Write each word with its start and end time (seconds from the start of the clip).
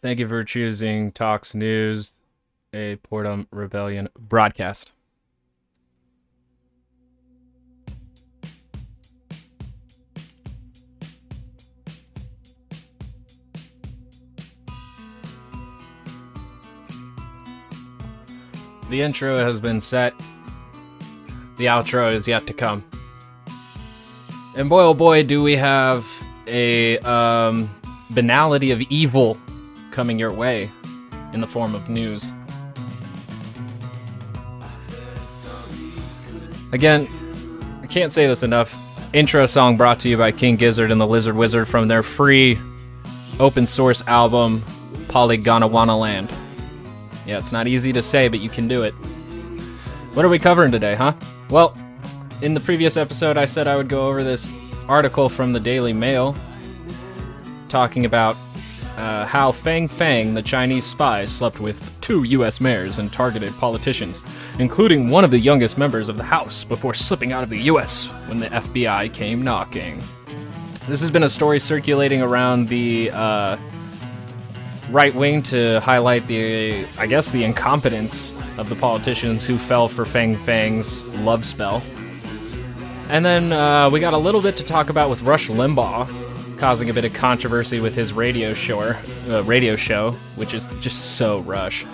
Thank 0.00 0.20
you 0.20 0.28
for 0.28 0.44
choosing 0.44 1.10
Talks 1.10 1.56
News, 1.56 2.12
a 2.72 2.96
Portum 2.96 3.48
Rebellion 3.50 4.08
broadcast. 4.16 4.92
The 18.88 19.02
intro 19.02 19.38
has 19.38 19.58
been 19.58 19.80
set. 19.80 20.14
The 21.56 21.66
outro 21.66 22.14
is 22.14 22.28
yet 22.28 22.46
to 22.46 22.54
come. 22.54 22.88
And 24.54 24.68
boy, 24.68 24.82
oh 24.82 24.94
boy, 24.94 25.24
do 25.24 25.42
we 25.42 25.56
have 25.56 26.06
a 26.46 26.98
um, 27.00 27.68
banality 28.10 28.70
of 28.70 28.80
evil 28.82 29.36
coming 29.98 30.16
your 30.16 30.30
way 30.30 30.70
in 31.32 31.40
the 31.40 31.46
form 31.46 31.74
of 31.74 31.88
news. 31.88 32.30
Again, 36.70 37.08
I 37.82 37.86
can't 37.88 38.12
say 38.12 38.28
this 38.28 38.44
enough. 38.44 38.78
Intro 39.12 39.44
song 39.46 39.76
brought 39.76 39.98
to 39.98 40.08
you 40.08 40.16
by 40.16 40.30
King 40.30 40.54
Gizzard 40.54 40.92
and 40.92 41.00
the 41.00 41.06
Lizard 41.06 41.34
Wizard 41.34 41.66
from 41.66 41.88
their 41.88 42.04
free 42.04 42.60
open 43.40 43.66
source 43.66 44.06
album, 44.06 44.62
Polygondwanaland. 45.08 46.30
Yeah, 47.26 47.38
it's 47.38 47.50
not 47.50 47.66
easy 47.66 47.92
to 47.94 48.00
say, 48.00 48.28
but 48.28 48.38
you 48.38 48.50
can 48.50 48.68
do 48.68 48.84
it. 48.84 48.92
What 50.14 50.24
are 50.24 50.28
we 50.28 50.38
covering 50.38 50.70
today, 50.70 50.94
huh? 50.94 51.12
Well, 51.50 51.76
in 52.40 52.54
the 52.54 52.60
previous 52.60 52.96
episode, 52.96 53.36
I 53.36 53.46
said 53.46 53.66
I 53.66 53.74
would 53.74 53.88
go 53.88 54.06
over 54.06 54.22
this 54.22 54.48
article 54.86 55.28
from 55.28 55.52
the 55.52 55.58
Daily 55.58 55.92
Mail 55.92 56.36
talking 57.68 58.04
about 58.04 58.36
uh, 58.98 59.24
how 59.24 59.52
Fang 59.52 59.86
Fang, 59.86 60.34
the 60.34 60.42
Chinese 60.42 60.84
spy, 60.84 61.24
slept 61.24 61.60
with 61.60 61.94
two 62.00 62.24
U.S. 62.24 62.60
mayors 62.60 62.98
and 62.98 63.12
targeted 63.12 63.54
politicians, 63.54 64.24
including 64.58 65.08
one 65.08 65.22
of 65.22 65.30
the 65.30 65.38
youngest 65.38 65.78
members 65.78 66.08
of 66.08 66.16
the 66.16 66.24
House, 66.24 66.64
before 66.64 66.94
slipping 66.94 67.30
out 67.30 67.44
of 67.44 67.48
the 67.48 67.60
U.S. 67.60 68.06
when 68.26 68.40
the 68.40 68.48
FBI 68.48 69.14
came 69.14 69.40
knocking. 69.40 70.02
This 70.88 71.00
has 71.00 71.12
been 71.12 71.22
a 71.22 71.30
story 71.30 71.60
circulating 71.60 72.22
around 72.22 72.68
the 72.68 73.12
uh, 73.12 73.56
right 74.90 75.14
wing 75.14 75.42
to 75.44 75.78
highlight 75.78 76.26
the, 76.26 76.84
I 76.98 77.06
guess, 77.06 77.30
the 77.30 77.44
incompetence 77.44 78.32
of 78.56 78.68
the 78.68 78.74
politicians 78.74 79.46
who 79.46 79.58
fell 79.58 79.86
for 79.86 80.04
Fang 80.04 80.34
Fang's 80.34 81.04
love 81.18 81.44
spell. 81.44 81.82
And 83.10 83.24
then 83.24 83.52
uh, 83.52 83.90
we 83.90 84.00
got 84.00 84.12
a 84.12 84.18
little 84.18 84.42
bit 84.42 84.56
to 84.56 84.64
talk 84.64 84.90
about 84.90 85.08
with 85.08 85.22
Rush 85.22 85.48
Limbaugh, 85.48 86.27
causing 86.58 86.90
a 86.90 86.92
bit 86.92 87.04
of 87.04 87.14
controversy 87.14 87.80
with 87.80 87.94
his 87.94 88.12
radio 88.12 88.52
show, 88.52 88.80
uh, 88.80 89.42
radio 89.44 89.76
show, 89.76 90.12
which 90.36 90.54
is 90.54 90.68
just 90.80 91.16
so 91.16 91.40
Rush. 91.40 91.86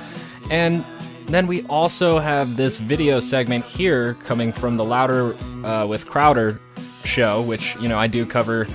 And 0.51 0.84
then 1.27 1.47
we 1.47 1.62
also 1.67 2.19
have 2.19 2.56
this 2.56 2.79
video 2.79 3.21
segment 3.21 3.65
here 3.65 4.15
coming 4.25 4.53
from 4.53 4.77
the 4.77 4.84
Louder 4.84 5.34
uh, 5.65 5.87
with 5.87 6.06
Crowder 6.06 6.61
show, 7.05 7.43
which 7.43 7.77
you 7.77 7.89
know 7.89 7.98
I 7.98 8.06
do 8.06 8.27
cover 8.27 8.67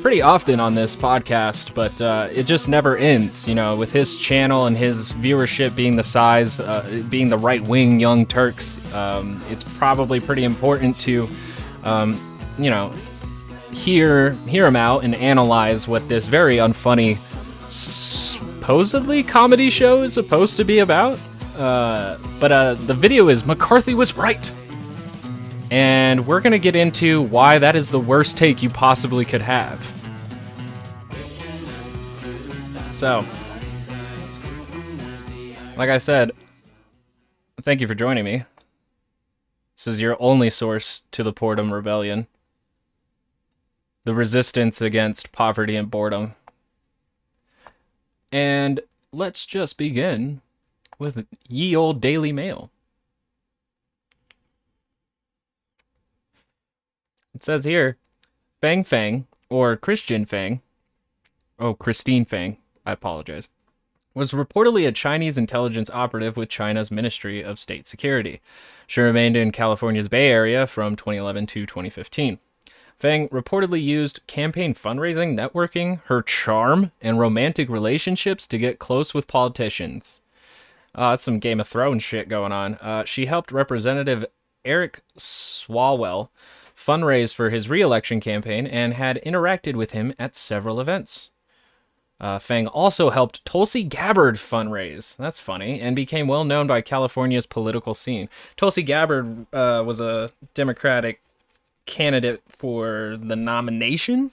pretty 0.00 0.20
often 0.20 0.58
on 0.58 0.74
this 0.74 0.96
podcast, 0.96 1.74
but 1.74 2.00
uh, 2.00 2.28
it 2.32 2.44
just 2.44 2.68
never 2.68 2.96
ends. 2.96 3.46
You 3.46 3.54
know, 3.54 3.76
with 3.76 3.92
his 3.92 4.18
channel 4.18 4.66
and 4.66 4.76
his 4.76 5.12
viewership 5.14 5.74
being 5.74 5.96
the 5.96 6.04
size, 6.04 6.60
uh, 6.60 7.02
being 7.08 7.28
the 7.28 7.38
right 7.38 7.62
wing 7.62 8.00
Young 8.00 8.26
Turks, 8.26 8.78
um, 8.92 9.42
it's 9.48 9.64
probably 9.64 10.20
pretty 10.20 10.44
important 10.44 10.98
to, 11.00 11.28
um, 11.84 12.18
you 12.58 12.70
know, 12.70 12.92
hear 13.72 14.32
hear 14.46 14.66
him 14.66 14.76
out 14.76 15.04
and 15.04 15.14
analyze 15.14 15.88
what 15.88 16.08
this 16.08 16.26
very 16.26 16.56
unfunny, 16.56 17.18
supposedly 17.68 19.22
comedy 19.22 19.70
show 19.70 20.02
is 20.02 20.12
supposed 20.12 20.56
to 20.58 20.64
be 20.64 20.78
about. 20.78 21.18
Uh, 21.56 22.18
but 22.38 22.52
uh, 22.52 22.74
the 22.74 22.94
video 22.94 23.28
is 23.28 23.44
McCarthy 23.44 23.94
was 23.94 24.16
right. 24.16 24.52
And 25.70 26.26
we're 26.26 26.40
to 26.52 26.58
get 26.58 26.76
into 26.76 27.22
why 27.22 27.58
that 27.58 27.76
is 27.76 27.90
the 27.90 28.00
worst 28.00 28.36
take 28.36 28.62
you 28.62 28.68
possibly 28.68 29.24
could 29.24 29.40
have. 29.40 29.80
So, 32.92 33.24
like 35.76 35.88
I 35.88 35.98
said, 35.98 36.32
thank 37.62 37.80
you 37.80 37.88
for 37.88 37.94
joining 37.94 38.24
me. 38.24 38.44
This 39.76 39.86
is 39.86 40.00
your 40.00 40.16
only 40.20 40.50
source 40.50 41.02
to 41.10 41.22
the 41.22 41.32
Portum 41.32 41.72
Rebellion. 41.72 42.26
The 44.04 44.14
resistance 44.14 44.80
against 44.80 45.32
poverty 45.32 45.76
and 45.76 45.90
boredom. 45.90 46.34
And 48.32 48.80
let's 49.12 49.46
just 49.46 49.76
begin 49.76 50.40
with 50.98 51.26
ye 51.48 51.76
old 51.76 52.00
Daily 52.00 52.32
Mail. 52.32 52.70
It 57.34 57.42
says 57.42 57.64
here, 57.64 57.96
Fang 58.60 58.84
Fang, 58.84 59.26
or 59.48 59.76
Christian 59.76 60.24
Fang, 60.24 60.62
oh, 61.58 61.74
Christine 61.74 62.24
Fang, 62.24 62.56
I 62.86 62.92
apologize, 62.92 63.48
was 64.14 64.32
reportedly 64.32 64.86
a 64.86 64.92
Chinese 64.92 65.38
intelligence 65.38 65.90
operative 65.90 66.36
with 66.36 66.48
China's 66.48 66.90
Ministry 66.90 67.42
of 67.42 67.58
State 67.58 67.86
Security. 67.86 68.40
She 68.86 69.00
remained 69.00 69.36
in 69.36 69.52
California's 69.52 70.08
Bay 70.08 70.28
Area 70.28 70.66
from 70.66 70.96
2011 70.96 71.46
to 71.46 71.66
2015. 71.66 72.38
Fang 72.96 73.28
reportedly 73.28 73.82
used 73.82 74.26
campaign 74.26 74.74
fundraising, 74.74 75.34
networking, 75.34 76.00
her 76.04 76.22
charm, 76.22 76.92
and 77.00 77.18
romantic 77.18 77.68
relationships 77.68 78.46
to 78.46 78.58
get 78.58 78.78
close 78.78 79.12
with 79.12 79.26
politicians. 79.26 80.20
Uh, 80.94 81.10
that's 81.10 81.22
some 81.22 81.38
Game 81.38 81.60
of 81.60 81.68
Thrones 81.68 82.02
shit 82.02 82.28
going 82.28 82.52
on. 82.52 82.74
Uh, 82.76 83.04
she 83.04 83.26
helped 83.26 83.50
Representative 83.50 84.26
Eric 84.64 85.02
Swalwell 85.18 86.28
fundraise 86.76 87.32
for 87.34 87.50
his 87.50 87.68
re-election 87.68 88.20
campaign 88.20 88.66
and 88.66 88.94
had 88.94 89.20
interacted 89.24 89.74
with 89.74 89.92
him 89.92 90.14
at 90.18 90.34
several 90.34 90.80
events. 90.80 91.30
Uh, 92.20 92.38
Fang 92.38 92.68
also 92.68 93.10
helped 93.10 93.44
Tulsi 93.44 93.82
Gabbard 93.82 94.36
fundraise. 94.36 95.16
That's 95.16 95.40
funny, 95.40 95.80
and 95.80 95.96
became 95.96 96.28
well 96.28 96.44
known 96.44 96.68
by 96.68 96.80
California's 96.80 97.46
political 97.46 97.94
scene. 97.94 98.28
Tulsi 98.56 98.84
Gabbard 98.84 99.46
uh, 99.52 99.82
was 99.84 100.00
a 100.00 100.30
Democratic 100.54 101.20
candidate 101.86 102.42
for 102.48 103.18
the 103.20 103.36
nomination. 103.36 104.30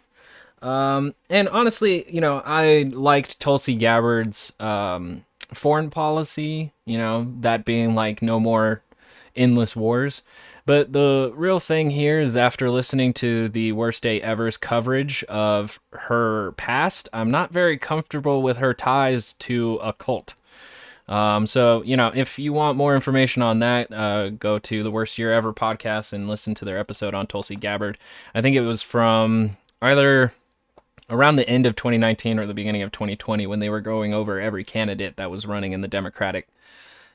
Um, 0.61 1.15
and 1.29 1.47
honestly, 1.49 2.09
you 2.11 2.21
know, 2.21 2.41
I 2.45 2.89
liked 2.91 3.39
Tulsi 3.39 3.75
Gabbard's 3.75 4.53
um, 4.59 5.25
foreign 5.53 5.89
policy, 5.89 6.71
you 6.85 6.97
know, 6.97 7.31
that 7.39 7.65
being 7.65 7.95
like 7.95 8.21
no 8.21 8.39
more 8.39 8.81
endless 9.35 9.75
wars. 9.75 10.21
But 10.65 10.93
the 10.93 11.31
real 11.35 11.59
thing 11.59 11.91
here 11.91 12.19
is 12.19 12.37
after 12.37 12.69
listening 12.69 13.13
to 13.15 13.49
the 13.49 13.71
Worst 13.71 14.03
Day 14.03 14.21
Ever's 14.21 14.57
coverage 14.57 15.23
of 15.23 15.79
her 15.93 16.51
past, 16.53 17.09
I'm 17.11 17.31
not 17.31 17.51
very 17.51 17.77
comfortable 17.77 18.43
with 18.43 18.57
her 18.57 18.73
ties 18.73 19.33
to 19.33 19.79
a 19.81 19.93
cult. 19.93 20.35
Um, 21.09 21.47
so, 21.47 21.81
you 21.83 21.97
know, 21.97 22.11
if 22.13 22.37
you 22.37 22.53
want 22.53 22.77
more 22.77 22.93
information 22.93 23.41
on 23.41 23.59
that, 23.59 23.91
uh, 23.91 24.29
go 24.29 24.59
to 24.59 24.83
the 24.83 24.91
Worst 24.91 25.17
Year 25.17 25.33
Ever 25.33 25.51
podcast 25.51 26.13
and 26.13 26.29
listen 26.29 26.53
to 26.55 26.65
their 26.65 26.77
episode 26.77 27.15
on 27.15 27.25
Tulsi 27.25 27.55
Gabbard. 27.55 27.97
I 28.35 28.41
think 28.41 28.55
it 28.55 28.61
was 28.61 28.83
from 28.83 29.57
either 29.81 30.31
around 31.09 31.37
the 31.37 31.49
end 31.49 31.65
of 31.65 31.75
2019 31.75 32.37
or 32.39 32.45
the 32.45 32.53
beginning 32.53 32.83
of 32.83 32.91
2020 32.91 33.47
when 33.47 33.59
they 33.59 33.69
were 33.69 33.81
going 33.81 34.13
over 34.13 34.39
every 34.39 34.63
candidate 34.63 35.15
that 35.17 35.31
was 35.31 35.47
running 35.47 35.71
in 35.71 35.81
the 35.81 35.87
Democratic 35.87 36.47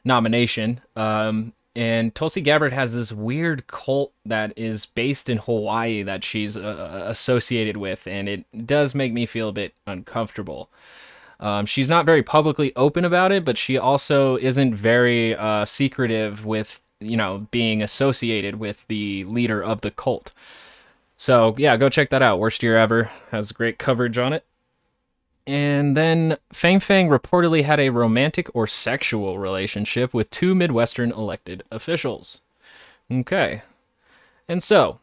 nomination. 0.04 0.80
Um, 0.96 1.52
and 1.76 2.12
Tulsi 2.14 2.40
Gabbard 2.40 2.72
has 2.72 2.94
this 2.94 3.12
weird 3.12 3.68
cult 3.68 4.12
that 4.26 4.52
is 4.56 4.86
based 4.86 5.28
in 5.28 5.38
Hawaii 5.38 6.02
that 6.02 6.24
she's 6.24 6.56
uh, 6.56 7.04
associated 7.06 7.76
with, 7.76 8.06
and 8.06 8.28
it 8.28 8.66
does 8.66 8.94
make 8.94 9.12
me 9.12 9.26
feel 9.26 9.48
a 9.48 9.52
bit 9.52 9.74
uncomfortable. 9.86 10.68
Um, 11.44 11.66
she's 11.66 11.90
not 11.90 12.06
very 12.06 12.22
publicly 12.22 12.72
open 12.74 13.04
about 13.04 13.30
it, 13.30 13.44
but 13.44 13.58
she 13.58 13.76
also 13.76 14.36
isn't 14.38 14.74
very 14.74 15.36
uh, 15.36 15.66
secretive 15.66 16.46
with, 16.46 16.80
you 17.00 17.18
know, 17.18 17.46
being 17.50 17.82
associated 17.82 18.56
with 18.56 18.86
the 18.86 19.24
leader 19.24 19.62
of 19.62 19.82
the 19.82 19.90
cult. 19.90 20.32
So 21.18 21.54
yeah, 21.58 21.76
go 21.76 21.90
check 21.90 22.08
that 22.08 22.22
out. 22.22 22.38
Worst 22.38 22.62
year 22.62 22.78
ever 22.78 23.10
has 23.30 23.52
great 23.52 23.78
coverage 23.78 24.16
on 24.16 24.32
it. 24.32 24.46
And 25.46 25.94
then 25.94 26.38
Fang 26.50 26.80
Fang 26.80 27.10
reportedly 27.10 27.64
had 27.64 27.78
a 27.78 27.90
romantic 27.90 28.48
or 28.54 28.66
sexual 28.66 29.38
relationship 29.38 30.14
with 30.14 30.30
two 30.30 30.54
Midwestern 30.54 31.12
elected 31.12 31.62
officials. 31.70 32.40
Okay. 33.12 33.60
And 34.48 34.62
so, 34.62 34.98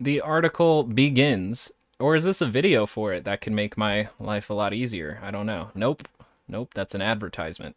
the 0.00 0.20
article 0.20 0.82
begins, 0.82 1.70
or 2.02 2.16
is 2.16 2.24
this 2.24 2.40
a 2.40 2.46
video 2.46 2.84
for 2.84 3.12
it 3.12 3.24
that 3.24 3.40
can 3.40 3.54
make 3.54 3.76
my 3.76 4.08
life 4.18 4.50
a 4.50 4.54
lot 4.54 4.74
easier? 4.74 5.20
I 5.22 5.30
don't 5.30 5.46
know. 5.46 5.70
Nope. 5.74 6.08
Nope, 6.48 6.74
that's 6.74 6.94
an 6.94 7.00
advertisement. 7.00 7.76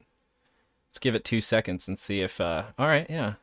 Let's 0.89 0.97
give 0.97 1.13
it 1.13 1.23
two 1.23 1.41
seconds 1.41 1.87
and 1.87 1.97
see 1.97 2.21
if, 2.21 2.41
uh, 2.41 2.63
all 2.79 2.87
right, 2.87 3.05
yeah. 3.09 3.35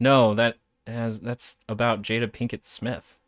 No, 0.00 0.34
that 0.34 0.56
has, 0.86 1.20
that's 1.20 1.58
about 1.68 2.02
Jada 2.02 2.26
Pinkett 2.28 2.64
Smith. 2.64 3.18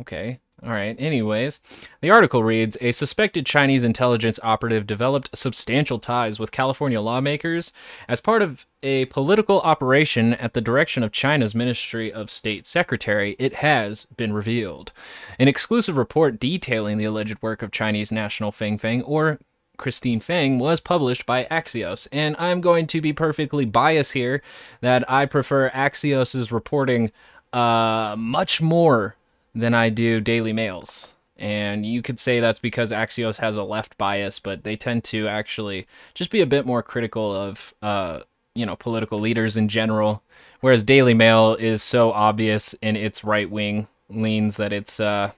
Okay. 0.00 0.38
All 0.64 0.70
right. 0.70 0.94
Anyways, 0.96 1.58
the 2.02 2.10
article 2.10 2.44
reads 2.44 2.76
A 2.80 2.92
suspected 2.92 3.44
Chinese 3.44 3.82
intelligence 3.82 4.38
operative 4.44 4.86
developed 4.86 5.36
substantial 5.36 5.98
ties 5.98 6.38
with 6.38 6.52
California 6.52 7.00
lawmakers 7.00 7.72
as 8.08 8.20
part 8.20 8.42
of 8.42 8.64
a 8.80 9.06
political 9.06 9.60
operation 9.62 10.34
at 10.34 10.54
the 10.54 10.60
direction 10.60 11.02
of 11.02 11.10
China's 11.10 11.52
Ministry 11.52 12.12
of 12.12 12.30
State 12.30 12.64
Secretary, 12.64 13.34
it 13.40 13.54
has 13.54 14.06
been 14.16 14.32
revealed. 14.32 14.92
An 15.36 15.48
exclusive 15.48 15.96
report 15.96 16.38
detailing 16.38 16.96
the 16.96 17.06
alleged 17.06 17.42
work 17.42 17.62
of 17.62 17.72
Chinese 17.72 18.12
national 18.12 18.52
Feng 18.52 18.78
Feng 18.78 19.02
or 19.02 19.40
Christine 19.78 20.20
Fang 20.20 20.60
was 20.60 20.78
published 20.78 21.26
by 21.26 21.44
Axios. 21.46 22.06
And 22.12 22.36
I'm 22.38 22.60
going 22.60 22.86
to 22.88 23.00
be 23.00 23.12
perfectly 23.12 23.64
biased 23.64 24.12
here 24.12 24.42
that 24.80 25.10
I 25.10 25.26
prefer 25.26 25.70
Axios's 25.70 26.52
reporting 26.52 27.10
uh, 27.52 28.14
much 28.16 28.60
more 28.60 29.16
than 29.54 29.74
I 29.74 29.88
do 29.88 30.20
Daily 30.20 30.52
Mail's. 30.52 31.08
And 31.36 31.84
you 31.84 32.02
could 32.02 32.18
say 32.18 32.38
that's 32.38 32.58
because 32.60 32.92
Axios 32.92 33.38
has 33.38 33.56
a 33.56 33.64
left 33.64 33.98
bias, 33.98 34.38
but 34.38 34.64
they 34.64 34.76
tend 34.76 35.02
to 35.04 35.26
actually 35.26 35.86
just 36.14 36.30
be 36.30 36.40
a 36.40 36.46
bit 36.46 36.66
more 36.66 36.82
critical 36.82 37.34
of, 37.34 37.74
uh, 37.82 38.20
you 38.54 38.64
know, 38.64 38.76
political 38.76 39.18
leaders 39.18 39.56
in 39.56 39.68
general. 39.68 40.22
Whereas 40.60 40.84
Daily 40.84 41.14
Mail 41.14 41.54
is 41.54 41.82
so 41.82 42.12
obvious 42.12 42.74
in 42.74 42.94
its 42.94 43.24
right 43.24 43.50
wing 43.50 43.88
leans 44.08 44.56
that 44.58 44.72
it's 44.72 45.00
uh, 45.00 45.32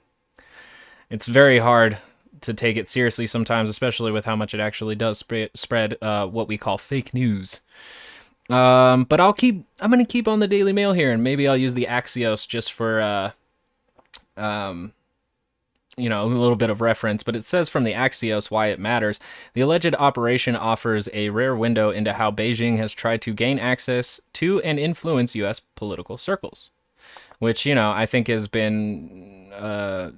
it's 1.08 1.26
very 1.26 1.58
hard 1.58 1.98
to 2.42 2.52
take 2.52 2.76
it 2.76 2.88
seriously 2.88 3.26
sometimes, 3.26 3.70
especially 3.70 4.12
with 4.12 4.26
how 4.26 4.36
much 4.36 4.52
it 4.52 4.60
actually 4.60 4.94
does 4.94 5.18
spread 5.18 5.50
spread 5.54 5.96
uh, 6.02 6.26
what 6.26 6.48
we 6.48 6.58
call 6.58 6.76
fake 6.76 7.14
news. 7.14 7.62
Um, 8.50 9.04
but 9.04 9.20
I'll 9.20 9.32
keep. 9.32 9.64
I'm 9.80 9.90
gonna 9.90 10.04
keep 10.04 10.28
on 10.28 10.40
the 10.40 10.48
Daily 10.48 10.72
Mail 10.72 10.92
here, 10.92 11.10
and 11.10 11.22
maybe 11.22 11.48
I'll 11.48 11.56
use 11.56 11.72
the 11.72 11.86
Axios 11.86 12.46
just 12.46 12.72
for 12.72 13.00
uh, 13.00 13.30
um, 14.36 14.92
you 15.96 16.08
know, 16.08 16.24
a 16.24 16.26
little 16.26 16.56
bit 16.56 16.70
of 16.70 16.80
reference, 16.80 17.22
but 17.22 17.36
it 17.36 17.44
says 17.44 17.68
from 17.68 17.84
the 17.84 17.92
Axios 17.92 18.50
why 18.50 18.68
it 18.68 18.80
matters. 18.80 19.20
The 19.52 19.60
alleged 19.60 19.94
operation 19.94 20.56
offers 20.56 21.08
a 21.12 21.30
rare 21.30 21.54
window 21.54 21.90
into 21.90 22.14
how 22.14 22.30
Beijing 22.30 22.78
has 22.78 22.92
tried 22.92 23.22
to 23.22 23.32
gain 23.32 23.58
access 23.58 24.20
to 24.34 24.60
and 24.62 24.78
influence 24.78 25.34
U.S. 25.36 25.60
political 25.76 26.18
circles, 26.18 26.70
which, 27.38 27.64
you 27.64 27.74
know, 27.74 27.92
I 27.92 28.06
think 28.06 28.28
has 28.28 28.48
been. 28.48 29.52
Uh, 29.52 30.10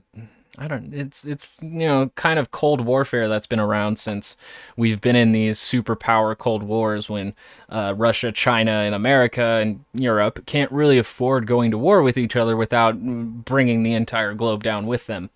I 0.59 0.69
don't 0.69 0.95
it's 0.95 1.25
it's 1.27 1.59
you 1.61 1.87
know 1.87 2.11
kind 2.15 2.39
of 2.39 2.51
cold 2.51 2.81
warfare 2.81 3.29
that's 3.29 3.47
been 3.47 3.61
around 3.61 3.99
since 3.99 4.37
we've 4.77 5.01
been 5.01 5.17
in 5.17 5.33
these 5.33 5.59
superpower 5.59 6.37
cold 6.37 6.63
wars 6.63 7.11
when 7.11 7.35
uh, 7.69 7.95
Russia, 7.97 8.33
China, 8.33 8.71
and 8.71 8.95
America 8.95 9.59
and 9.61 9.85
Europe 9.93 10.47
can't 10.47 10.73
really 10.73 10.97
afford 10.97 11.47
going 11.47 11.71
to 11.73 11.79
war 11.79 12.03
with 12.03 12.17
each 12.17 12.37
other 12.37 12.57
without 12.57 12.99
bringing 13.45 13.83
the 13.83 13.93
entire 13.93 14.33
globe 14.33 14.63
down 14.63 14.87
with 14.87 15.07
them. 15.07 15.31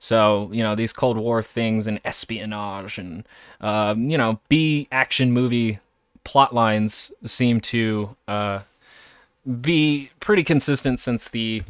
So 0.00 0.50
you 0.52 0.62
know 0.62 0.74
these 0.74 0.92
Cold 0.92 1.16
War 1.16 1.42
things 1.42 1.86
and 1.86 2.00
espionage 2.04 2.98
and 2.98 3.26
uh, 3.60 3.94
you 3.96 4.18
know 4.18 4.40
B 4.48 4.88
action 4.90 5.32
movie 5.32 5.78
plot 6.24 6.52
lines 6.52 7.12
seem 7.24 7.60
to 7.60 8.16
uh, 8.26 8.60
be 9.60 10.10
pretty 10.18 10.42
consistent 10.42 10.98
since 10.98 11.28
the 11.28 11.62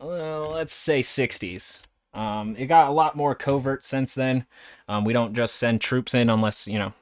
let's 0.00 0.74
say 0.74 1.00
60s. 1.00 1.82
Um, 2.16 2.56
it 2.56 2.66
got 2.66 2.88
a 2.88 2.92
lot 2.92 3.14
more 3.14 3.34
covert 3.34 3.84
since 3.84 4.14
then. 4.14 4.46
Um, 4.88 5.04
we 5.04 5.12
don't 5.12 5.34
just 5.34 5.56
send 5.56 5.80
troops 5.80 6.14
in 6.14 6.30
unless, 6.30 6.66
you 6.66 6.78
know. 6.78 6.94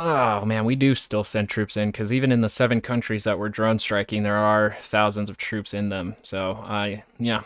Oh 0.00 0.44
man, 0.44 0.64
we 0.64 0.76
do 0.76 0.94
still 0.94 1.24
send 1.24 1.48
troops 1.48 1.76
in 1.76 1.90
because 1.90 2.12
even 2.12 2.30
in 2.30 2.40
the 2.40 2.48
seven 2.48 2.80
countries 2.80 3.24
that 3.24 3.36
we're 3.36 3.48
drone 3.48 3.80
striking, 3.80 4.22
there 4.22 4.36
are 4.36 4.76
thousands 4.80 5.28
of 5.28 5.36
troops 5.36 5.74
in 5.74 5.88
them. 5.88 6.14
So 6.22 6.62
I, 6.62 7.02
yeah, 7.18 7.42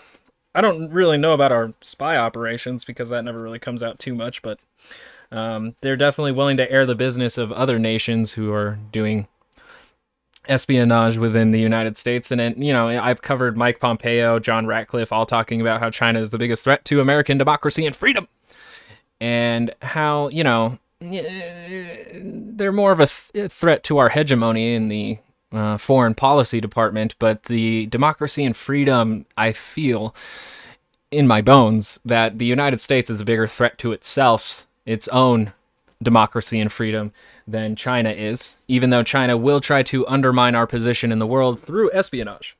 I 0.54 0.60
don't 0.60 0.90
really 0.90 1.16
know 1.16 1.32
about 1.32 1.50
our 1.50 1.72
spy 1.80 2.18
operations 2.18 2.84
because 2.84 3.08
that 3.08 3.24
never 3.24 3.40
really 3.40 3.58
comes 3.58 3.82
out 3.82 3.98
too 3.98 4.14
much, 4.14 4.42
but 4.42 4.60
um, 5.30 5.76
they're 5.80 5.96
definitely 5.96 6.32
willing 6.32 6.58
to 6.58 6.70
air 6.70 6.84
the 6.84 6.94
business 6.94 7.38
of 7.38 7.52
other 7.52 7.78
nations 7.78 8.34
who 8.34 8.52
are 8.52 8.78
doing 8.92 9.28
espionage 10.48 11.18
within 11.18 11.50
the 11.50 11.60
United 11.60 11.96
States. 11.96 12.30
And, 12.30 12.40
it, 12.40 12.56
you 12.58 12.72
know, 12.72 12.88
I've 12.88 13.22
covered 13.22 13.56
Mike 13.56 13.80
Pompeo, 13.80 14.38
John 14.38 14.66
Ratcliffe, 14.66 15.12
all 15.12 15.26
talking 15.26 15.60
about 15.60 15.80
how 15.80 15.90
China 15.90 16.20
is 16.20 16.30
the 16.30 16.38
biggest 16.38 16.64
threat 16.64 16.84
to 16.86 17.00
American 17.00 17.38
democracy 17.38 17.86
and 17.86 17.94
freedom. 17.94 18.28
And 19.20 19.72
how, 19.82 20.28
you 20.28 20.42
know, 20.42 20.78
they're 21.00 22.72
more 22.72 22.92
of 22.92 23.00
a 23.00 23.06
th- 23.06 23.50
threat 23.50 23.82
to 23.84 23.98
our 23.98 24.08
hegemony 24.08 24.74
in 24.74 24.88
the 24.88 25.18
uh, 25.52 25.76
foreign 25.76 26.14
policy 26.14 26.60
department, 26.60 27.14
but 27.18 27.44
the 27.44 27.86
democracy 27.86 28.44
and 28.44 28.56
freedom, 28.56 29.26
I 29.36 29.52
feel 29.52 30.14
in 31.10 31.26
my 31.26 31.42
bones 31.42 32.00
that 32.04 32.38
the 32.38 32.46
United 32.46 32.80
States 32.80 33.10
is 33.10 33.20
a 33.20 33.24
bigger 33.24 33.46
threat 33.46 33.78
to 33.78 33.92
itself, 33.92 34.66
its 34.86 35.08
own 35.08 35.52
democracy 36.02 36.60
and 36.60 36.72
freedom 36.72 37.12
than 37.46 37.76
China 37.76 38.10
is, 38.10 38.56
even 38.68 38.90
though 38.90 39.02
China 39.02 39.36
will 39.36 39.60
try 39.60 39.82
to 39.84 40.06
undermine 40.06 40.54
our 40.54 40.66
position 40.66 41.12
in 41.12 41.18
the 41.18 41.26
world 41.26 41.60
through 41.60 41.90
espionage. 41.92 42.56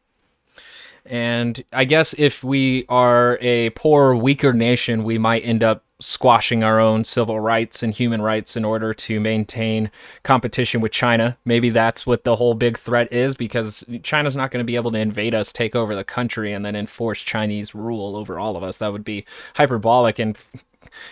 And 1.04 1.64
I 1.72 1.84
guess 1.84 2.14
if 2.16 2.44
we 2.44 2.84
are 2.88 3.38
a 3.40 3.70
poor, 3.70 4.14
weaker 4.14 4.52
nation, 4.52 5.02
we 5.02 5.18
might 5.18 5.44
end 5.44 5.62
up 5.62 5.84
squashing 6.02 6.64
our 6.64 6.80
own 6.80 7.04
civil 7.04 7.38
rights 7.38 7.82
and 7.82 7.94
human 7.94 8.20
rights 8.20 8.56
in 8.56 8.64
order 8.64 8.92
to 8.92 9.20
maintain 9.20 9.90
competition 10.24 10.80
with 10.80 10.92
China. 10.92 11.38
Maybe 11.44 11.70
that's 11.70 12.06
what 12.06 12.24
the 12.24 12.36
whole 12.36 12.54
big 12.54 12.76
threat 12.76 13.12
is 13.12 13.34
because 13.36 13.84
China's 14.02 14.36
not 14.36 14.50
going 14.50 14.64
to 14.64 14.66
be 14.66 14.76
able 14.76 14.90
to 14.92 14.98
invade 14.98 15.34
us, 15.34 15.52
take 15.52 15.76
over 15.76 15.94
the 15.94 16.04
country, 16.04 16.52
and 16.52 16.64
then 16.64 16.74
enforce 16.74 17.20
Chinese 17.22 17.74
rule 17.74 18.16
over 18.16 18.38
all 18.38 18.56
of 18.56 18.62
us. 18.62 18.78
That 18.78 18.92
would 18.92 19.04
be 19.04 19.24
hyperbolic 19.56 20.18
and 20.18 20.36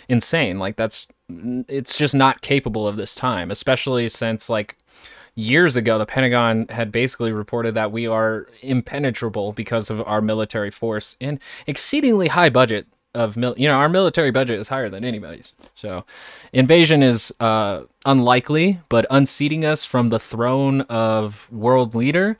insane. 0.09 0.59
Like 0.59 0.77
that's 0.77 1.09
it's 1.69 1.97
just 1.97 2.15
not 2.15 2.41
capable 2.41 2.89
of 2.89 2.97
this 2.97 3.15
time, 3.15 3.51
especially 3.51 4.09
since 4.09 4.49
like 4.49 4.77
years 5.35 5.77
ago 5.77 5.99
the 5.99 6.07
Pentagon 6.07 6.67
had 6.69 6.93
basically 6.93 7.33
reported 7.33 7.75
that 7.75 7.93
we 7.93 8.07
are 8.07 8.47
impenetrable 8.63 9.53
because 9.53 9.91
of 9.91 10.07
our 10.07 10.21
military 10.21 10.71
force 10.71 11.17
and 11.21 11.39
exceedingly 11.67 12.29
high 12.29 12.51
budget 12.51 12.87
of 13.15 13.37
mil- 13.37 13.55
you 13.57 13.67
know 13.67 13.75
our 13.75 13.89
military 13.89 14.31
budget 14.31 14.61
is 14.61 14.69
higher 14.69 14.89
than 14.89 15.05
anybody's. 15.05 15.55
So 15.75 16.05
invasion 16.53 17.03
is 17.03 17.33
uh, 17.41 17.83
unlikely 18.05 18.81
but 18.89 19.07
unseating 19.11 19.65
us 19.65 19.85
from 19.85 20.09
the 20.09 20.21
throne 20.21 20.83
of 20.83 21.51
world 21.53 21.95
leader 21.95 22.37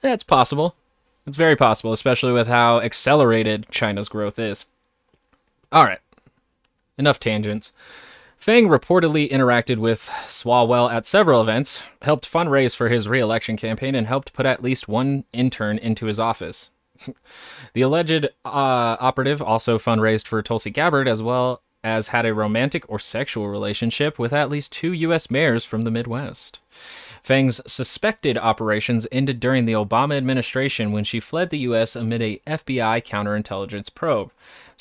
that's 0.00 0.24
possible. 0.24 0.74
It's 1.26 1.36
very 1.36 1.56
possible 1.56 1.92
especially 1.92 2.32
with 2.32 2.48
how 2.48 2.80
accelerated 2.80 3.66
china's 3.70 4.08
growth 4.08 4.38
is. 4.38 4.66
All 5.70 5.84
right 5.84 6.00
enough 6.98 7.20
tangents. 7.20 7.72
Fang 8.36 8.66
reportedly 8.66 9.30
interacted 9.30 9.78
with 9.78 10.10
Swalwell 10.26 10.92
at 10.92 11.06
several 11.06 11.40
events, 11.40 11.84
helped 12.02 12.28
fundraise 12.28 12.74
for 12.74 12.88
his 12.88 13.06
re-election 13.06 13.56
campaign, 13.56 13.94
and 13.94 14.08
helped 14.08 14.32
put 14.32 14.46
at 14.46 14.62
least 14.62 14.88
one 14.88 15.24
intern 15.32 15.78
into 15.78 16.06
his 16.06 16.18
office. 16.18 16.70
the 17.72 17.82
alleged 17.82 18.26
uh, 18.44 18.96
operative 18.98 19.40
also 19.40 19.78
fundraised 19.78 20.26
for 20.26 20.42
Tulsi 20.42 20.70
Gabbard 20.70 21.06
as 21.06 21.22
well 21.22 21.62
as 21.84 22.08
had 22.08 22.26
a 22.26 22.34
romantic 22.34 22.84
or 22.88 22.98
sexual 22.98 23.48
relationship 23.48 24.18
with 24.18 24.32
at 24.32 24.50
least 24.50 24.72
two 24.72 24.92
U.S. 24.92 25.30
mayors 25.30 25.64
from 25.64 25.82
the 25.82 25.90
Midwest. 25.90 26.60
Fang's 27.22 27.60
suspected 27.66 28.36
operations 28.36 29.06
ended 29.12 29.38
during 29.38 29.64
the 29.64 29.74
Obama 29.74 30.16
administration 30.16 30.90
when 30.90 31.04
she 31.04 31.20
fled 31.20 31.50
the 31.50 31.58
U.S. 31.58 31.94
amid 31.94 32.20
a 32.20 32.40
FBI 32.46 33.04
counterintelligence 33.04 33.94
probe. 33.94 34.32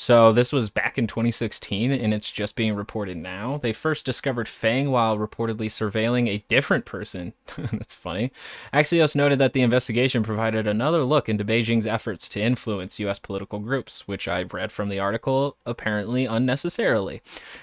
So 0.02 0.34
this 0.34 0.52
was 0.52 0.72
back 0.72 0.98
in 0.98 1.06
2016, 1.06 1.92
and 1.92 2.12
it's 2.12 2.32
just 2.32 2.56
being 2.56 2.74
reported 2.74 3.18
now. 3.18 3.60
They 3.62 3.72
first 3.72 4.04
discovered 4.04 4.48
Fang 4.48 4.90
while 4.90 5.16
reportedly 5.16 5.68
surveilling 5.68 6.28
a 6.28 6.44
different 6.48 6.86
person. 6.86 7.34
That's 7.56 7.94
funny. 7.94 8.32
Axios 8.74 9.16
noted 9.16 9.38
that 9.38 9.54
the 9.54 9.62
investigation 9.62 10.24
provided 10.24 10.66
another 10.66 11.04
look 11.04 11.30
into 11.30 11.46
Beijing's 11.46 11.86
efforts 11.86 12.28
to 12.30 12.42
influence 12.42 13.00
U.S. 13.00 13.20
political 13.20 13.60
groups, 13.60 14.08
which 14.08 14.28
I 14.28 14.42
read 14.42 14.72
from 14.72 14.90
the 14.90 14.98
article 14.98 15.58
apparently 15.68 16.26
unnecessarily. 16.26 17.22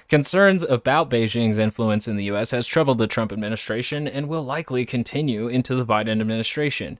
Concerns 0.08 0.62
about 0.62 1.10
Beijing's 1.10 1.58
influence 1.58 2.06
in 2.06 2.14
the 2.14 2.24
U.S. 2.24 2.52
has 2.52 2.68
troubled 2.68 2.98
the 2.98 3.08
Trump 3.08 3.32
administration 3.32 4.06
and 4.06 4.28
will 4.28 4.44
likely 4.44 4.67
continue 4.84 5.48
into 5.48 5.74
the 5.74 5.86
Biden 5.86 6.20
administration. 6.20 6.98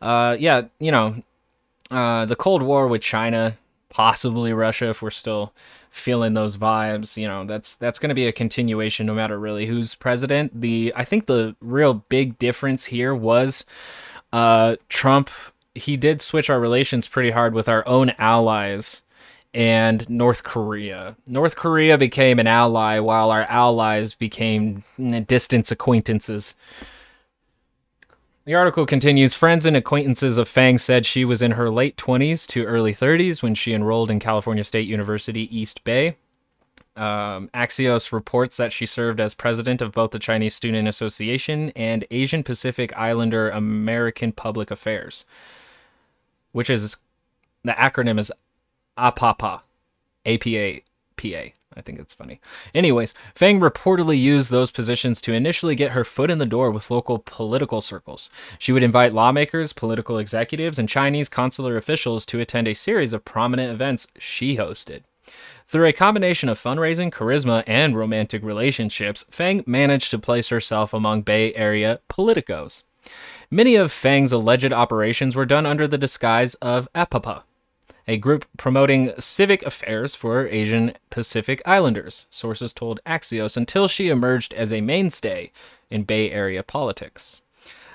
Uh, 0.00 0.36
yeah, 0.38 0.62
you 0.78 0.90
know, 0.90 1.22
uh, 1.90 2.24
the 2.26 2.36
Cold 2.36 2.62
War 2.62 2.88
with 2.88 3.02
China 3.02 3.56
possibly 3.94 4.52
Russia 4.52 4.90
if 4.90 5.00
we're 5.00 5.10
still 5.10 5.52
feeling 5.88 6.34
those 6.34 6.58
vibes. 6.58 7.16
You 7.16 7.28
know, 7.28 7.44
that's 7.44 7.76
that's 7.76 7.98
going 7.98 8.08
to 8.08 8.14
be 8.14 8.26
a 8.26 8.32
continuation 8.32 9.06
no 9.06 9.14
matter 9.14 9.38
really 9.38 9.66
who's 9.66 9.94
president. 9.94 10.60
The 10.60 10.92
I 10.96 11.04
think 11.04 11.26
the 11.26 11.54
real 11.60 11.94
big 11.94 12.38
difference 12.38 12.86
here 12.86 13.14
was 13.14 13.64
uh, 14.32 14.76
Trump. 14.88 15.30
He 15.76 15.96
did 15.96 16.20
switch 16.20 16.50
our 16.50 16.60
relations 16.60 17.06
pretty 17.06 17.30
hard 17.30 17.54
with 17.54 17.68
our 17.68 17.86
own 17.86 18.12
allies 18.18 19.02
and 19.54 20.08
North 20.10 20.42
Korea. 20.42 21.16
North 21.28 21.54
Korea 21.54 21.96
became 21.96 22.40
an 22.40 22.48
ally 22.48 22.98
while 22.98 23.30
our 23.30 23.42
allies 23.42 24.12
became 24.12 24.82
distant 25.26 25.70
acquaintances. 25.70 26.56
The 28.46 28.54
article 28.54 28.84
continues 28.84 29.34
Friends 29.34 29.64
and 29.64 29.74
acquaintances 29.74 30.36
of 30.36 30.50
Fang 30.50 30.76
said 30.76 31.06
she 31.06 31.24
was 31.24 31.40
in 31.40 31.52
her 31.52 31.70
late 31.70 31.96
20s 31.96 32.46
to 32.48 32.66
early 32.66 32.92
30s 32.92 33.42
when 33.42 33.54
she 33.54 33.72
enrolled 33.72 34.10
in 34.10 34.20
California 34.20 34.64
State 34.64 34.86
University 34.86 35.48
East 35.56 35.82
Bay. 35.82 36.16
Um, 36.94 37.48
Axios 37.54 38.12
reports 38.12 38.58
that 38.58 38.70
she 38.70 38.84
served 38.84 39.18
as 39.18 39.32
president 39.32 39.80
of 39.80 39.92
both 39.92 40.10
the 40.10 40.18
Chinese 40.18 40.54
Student 40.54 40.86
Association 40.86 41.72
and 41.74 42.04
Asian 42.10 42.42
Pacific 42.42 42.94
Islander 42.98 43.48
American 43.48 44.30
Public 44.30 44.70
Affairs, 44.70 45.24
which 46.52 46.68
is 46.68 46.98
the 47.62 47.72
acronym 47.72 48.18
is 48.18 48.30
APAPA, 48.98 49.62
APA, 50.26 50.80
PA. 51.16 51.44
I 51.76 51.80
think 51.80 51.98
it's 51.98 52.14
funny. 52.14 52.40
Anyways, 52.74 53.14
Fang 53.34 53.60
reportedly 53.60 54.18
used 54.18 54.50
those 54.50 54.70
positions 54.70 55.20
to 55.22 55.32
initially 55.32 55.74
get 55.74 55.92
her 55.92 56.04
foot 56.04 56.30
in 56.30 56.38
the 56.38 56.46
door 56.46 56.70
with 56.70 56.90
local 56.90 57.18
political 57.18 57.80
circles. 57.80 58.30
She 58.58 58.72
would 58.72 58.82
invite 58.82 59.12
lawmakers, 59.12 59.72
political 59.72 60.18
executives, 60.18 60.78
and 60.78 60.88
Chinese 60.88 61.28
consular 61.28 61.76
officials 61.76 62.24
to 62.26 62.40
attend 62.40 62.68
a 62.68 62.74
series 62.74 63.12
of 63.12 63.24
prominent 63.24 63.72
events 63.72 64.06
she 64.18 64.56
hosted. 64.56 65.02
Through 65.66 65.86
a 65.86 65.92
combination 65.92 66.48
of 66.48 66.62
fundraising, 66.62 67.10
charisma, 67.10 67.64
and 67.66 67.96
romantic 67.96 68.42
relationships, 68.42 69.24
Fang 69.30 69.64
managed 69.66 70.10
to 70.10 70.18
place 70.18 70.48
herself 70.48 70.92
among 70.92 71.22
Bay 71.22 71.54
Area 71.54 72.00
politicos. 72.08 72.84
Many 73.50 73.74
of 73.74 73.92
Fang's 73.92 74.32
alleged 74.32 74.72
operations 74.72 75.34
were 75.34 75.46
done 75.46 75.66
under 75.66 75.86
the 75.86 75.98
disguise 75.98 76.54
of 76.56 76.88
APAPA, 76.94 77.42
a 78.06 78.16
group 78.16 78.44
promoting 78.56 79.12
civic 79.18 79.62
affairs 79.62 80.14
for 80.14 80.46
Asian 80.48 80.94
Pacific 81.10 81.62
Islanders, 81.64 82.26
sources 82.30 82.72
told 82.72 83.00
Axios, 83.06 83.56
until 83.56 83.88
she 83.88 84.08
emerged 84.08 84.52
as 84.54 84.72
a 84.72 84.80
mainstay 84.80 85.50
in 85.90 86.04
Bay 86.04 86.30
Area 86.30 86.62
politics. 86.62 87.42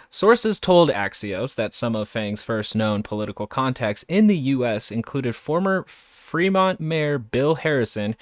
Sources 0.09 0.59
told 0.59 0.89
Axios 0.89 1.53
that 1.55 1.73
some 1.73 1.95
of 1.95 2.09
Fang's 2.09 2.41
first 2.41 2.75
known 2.75 3.03
political 3.03 3.45
contacts 3.45 4.03
in 4.07 4.25
the 4.25 4.37
U.S. 4.37 4.89
included 4.89 5.35
former 5.35 5.83
Fremont 5.83 6.79
Mayor 6.79 7.19
Bill 7.19 7.55
Harrison, 7.55 8.15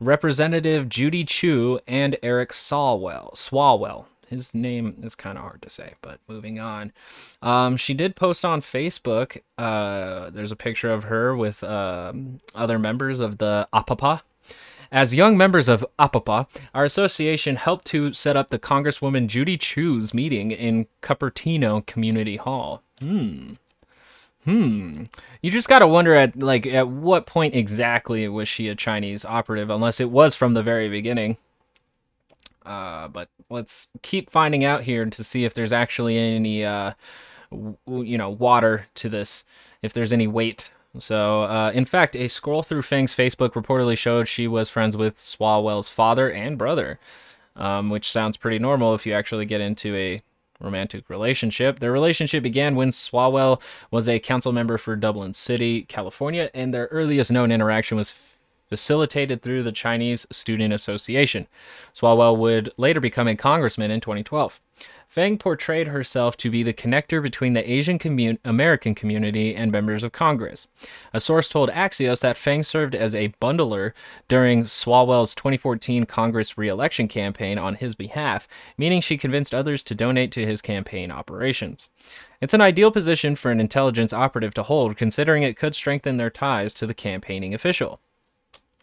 Representative 0.00 0.88
Judy 0.88 1.24
Chu, 1.24 1.78
and 1.86 2.16
Eric 2.22 2.50
Swalwell. 2.50 3.34
Swalwell 3.34 4.06
his 4.28 4.54
name 4.54 5.00
is 5.02 5.14
kind 5.14 5.38
of 5.38 5.44
hard 5.44 5.62
to 5.62 5.70
say, 5.70 5.94
but 6.02 6.18
moving 6.28 6.58
on. 6.58 6.92
Um, 7.42 7.76
she 7.76 7.94
did 7.94 8.16
post 8.16 8.44
on 8.44 8.60
Facebook. 8.60 9.40
Uh, 9.56 10.30
there's 10.30 10.52
a 10.52 10.56
picture 10.56 10.90
of 10.90 11.04
her 11.04 11.36
with 11.36 11.62
uh, 11.62 12.12
other 12.54 12.78
members 12.78 13.20
of 13.20 13.38
the 13.38 13.68
APAPA. 13.72 14.22
As 14.92 15.14
young 15.14 15.36
members 15.36 15.68
of 15.68 15.84
APAPA, 15.98 16.48
our 16.74 16.84
association 16.84 17.56
helped 17.56 17.86
to 17.86 18.12
set 18.12 18.36
up 18.36 18.48
the 18.48 18.58
Congresswoman 18.58 19.26
Judy 19.26 19.56
Chu's 19.56 20.14
meeting 20.14 20.50
in 20.50 20.86
Cupertino 21.02 21.84
Community 21.86 22.36
Hall. 22.36 22.82
Hmm. 23.00 23.54
Hmm. 24.44 25.04
You 25.42 25.50
just 25.50 25.68
gotta 25.68 25.88
wonder 25.88 26.14
at 26.14 26.40
like 26.40 26.66
at 26.66 26.86
what 26.86 27.26
point 27.26 27.56
exactly 27.56 28.28
was 28.28 28.46
she 28.46 28.68
a 28.68 28.76
Chinese 28.76 29.24
operative, 29.24 29.70
unless 29.70 29.98
it 29.98 30.10
was 30.10 30.36
from 30.36 30.52
the 30.52 30.62
very 30.62 30.88
beginning. 30.88 31.36
Uh, 32.66 33.06
but 33.08 33.28
let's 33.48 33.88
keep 34.02 34.28
finding 34.28 34.64
out 34.64 34.82
here 34.82 35.04
to 35.06 35.24
see 35.24 35.44
if 35.44 35.54
there's 35.54 35.72
actually 35.72 36.18
any, 36.18 36.64
uh, 36.64 36.92
w- 37.50 37.76
you 38.02 38.18
know, 38.18 38.28
water 38.28 38.86
to 38.96 39.08
this, 39.08 39.44
if 39.82 39.92
there's 39.92 40.12
any 40.12 40.26
weight. 40.26 40.72
So, 40.98 41.42
uh, 41.42 41.70
in 41.74 41.84
fact, 41.84 42.16
a 42.16 42.28
scroll 42.28 42.62
through 42.62 42.82
Fang's 42.82 43.14
Facebook 43.14 43.50
reportedly 43.52 43.96
showed 43.96 44.26
she 44.26 44.48
was 44.48 44.68
friends 44.68 44.96
with 44.96 45.18
Swalwell's 45.18 45.88
father 45.88 46.30
and 46.30 46.58
brother, 46.58 46.98
um, 47.54 47.90
which 47.90 48.10
sounds 48.10 48.36
pretty 48.36 48.58
normal 48.58 48.94
if 48.94 49.06
you 49.06 49.12
actually 49.12 49.46
get 49.46 49.60
into 49.60 49.94
a 49.94 50.22
romantic 50.58 51.08
relationship. 51.08 51.80
Their 51.80 51.92
relationship 51.92 52.42
began 52.42 52.76
when 52.76 52.90
Swalwell 52.90 53.60
was 53.90 54.08
a 54.08 54.18
council 54.18 54.52
member 54.52 54.78
for 54.78 54.96
Dublin 54.96 55.34
City, 55.34 55.82
California, 55.82 56.50
and 56.54 56.72
their 56.72 56.86
earliest 56.86 57.30
known 57.30 57.52
interaction 57.52 57.96
was 57.96 58.35
facilitated 58.68 59.42
through 59.42 59.62
the 59.62 59.72
Chinese 59.72 60.26
Student 60.30 60.72
Association. 60.72 61.46
Swalwell 61.94 62.36
would 62.36 62.70
later 62.76 63.00
become 63.00 63.28
a 63.28 63.36
congressman 63.36 63.90
in 63.90 64.00
2012. 64.00 64.60
Fang 65.08 65.38
portrayed 65.38 65.88
herself 65.88 66.36
to 66.36 66.50
be 66.50 66.62
the 66.62 66.74
connector 66.74 67.22
between 67.22 67.54
the 67.54 67.70
Asian 67.70 67.98
commun- 67.98 68.38
American 68.44 68.94
community 68.94 69.54
and 69.54 69.72
members 69.72 70.04
of 70.04 70.12
Congress. 70.12 70.68
A 71.14 71.20
source 71.20 71.48
told 71.48 71.70
Axios 71.70 72.20
that 72.20 72.36
Fang 72.36 72.62
served 72.62 72.94
as 72.94 73.14
a 73.14 73.32
bundler 73.40 73.92
during 74.28 74.64
Swalwell's 74.64 75.34
2014 75.34 76.04
Congress 76.04 76.58
reelection 76.58 77.08
campaign 77.08 77.56
on 77.56 77.76
his 77.76 77.94
behalf, 77.94 78.46
meaning 78.76 79.00
she 79.00 79.16
convinced 79.16 79.54
others 79.54 79.82
to 79.84 79.94
donate 79.94 80.32
to 80.32 80.44
his 80.44 80.60
campaign 80.60 81.10
operations. 81.10 81.88
It's 82.42 82.54
an 82.54 82.60
ideal 82.60 82.90
position 82.90 83.36
for 83.36 83.50
an 83.50 83.60
intelligence 83.60 84.12
operative 84.12 84.52
to 84.54 84.64
hold, 84.64 84.96
considering 84.96 85.42
it 85.42 85.56
could 85.56 85.74
strengthen 85.74 86.18
their 86.18 86.30
ties 86.30 86.74
to 86.74 86.86
the 86.86 86.94
campaigning 86.94 87.54
official. 87.54 88.00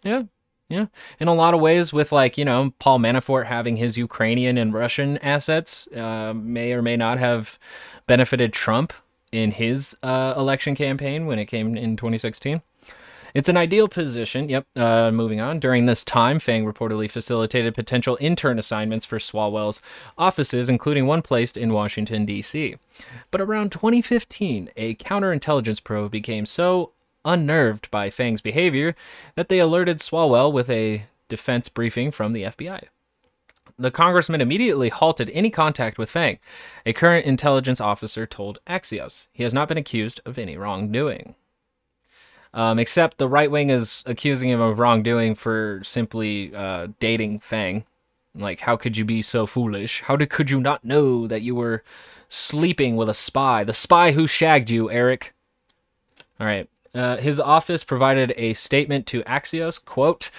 Yeah. 0.03 0.23
Yeah. 0.69 0.87
In 1.19 1.27
a 1.27 1.33
lot 1.33 1.53
of 1.53 1.61
ways, 1.61 1.93
with 1.93 2.11
like, 2.11 2.37
you 2.37 2.45
know, 2.45 2.73
Paul 2.79 2.99
Manafort 2.99 3.45
having 3.45 3.77
his 3.77 3.97
Ukrainian 3.97 4.57
and 4.57 4.73
Russian 4.73 5.17
assets, 5.19 5.87
uh, 5.95 6.33
may 6.35 6.73
or 6.73 6.81
may 6.81 6.97
not 6.97 7.19
have 7.19 7.59
benefited 8.07 8.53
Trump 8.53 8.93
in 9.31 9.51
his 9.51 9.95
uh, 10.03 10.33
election 10.37 10.75
campaign 10.75 11.25
when 11.25 11.39
it 11.39 11.45
came 11.45 11.75
in 11.75 11.97
2016. 11.97 12.61
It's 13.33 13.49
an 13.49 13.57
ideal 13.57 13.87
position. 13.87 14.47
Yep. 14.47 14.67
Uh, 14.75 15.11
moving 15.11 15.41
on. 15.41 15.59
During 15.59 15.85
this 15.85 16.03
time, 16.03 16.39
Fang 16.39 16.65
reportedly 16.65 17.09
facilitated 17.09 17.73
potential 17.73 18.17
intern 18.21 18.59
assignments 18.59 19.05
for 19.05 19.17
Swalwell's 19.17 19.81
offices, 20.17 20.69
including 20.69 21.07
one 21.07 21.23
placed 21.23 21.57
in 21.57 21.73
Washington, 21.73 22.25
D.C. 22.25 22.75
But 23.31 23.41
around 23.41 23.71
2015, 23.71 24.69
a 24.77 24.95
counterintelligence 24.95 25.83
probe 25.83 26.11
became 26.11 26.45
so 26.45 26.91
unnerved 27.25 27.89
by 27.91 28.09
Fang's 28.09 28.41
behavior 28.41 28.95
that 29.35 29.49
they 29.49 29.59
alerted 29.59 29.99
Swalwell 29.99 30.51
with 30.51 30.69
a 30.69 31.05
defense 31.29 31.69
briefing 31.69 32.11
from 32.11 32.33
the 32.33 32.43
FBI. 32.43 32.85
The 33.77 33.91
congressman 33.91 34.41
immediately 34.41 34.89
halted 34.89 35.31
any 35.31 35.49
contact 35.49 35.97
with 35.97 36.09
Fang, 36.09 36.37
a 36.85 36.93
current 36.93 37.25
intelligence 37.25 37.81
officer 37.81 38.27
told 38.27 38.59
Axios. 38.67 39.27
He 39.33 39.43
has 39.43 39.53
not 39.53 39.67
been 39.67 39.77
accused 39.77 40.21
of 40.25 40.37
any 40.37 40.57
wrongdoing. 40.57 41.35
Um, 42.53 42.77
except 42.77 43.17
the 43.17 43.27
right 43.27 43.49
wing 43.49 43.71
is 43.71 44.03
accusing 44.05 44.49
him 44.49 44.61
of 44.61 44.77
wrongdoing 44.77 45.33
for 45.33 45.81
simply 45.83 46.53
uh, 46.53 46.89
dating 46.99 47.39
Fang. 47.39 47.85
Like, 48.35 48.61
how 48.61 48.77
could 48.77 48.95
you 48.95 49.05
be 49.05 49.23
so 49.23 49.47
foolish? 49.47 50.01
How 50.01 50.15
did, 50.15 50.29
could 50.29 50.51
you 50.51 50.59
not 50.59 50.85
know 50.85 51.25
that 51.25 51.41
you 51.41 51.55
were 51.55 51.83
sleeping 52.27 52.95
with 52.95 53.09
a 53.09 53.13
spy? 53.13 53.63
The 53.63 53.73
spy 53.73 54.11
who 54.11 54.27
shagged 54.27 54.69
you, 54.69 54.89
Eric. 54.91 55.33
All 56.39 56.45
right. 56.45 56.69
Uh, 56.93 57.17
his 57.17 57.39
office 57.39 57.83
provided 57.83 58.33
a 58.37 58.53
statement 58.53 59.07
to 59.07 59.23
Axios, 59.23 59.83
quote, 59.83 60.29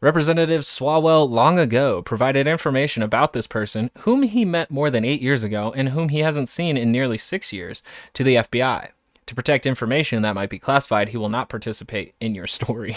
Representative 0.00 0.62
Swalwell 0.62 1.28
long 1.28 1.58
ago 1.58 2.00
provided 2.00 2.46
information 2.46 3.02
about 3.02 3.32
this 3.32 3.46
person, 3.46 3.90
whom 3.98 4.22
he 4.22 4.44
met 4.44 4.70
more 4.70 4.88
than 4.88 5.04
eight 5.04 5.20
years 5.20 5.44
ago 5.44 5.72
and 5.76 5.90
whom 5.90 6.08
he 6.08 6.20
hasn't 6.20 6.48
seen 6.48 6.76
in 6.76 6.90
nearly 6.90 7.18
six 7.18 7.52
years, 7.52 7.82
to 8.14 8.24
the 8.24 8.36
FBI. 8.36 8.90
To 9.26 9.34
protect 9.34 9.66
information 9.66 10.22
that 10.22 10.34
might 10.34 10.50
be 10.50 10.58
classified, 10.58 11.10
he 11.10 11.16
will 11.16 11.28
not 11.28 11.50
participate 11.50 12.14
in 12.18 12.34
your 12.34 12.46
story. 12.46 12.96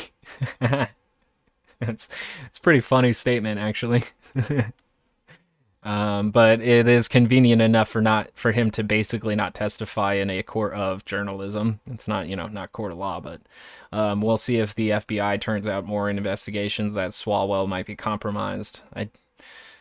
it's 1.81 2.09
it's 2.47 2.57
a 2.57 2.61
pretty 2.61 2.79
funny 2.79 3.13
statement, 3.13 3.59
actually. 3.59 4.03
Um, 5.83 6.31
but 6.31 6.61
it 6.61 6.87
is 6.87 7.07
convenient 7.09 7.61
enough 7.61 7.89
for 7.89 8.01
not 8.01 8.29
for 8.35 8.53
him 8.53 8.71
to 8.71 8.83
basically 8.83 9.35
not 9.35 9.53
testify 9.53 10.13
in 10.13 10.29
a 10.29 10.41
court 10.41 10.73
of 10.73 11.03
journalism. 11.03 11.81
It's 11.87 12.07
not 12.07 12.27
you 12.27 12.35
know 12.35 12.47
not 12.47 12.71
court 12.71 12.93
of 12.93 12.97
law, 12.97 13.19
but 13.19 13.41
um, 13.91 14.21
we'll 14.21 14.37
see 14.37 14.57
if 14.57 14.73
the 14.73 14.91
FBI 14.91 15.41
turns 15.41 15.67
out 15.67 15.85
more 15.85 16.09
in 16.09 16.17
investigations 16.17 16.93
that 16.93 17.11
Swalwell 17.11 17.67
might 17.67 17.85
be 17.85 17.95
compromised. 17.95 18.81
I, 18.95 19.09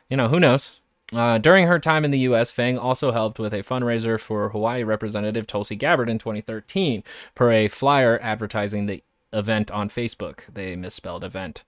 you 0.09 0.17
know, 0.17 0.29
who 0.29 0.41
knows. 0.41 0.81
Uh, 1.13 1.37
during 1.37 1.67
her 1.67 1.79
time 1.79 2.07
in 2.07 2.11
the 2.11 2.21
U.S., 2.21 2.51
Fang 2.51 2.79
also 2.79 3.13
helped 3.13 3.39
with 3.39 3.53
a 3.53 3.63
fundraiser 3.63 4.19
for 4.19 4.49
Hawaii 4.49 4.83
Representative 4.83 5.47
Tulsi 5.47 5.77
Gabbard 5.77 6.09
in 6.09 6.17
2013 6.17 7.05
per 7.35 7.53
a 7.53 7.69
flyer 7.69 8.19
advertising 8.23 8.87
the 8.87 9.03
event 9.33 9.71
on 9.71 9.89
Facebook. 9.89 10.41
They 10.53 10.77
misspelled 10.77 11.25
event. 11.25 11.65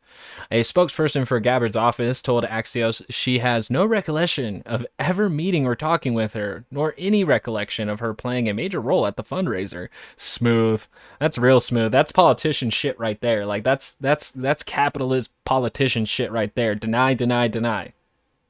A 0.50 0.60
spokesperson 0.60 1.26
for 1.26 1.40
Gabbard's 1.40 1.76
office 1.76 2.22
told 2.22 2.44
Axios 2.44 3.04
she 3.08 3.38
has 3.38 3.70
no 3.70 3.84
recollection 3.84 4.62
of 4.66 4.86
ever 4.98 5.28
meeting 5.28 5.66
or 5.66 5.74
talking 5.74 6.14
with 6.14 6.34
her, 6.34 6.64
nor 6.70 6.94
any 6.98 7.24
recollection 7.24 7.88
of 7.88 8.00
her 8.00 8.14
playing 8.14 8.48
a 8.48 8.54
major 8.54 8.80
role 8.80 9.06
at 9.06 9.16
the 9.16 9.24
fundraiser. 9.24 9.88
Smooth. 10.16 10.84
That's 11.18 11.38
real 11.38 11.60
smooth. 11.60 11.92
That's 11.92 12.12
politician 12.12 12.70
shit 12.70 12.98
right 12.98 13.20
there. 13.20 13.46
Like 13.46 13.64
that's 13.64 13.94
that's 13.94 14.30
that's 14.30 14.62
capitalist 14.62 15.32
politician 15.44 16.04
shit 16.04 16.30
right 16.30 16.54
there. 16.54 16.74
Deny, 16.74 17.14
deny, 17.14 17.48
deny. 17.48 17.92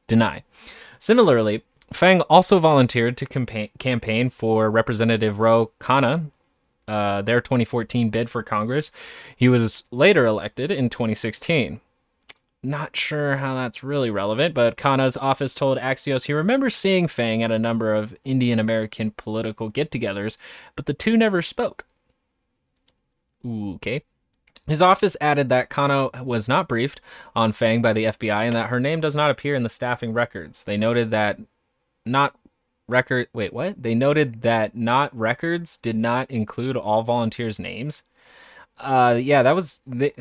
Deny. 0.06 0.42
Similarly, 0.98 1.62
Fang 1.92 2.22
also 2.22 2.58
volunteered 2.58 3.16
to 3.18 3.26
campaign, 3.78 4.30
for 4.30 4.70
Representative 4.70 5.38
Ro 5.38 5.70
Khanna 5.78 6.30
uh, 6.88 7.22
their 7.22 7.40
2014 7.40 8.10
bid 8.10 8.30
for 8.30 8.42
Congress. 8.42 8.90
He 9.36 9.48
was 9.48 9.84
later 9.90 10.26
elected 10.26 10.70
in 10.70 10.90
2016. 10.90 11.80
not 12.62 12.96
sure 12.96 13.36
how 13.36 13.54
that's 13.54 13.82
really 13.82 14.10
relevant, 14.10 14.54
but 14.54 14.76
Khanna's 14.76 15.16
office 15.16 15.54
told 15.54 15.78
Axios 15.78 16.24
he 16.24 16.32
remembers 16.32 16.74
seeing 16.74 17.06
Fang 17.06 17.42
at 17.42 17.50
a 17.50 17.58
number 17.58 17.94
of 17.94 18.16
Indian 18.24 18.58
American 18.58 19.10
political 19.10 19.68
get 19.68 19.90
togethers, 19.90 20.36
but 20.74 20.86
the 20.86 20.94
two 20.94 21.16
never 21.16 21.42
spoke. 21.42 21.84
Okay. 23.46 24.02
His 24.66 24.80
office 24.80 25.16
added 25.20 25.50
that 25.50 25.68
Khanna 25.68 26.24
was 26.24 26.48
not 26.48 26.68
briefed 26.68 27.02
on 27.36 27.52
Fang 27.52 27.82
by 27.82 27.92
the 27.92 28.04
FBI 28.04 28.44
and 28.44 28.54
that 28.54 28.70
her 28.70 28.80
name 28.80 29.00
does 29.00 29.14
not 29.14 29.30
appear 29.30 29.54
in 29.54 29.62
the 29.62 29.68
staffing 29.68 30.14
records. 30.14 30.64
They 30.64 30.78
noted 30.78 31.10
that 31.10 31.38
not 32.06 32.34
record 32.88 33.28
wait 33.32 33.52
what? 33.52 33.82
They 33.82 33.94
noted 33.94 34.42
that 34.42 34.76
not 34.76 35.16
records 35.16 35.76
did 35.76 35.96
not 35.96 36.30
include 36.30 36.76
all 36.76 37.02
volunteers 37.02 37.58
names. 37.58 38.02
Uh 38.78 39.18
yeah 39.20 39.42
that 39.42 39.54
was 39.54 39.80
the 39.86 40.12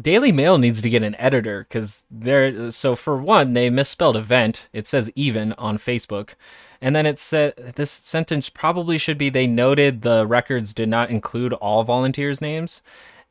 daily 0.00 0.32
mail 0.32 0.58
needs 0.58 0.82
to 0.82 0.90
get 0.90 1.04
an 1.04 1.14
editor 1.20 1.64
because 1.68 2.04
they're 2.10 2.70
so 2.70 2.96
for 2.96 3.16
one 3.16 3.54
they 3.54 3.70
misspelled 3.70 4.16
event. 4.16 4.68
It 4.72 4.86
says 4.86 5.10
even 5.14 5.52
on 5.54 5.78
facebook. 5.78 6.34
And 6.80 6.94
then 6.94 7.06
it 7.06 7.18
said 7.18 7.56
this 7.76 7.90
sentence 7.90 8.50
probably 8.50 8.98
should 8.98 9.16
be 9.16 9.30
they 9.30 9.46
noted 9.46 10.02
the 10.02 10.26
records 10.26 10.74
did 10.74 10.88
not 10.88 11.10
include 11.10 11.52
all 11.54 11.84
volunteers 11.84 12.40
names 12.40 12.82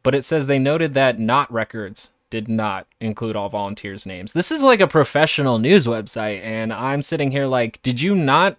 but 0.03 0.13
it 0.13 0.23
says 0.23 0.47
they 0.47 0.59
noted 0.59 0.93
that 0.93 1.17
not 1.17 1.51
records 1.51 2.09
did 2.29 2.47
not 2.47 2.87
include 2.99 3.35
all 3.35 3.47
volunteers 3.47 4.05
names. 4.05 4.33
This 4.33 4.51
is 4.51 4.63
like 4.63 4.81
a 4.81 4.87
professional 4.87 5.59
news 5.59 5.85
website 5.85 6.43
and 6.43 6.73
i'm 6.73 7.01
sitting 7.01 7.31
here 7.31 7.45
like 7.45 7.81
did 7.83 8.01
you 8.01 8.15
not 8.15 8.57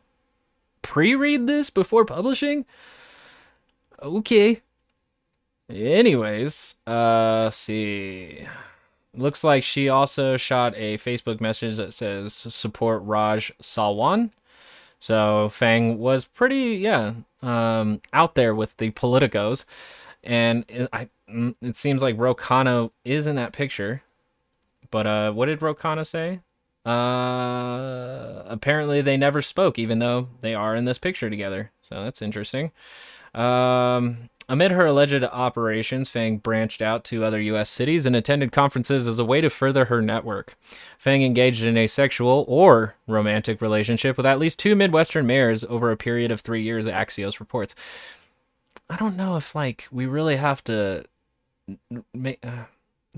pre-read 0.84 1.48
this 1.48 1.70
before 1.70 2.04
publishing? 2.04 2.64
Okay. 4.00 4.62
Anyways, 5.68 6.76
uh 6.86 7.50
see. 7.50 8.46
Looks 9.16 9.42
like 9.42 9.62
she 9.62 9.88
also 9.88 10.36
shot 10.36 10.74
a 10.76 10.98
Facebook 10.98 11.40
message 11.40 11.76
that 11.78 11.94
says 11.94 12.34
support 12.34 13.02
Raj 13.04 13.52
Salwan. 13.60 14.30
So 15.04 15.48
Fang 15.50 15.98
was 15.98 16.24
pretty, 16.24 16.76
yeah, 16.76 17.12
um, 17.42 18.00
out 18.14 18.34
there 18.36 18.54
with 18.54 18.76
the 18.78 18.90
politicos, 18.90 19.66
and 20.22 20.64
it, 20.66 20.88
I, 20.94 21.10
mm, 21.30 21.54
it 21.60 21.76
seems 21.76 22.00
like 22.00 22.18
Ro 22.18 22.34
Khanna 22.34 22.90
is 23.04 23.26
in 23.26 23.36
that 23.36 23.52
picture. 23.52 24.02
But 24.90 25.06
uh, 25.06 25.32
what 25.32 25.46
did 25.46 25.60
Ro 25.60 25.74
Khanna 25.74 26.06
say? 26.06 26.40
Uh, 26.84 28.42
apparently 28.46 29.00
they 29.00 29.16
never 29.16 29.40
spoke, 29.40 29.78
even 29.78 29.98
though 29.98 30.28
they 30.40 30.54
are 30.54 30.74
in 30.74 30.84
this 30.84 30.98
picture 30.98 31.30
together. 31.30 31.70
So 31.82 32.02
that's 32.04 32.20
interesting. 32.20 32.72
Um, 33.34 34.28
amid 34.48 34.72
her 34.72 34.86
alleged 34.86 35.24
operations, 35.24 36.08
Fang 36.08 36.36
branched 36.36 36.82
out 36.82 37.04
to 37.04 37.24
other 37.24 37.40
U.S. 37.40 37.70
cities 37.70 38.04
and 38.04 38.14
attended 38.14 38.52
conferences 38.52 39.08
as 39.08 39.18
a 39.18 39.24
way 39.24 39.40
to 39.40 39.48
further 39.48 39.86
her 39.86 40.02
network. 40.02 40.56
Fang 40.98 41.22
engaged 41.22 41.64
in 41.64 41.76
a 41.76 41.86
sexual 41.86 42.44
or 42.46 42.94
romantic 43.06 43.60
relationship 43.62 44.16
with 44.16 44.26
at 44.26 44.38
least 44.38 44.58
two 44.58 44.76
Midwestern 44.76 45.26
mayors 45.26 45.64
over 45.64 45.90
a 45.90 45.96
period 45.96 46.30
of 46.30 46.42
three 46.42 46.62
years, 46.62 46.86
Axios 46.86 47.40
reports. 47.40 47.74
I 48.90 48.96
don't 48.96 49.16
know 49.16 49.36
if 49.36 49.54
like 49.54 49.88
we 49.90 50.04
really 50.06 50.36
have 50.36 50.62
to 50.64 51.04
make. 52.12 52.44
Uh, 52.44 52.64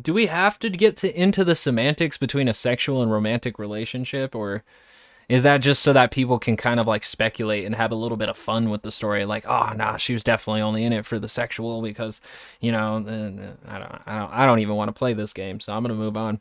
do 0.01 0.13
we 0.13 0.27
have 0.27 0.59
to 0.59 0.71
get 0.71 0.97
to 0.97 1.21
into 1.21 1.45
the 1.45 1.55
semantics 1.55 2.19
between 2.19 2.49
a 2.49 2.55
sexual 2.55 3.03
and 3.03 3.11
romantic 3.11 3.59
relationship 3.59 4.35
or 4.35 4.63
is 5.29 5.43
that 5.43 5.59
just 5.59 5.83
so 5.83 5.93
that 5.93 6.11
people 6.13 6.39
can 6.39 6.57
kind 6.57 6.79
of 6.79 6.87
like 6.87 7.03
speculate 7.03 7.65
and 7.65 7.75
have 7.75 7.91
a 7.91 7.97
little 7.97 8.17
bit 8.17 8.29
of 8.29 8.37
fun 8.37 8.71
with 8.71 8.83
the 8.83 8.93
story 8.93 9.25
like 9.25 9.47
oh 9.47 9.73
nah 9.75 9.97
she 9.97 10.13
was 10.13 10.23
definitely 10.25 10.61
only 10.61 10.85
in 10.85 10.93
it 10.93 11.07
for 11.07 11.19
the 11.19 11.29
sexual 11.29 11.83
because 11.83 12.21
you 12.61 12.71
know 12.71 12.97
uh, 12.97 13.71
i 13.71 13.79
don't 13.79 14.03
i 14.07 14.19
don't 14.19 14.33
i 14.33 14.47
don't 14.47 14.61
even 14.61 14.77
want 14.77 14.89
to 14.89 14.99
play 14.99 15.13
this 15.13 15.33
game 15.33 15.59
so 15.61 15.73
i'm 15.73 15.83
going 15.83 15.95
to 15.95 15.99
move 15.99 16.17
on 16.17 16.41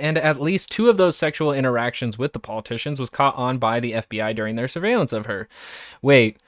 and 0.00 0.16
at 0.16 0.40
least 0.40 0.70
two 0.70 0.88
of 0.88 0.96
those 0.96 1.16
sexual 1.16 1.52
interactions 1.52 2.18
with 2.18 2.32
the 2.32 2.38
politicians 2.38 2.98
was 2.98 3.10
caught 3.10 3.36
on 3.36 3.58
by 3.58 3.78
the 3.78 3.92
FBI 3.92 4.34
during 4.34 4.56
their 4.56 4.66
surveillance 4.66 5.12
of 5.12 5.26
her. 5.26 5.46
Wait, 6.00 6.38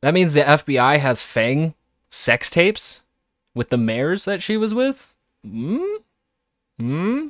that 0.00 0.14
means 0.14 0.34
the 0.34 0.42
FBI 0.42 1.00
has 1.00 1.22
Fang 1.22 1.74
sex 2.08 2.48
tapes? 2.48 3.02
With 3.54 3.70
the 3.70 3.76
mayors 3.76 4.24
that 4.24 4.42
she 4.42 4.56
was 4.56 4.74
with? 4.74 5.14
Hmm? 5.44 5.84
Hmm? 6.78 7.28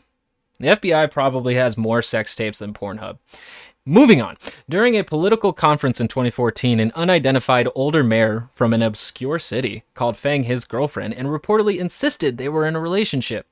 The 0.59 0.69
FBI 0.69 1.11
probably 1.11 1.55
has 1.55 1.77
more 1.77 2.03
sex 2.03 2.35
tapes 2.35 2.59
than 2.59 2.75
Pornhub. 2.75 3.19
Moving 3.87 4.21
on. 4.21 4.37
During 4.69 4.97
a 4.97 5.03
political 5.03 5.55
conference 5.55 6.01
in 6.01 6.09
2014, 6.09 6.79
an 6.81 6.93
unidentified 6.95 7.67
older 7.75 8.05
mayor 8.05 8.49
from 8.53 8.75
an 8.75 8.83
obscure 8.83 9.39
city 9.39 9.85
called 9.95 10.19
Fang 10.19 10.45
his 10.45 10.67
girlfriend 10.67 11.15
and 11.15 11.29
reportedly 11.29 11.79
insisted 11.79 12.37
they 12.37 12.49
were 12.49 12.67
in 12.67 12.77
a 12.77 12.81
relationship. 12.81 13.47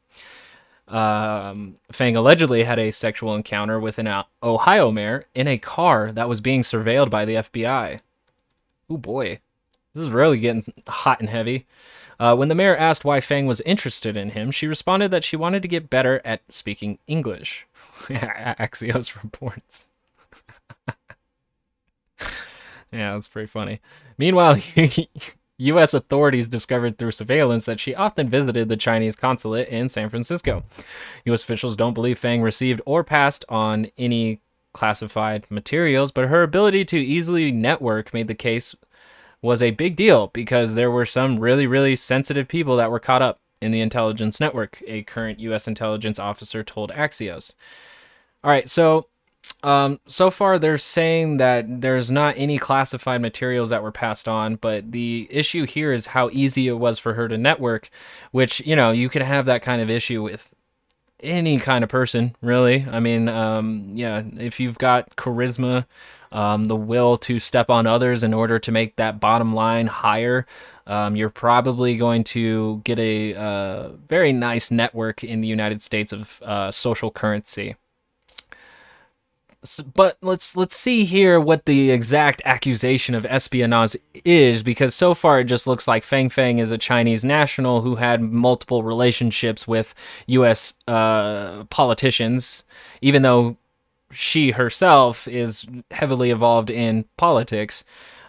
Um, 0.86 1.76
Fang 1.90 2.14
allegedly 2.14 2.64
had 2.64 2.78
a 2.78 2.90
sexual 2.90 3.34
encounter 3.34 3.80
with 3.80 3.98
an 3.98 4.24
Ohio 4.42 4.90
mayor 4.90 5.26
in 5.34 5.48
a 5.48 5.58
car 5.58 6.12
that 6.12 6.28
was 6.28 6.40
being 6.40 6.62
surveilled 6.62 7.10
by 7.10 7.24
the 7.24 7.34
FBI. 7.34 8.00
Oh 8.90 8.96
boy, 8.96 9.40
this 9.94 10.02
is 10.02 10.10
really 10.10 10.38
getting 10.38 10.64
hot 10.86 11.20
and 11.20 11.28
heavy. 11.28 11.66
Uh, 12.20 12.34
when 12.34 12.48
the 12.48 12.54
mayor 12.54 12.76
asked 12.76 13.04
why 13.04 13.20
Fang 13.20 13.46
was 13.46 13.60
interested 13.62 14.16
in 14.16 14.30
him, 14.30 14.50
she 14.50 14.66
responded 14.66 15.10
that 15.10 15.24
she 15.24 15.36
wanted 15.36 15.62
to 15.62 15.68
get 15.68 15.90
better 15.90 16.20
at 16.24 16.52
speaking 16.52 16.98
English. 17.06 17.66
Axios 18.08 19.22
reports. 19.22 19.88
yeah, 22.90 23.14
that's 23.14 23.28
pretty 23.28 23.46
funny. 23.46 23.80
Meanwhile, 24.16 24.56
U.S. 25.58 25.94
authorities 25.94 26.48
discovered 26.48 26.98
through 26.98 27.10
surveillance 27.12 27.66
that 27.66 27.80
she 27.80 27.94
often 27.94 28.28
visited 28.28 28.68
the 28.68 28.76
Chinese 28.76 29.16
consulate 29.16 29.68
in 29.68 29.88
San 29.88 30.08
Francisco. 30.08 30.64
U.S. 31.24 31.42
officials 31.42 31.76
don't 31.76 31.94
believe 31.94 32.18
Fang 32.18 32.42
received 32.42 32.80
or 32.86 33.04
passed 33.04 33.44
on 33.48 33.88
any 33.96 34.40
classified 34.72 35.46
materials, 35.50 36.12
but 36.12 36.28
her 36.28 36.42
ability 36.42 36.84
to 36.84 36.98
easily 36.98 37.50
network 37.50 38.14
made 38.14 38.28
the 38.28 38.34
case 38.34 38.74
was 39.42 39.62
a 39.62 39.70
big 39.70 39.96
deal 39.96 40.28
because 40.28 40.74
there 40.74 40.90
were 40.90 41.06
some 41.06 41.38
really, 41.38 41.66
really 41.66 41.96
sensitive 41.96 42.48
people 42.48 42.76
that 42.76 42.90
were 42.90 43.00
caught 43.00 43.22
up 43.22 43.38
in 43.60 43.70
the 43.70 43.80
intelligence 43.80 44.40
network, 44.40 44.82
a 44.86 45.02
current 45.02 45.40
U.S. 45.40 45.66
intelligence 45.66 46.18
officer 46.18 46.62
told 46.62 46.90
Axios. 46.92 47.54
All 48.44 48.50
right, 48.50 48.68
so 48.68 49.06
um, 49.64 49.98
so 50.06 50.30
far 50.30 50.58
they're 50.58 50.78
saying 50.78 51.38
that 51.38 51.80
there's 51.80 52.10
not 52.10 52.34
any 52.36 52.58
classified 52.58 53.20
materials 53.20 53.70
that 53.70 53.82
were 53.82 53.90
passed 53.90 54.28
on, 54.28 54.56
but 54.56 54.92
the 54.92 55.26
issue 55.30 55.66
here 55.66 55.92
is 55.92 56.06
how 56.06 56.30
easy 56.32 56.68
it 56.68 56.74
was 56.74 56.98
for 56.98 57.14
her 57.14 57.26
to 57.28 57.36
network, 57.36 57.90
which, 58.30 58.60
you 58.60 58.76
know, 58.76 58.92
you 58.92 59.08
can 59.08 59.22
have 59.22 59.46
that 59.46 59.62
kind 59.62 59.82
of 59.82 59.90
issue 59.90 60.22
with 60.22 60.54
any 61.20 61.58
kind 61.58 61.84
of 61.84 61.90
person, 61.90 62.34
really. 62.40 62.86
I 62.90 63.00
mean, 63.00 63.28
um, 63.28 63.90
yeah, 63.92 64.22
if 64.38 64.60
you've 64.60 64.78
got 64.78 65.16
charisma, 65.16 65.86
um, 66.30 66.64
the 66.64 66.76
will 66.76 67.16
to 67.18 67.38
step 67.38 67.70
on 67.70 67.86
others 67.86 68.22
in 68.22 68.34
order 68.34 68.58
to 68.58 68.72
make 68.72 68.96
that 68.96 69.20
bottom 69.20 69.54
line 69.54 69.86
higher, 69.86 70.46
um, 70.86 71.16
you're 71.16 71.30
probably 71.30 71.96
going 71.96 72.24
to 72.24 72.80
get 72.84 72.98
a 72.98 73.34
uh, 73.34 73.88
very 74.06 74.32
nice 74.32 74.70
network 74.70 75.24
in 75.24 75.40
the 75.40 75.48
United 75.48 75.82
States 75.82 76.12
of 76.12 76.42
uh, 76.42 76.70
social 76.70 77.10
currency. 77.10 77.76
But 79.76 80.18
let's 80.22 80.56
let's 80.56 80.76
see 80.76 81.04
here 81.04 81.40
what 81.40 81.66
the 81.66 81.90
exact 81.90 82.42
accusation 82.44 83.14
of 83.14 83.26
espionage 83.26 83.96
is, 84.24 84.62
because 84.62 84.94
so 84.94 85.14
far 85.14 85.40
it 85.40 85.44
just 85.44 85.66
looks 85.66 85.86
like 85.86 86.02
Fang 86.02 86.28
Fang 86.28 86.58
is 86.58 86.72
a 86.72 86.78
Chinese 86.78 87.24
national 87.24 87.82
who 87.82 87.96
had 87.96 88.22
multiple 88.22 88.82
relationships 88.82 89.68
with 89.68 89.94
U.S. 90.26 90.74
Uh, 90.86 91.64
politicians, 91.70 92.64
even 93.00 93.22
though 93.22 93.56
she 94.10 94.52
herself 94.52 95.28
is 95.28 95.66
heavily 95.90 96.30
involved 96.30 96.70
in 96.70 97.04
politics, 97.16 97.84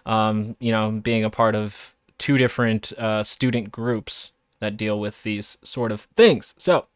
um, 0.05 0.55
you 0.59 0.71
know, 0.71 0.91
being 0.91 1.23
a 1.23 1.29
part 1.29 1.55
of 1.55 1.95
two 2.17 2.37
different 2.37 2.91
uh, 2.97 3.23
student 3.23 3.71
groups 3.71 4.31
that 4.59 4.77
deal 4.77 4.99
with 4.99 5.23
these 5.23 5.57
sort 5.63 5.91
of 5.91 6.01
things. 6.15 6.53
So 6.57 6.87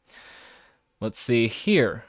let's 0.99 1.19
see 1.19 1.47
here. 1.47 2.03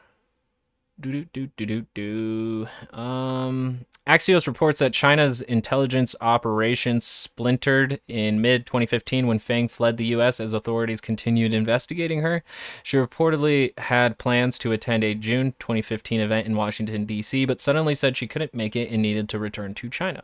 Do 1.01 1.11
do 1.11 1.25
do 1.33 1.47
do 1.57 1.67
do 1.67 1.87
do. 1.95 2.97
Um, 2.97 3.87
Axios 4.07 4.47
reports 4.47 4.79
that 4.81 4.93
China's 4.93 5.41
intelligence 5.41 6.15
operations 6.21 7.07
splintered 7.07 8.01
in 8.07 8.41
mid 8.41 8.67
2015 8.67 9.27
when 9.27 9.39
Fang 9.39 9.67
fled 9.67 9.97
the 9.97 10.05
U.S. 10.07 10.41
as 10.41 10.53
authorities 10.53 11.01
continued 11.01 11.55
investigating 11.55 12.21
her. 12.21 12.45
She 12.83 12.99
reportedly 12.99 13.77
had 13.79 14.19
plans 14.19 14.59
to 14.59 14.73
attend 14.73 15.03
a 15.03 15.15
June 15.15 15.55
2015 15.59 16.21
event 16.21 16.47
in 16.47 16.55
Washington, 16.55 17.07
D.C., 17.07 17.47
but 17.47 17.61
suddenly 17.61 17.95
said 17.95 18.17
she 18.17 18.27
couldn't 18.27 18.55
make 18.55 18.77
it 18.77 18.91
and 18.91 19.01
needed 19.01 19.29
to 19.31 19.39
return 19.39 19.73
to 19.75 19.89
China. 19.89 20.23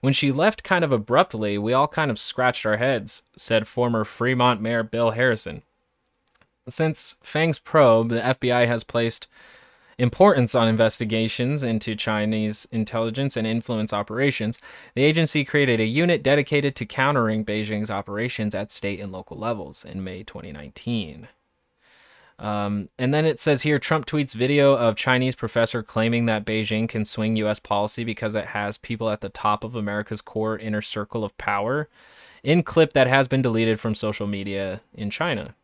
When 0.00 0.12
she 0.12 0.32
left 0.32 0.64
kind 0.64 0.84
of 0.84 0.90
abruptly, 0.92 1.56
we 1.56 1.72
all 1.72 1.88
kind 1.88 2.10
of 2.10 2.18
scratched 2.18 2.66
our 2.66 2.78
heads, 2.78 3.22
said 3.36 3.68
former 3.68 4.04
Fremont 4.04 4.60
Mayor 4.60 4.82
Bill 4.82 5.12
Harrison. 5.12 5.62
Since 6.68 7.16
Fang's 7.22 7.58
probe, 7.58 8.08
the 8.08 8.20
FBI 8.20 8.66
has 8.66 8.84
placed 8.84 9.28
importance 9.98 10.54
on 10.54 10.68
investigations 10.68 11.62
into 11.62 11.94
Chinese 11.94 12.66
intelligence 12.70 13.36
and 13.36 13.46
influence 13.46 13.92
operations, 13.92 14.60
the 14.94 15.04
agency 15.04 15.44
created 15.44 15.80
a 15.80 15.86
unit 15.86 16.22
dedicated 16.22 16.74
to 16.76 16.86
countering 16.86 17.44
Beijing's 17.44 17.90
operations 17.90 18.54
at 18.54 18.70
state 18.70 19.00
and 19.00 19.12
local 19.12 19.36
levels 19.36 19.84
in 19.84 20.04
May 20.04 20.22
2019. 20.22 21.28
Um, 22.38 22.88
and 22.98 23.14
then 23.14 23.24
it 23.24 23.38
says 23.38 23.62
here 23.62 23.78
Trump 23.78 24.06
tweets 24.06 24.34
video 24.34 24.74
of 24.74 24.96
Chinese 24.96 25.36
professor 25.36 25.82
claiming 25.82 26.26
that 26.26 26.44
Beijing 26.44 26.88
can 26.88 27.04
swing 27.04 27.36
U.S. 27.36 27.60
policy 27.60 28.02
because 28.02 28.34
it 28.34 28.46
has 28.46 28.76
people 28.76 29.08
at 29.08 29.20
the 29.20 29.28
top 29.28 29.62
of 29.62 29.76
America's 29.76 30.20
core 30.20 30.58
inner 30.58 30.82
circle 30.82 31.24
of 31.24 31.36
power. 31.38 31.88
In 32.42 32.62
clip 32.62 32.92
that 32.92 33.06
has 33.06 33.26
been 33.28 33.40
deleted 33.40 33.80
from 33.80 33.94
social 33.94 34.26
media 34.26 34.82
in 34.92 35.08
China. 35.10 35.54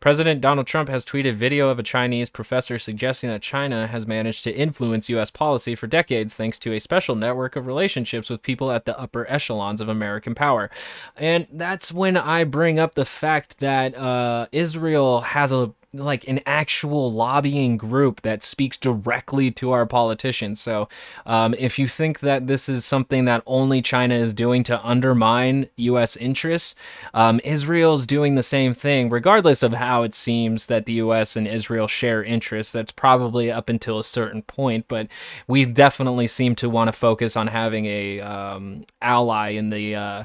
President 0.00 0.40
Donald 0.40 0.66
Trump 0.66 0.88
has 0.88 1.04
tweeted 1.04 1.34
video 1.34 1.68
of 1.68 1.78
a 1.78 1.82
Chinese 1.82 2.30
professor 2.30 2.78
suggesting 2.78 3.30
that 3.30 3.42
China 3.42 3.86
has 3.86 4.06
managed 4.06 4.44
to 4.44 4.54
influence 4.54 5.08
U.S. 5.08 5.30
policy 5.30 5.74
for 5.74 5.86
decades 5.86 6.36
thanks 6.36 6.58
to 6.60 6.72
a 6.72 6.78
special 6.78 7.14
network 7.14 7.56
of 7.56 7.66
relationships 7.66 8.30
with 8.30 8.42
people 8.42 8.70
at 8.70 8.84
the 8.84 8.98
upper 8.98 9.28
echelons 9.30 9.80
of 9.80 9.88
American 9.88 10.34
power. 10.34 10.70
And 11.16 11.46
that's 11.52 11.92
when 11.92 12.16
I 12.16 12.44
bring 12.44 12.78
up 12.78 12.94
the 12.94 13.04
fact 13.04 13.58
that 13.58 13.96
uh, 13.96 14.46
Israel 14.52 15.20
has 15.22 15.52
a 15.52 15.72
like 15.94 16.28
an 16.28 16.40
actual 16.44 17.10
lobbying 17.10 17.78
group 17.78 18.20
that 18.20 18.42
speaks 18.42 18.76
directly 18.76 19.50
to 19.50 19.70
our 19.70 19.86
politicians. 19.86 20.60
So, 20.60 20.88
um, 21.24 21.54
if 21.58 21.78
you 21.78 21.88
think 21.88 22.20
that 22.20 22.46
this 22.46 22.68
is 22.68 22.84
something 22.84 23.24
that 23.24 23.42
only 23.46 23.80
China 23.80 24.14
is 24.14 24.34
doing 24.34 24.62
to 24.64 24.84
undermine 24.86 25.68
U.S. 25.76 26.14
interests, 26.16 26.74
um, 27.14 27.40
Israel's 27.42 28.06
doing 28.06 28.34
the 28.34 28.42
same 28.42 28.74
thing, 28.74 29.08
regardless 29.08 29.62
of 29.62 29.72
how 29.74 30.02
it 30.02 30.12
seems 30.12 30.66
that 30.66 30.84
the 30.84 30.94
U.S. 30.94 31.36
and 31.36 31.46
Israel 31.46 31.88
share 31.88 32.22
interests. 32.22 32.72
That's 32.72 32.92
probably 32.92 33.50
up 33.50 33.70
until 33.70 33.98
a 33.98 34.04
certain 34.04 34.42
point, 34.42 34.86
but 34.88 35.08
we 35.46 35.64
definitely 35.64 36.26
seem 36.26 36.54
to 36.56 36.68
want 36.68 36.88
to 36.88 36.92
focus 36.92 37.34
on 37.34 37.46
having 37.46 37.86
a 37.86 38.20
um, 38.20 38.84
ally 39.00 39.50
in 39.50 39.70
the. 39.70 39.94
Uh, 39.94 40.24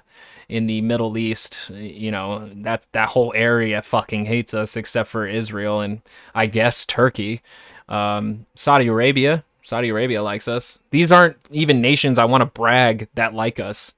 in 0.54 0.68
the 0.68 0.82
Middle 0.82 1.18
East, 1.18 1.72
you 1.72 2.12
know, 2.12 2.48
that's 2.58 2.86
that 2.92 3.10
whole 3.10 3.34
area 3.36 3.82
fucking 3.82 4.26
hates 4.26 4.54
us 4.54 4.78
except 4.78 5.10
for 5.10 5.26
Israel 5.26 5.82
and 5.82 6.04
I 6.36 6.46
guess 6.46 6.86
Turkey. 6.86 7.42
Um, 7.90 8.46
Saudi 8.54 8.86
Arabia, 8.86 9.44
Saudi 9.64 9.90
Arabia 9.90 10.22
likes 10.22 10.48
us. 10.48 10.78
These 10.92 11.12
aren't 11.12 11.38
even 11.50 11.82
nations 11.82 12.20
I 12.20 12.26
want 12.26 12.42
to 12.42 12.46
brag 12.46 13.08
that 13.16 13.34
like 13.34 13.60
us. 13.60 13.96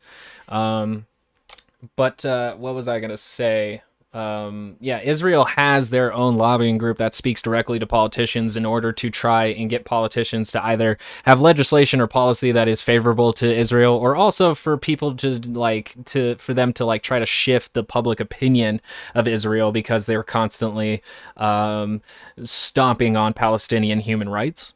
Um, 0.47 1.07
but 1.97 2.23
uh, 2.23 2.55
what 2.55 2.73
was 2.73 2.87
I 2.87 3.01
gonna 3.01 3.17
say? 3.17 3.81
Um, 4.15 4.77
yeah, 4.79 5.01
Israel 5.01 5.43
has 5.43 5.89
their 5.89 6.13
own 6.13 6.37
lobbying 6.37 6.77
group 6.77 6.97
that 6.99 7.13
speaks 7.13 7.41
directly 7.41 7.79
to 7.79 7.85
politicians 7.85 8.55
in 8.55 8.65
order 8.65 8.93
to 8.93 9.09
try 9.09 9.47
and 9.47 9.69
get 9.69 9.83
politicians 9.83 10.53
to 10.53 10.65
either 10.65 10.97
have 11.25 11.41
legislation 11.41 11.99
or 11.99 12.07
policy 12.07 12.53
that 12.53 12.69
is 12.69 12.81
favorable 12.81 13.33
to 13.33 13.53
Israel, 13.53 13.93
or 13.93 14.15
also 14.15 14.55
for 14.55 14.77
people 14.77 15.13
to 15.15 15.33
like 15.51 15.97
to 16.05 16.35
for 16.35 16.53
them 16.53 16.71
to 16.73 16.85
like 16.85 17.03
try 17.03 17.19
to 17.19 17.25
shift 17.25 17.73
the 17.73 17.83
public 17.83 18.21
opinion 18.21 18.79
of 19.13 19.27
Israel 19.27 19.73
because 19.73 20.05
they're 20.05 20.23
constantly 20.23 21.03
um, 21.35 22.01
stomping 22.41 23.17
on 23.17 23.33
Palestinian 23.33 23.99
human 23.99 24.29
rights. 24.29 24.75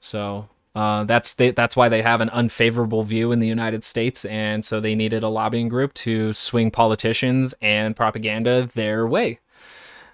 So 0.00 0.48
uh, 0.74 1.04
that's 1.04 1.34
they, 1.34 1.50
that's 1.50 1.76
why 1.76 1.88
they 1.88 2.02
have 2.02 2.20
an 2.20 2.30
unfavorable 2.30 3.02
view 3.02 3.32
in 3.32 3.40
the 3.40 3.48
United 3.48 3.82
States, 3.82 4.24
and 4.24 4.64
so 4.64 4.80
they 4.80 4.94
needed 4.94 5.22
a 5.22 5.28
lobbying 5.28 5.68
group 5.68 5.92
to 5.94 6.32
swing 6.32 6.70
politicians 6.70 7.54
and 7.60 7.96
propaganda 7.96 8.68
their 8.74 9.06
way. 9.06 9.38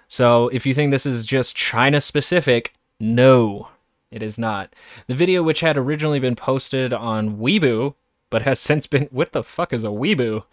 So 0.07 0.47
if 0.49 0.65
you 0.65 0.73
think 0.73 0.91
this 0.91 1.05
is 1.05 1.25
just 1.25 1.55
China 1.55 2.01
specific, 2.01 2.73
no, 2.99 3.69
it 4.09 4.23
is 4.23 4.37
not. 4.37 4.73
The 5.07 5.15
video, 5.15 5.43
which 5.43 5.59
had 5.59 5.77
originally 5.77 6.19
been 6.19 6.35
posted 6.35 6.93
on 6.93 7.37
Weibo, 7.37 7.95
but 8.29 8.41
has 8.43 8.59
since 8.59 8.87
been 8.87 9.07
what 9.11 9.33
the 9.33 9.43
fuck 9.43 9.73
is 9.73 9.83
a 9.83 9.87
Weibo? 9.87 10.45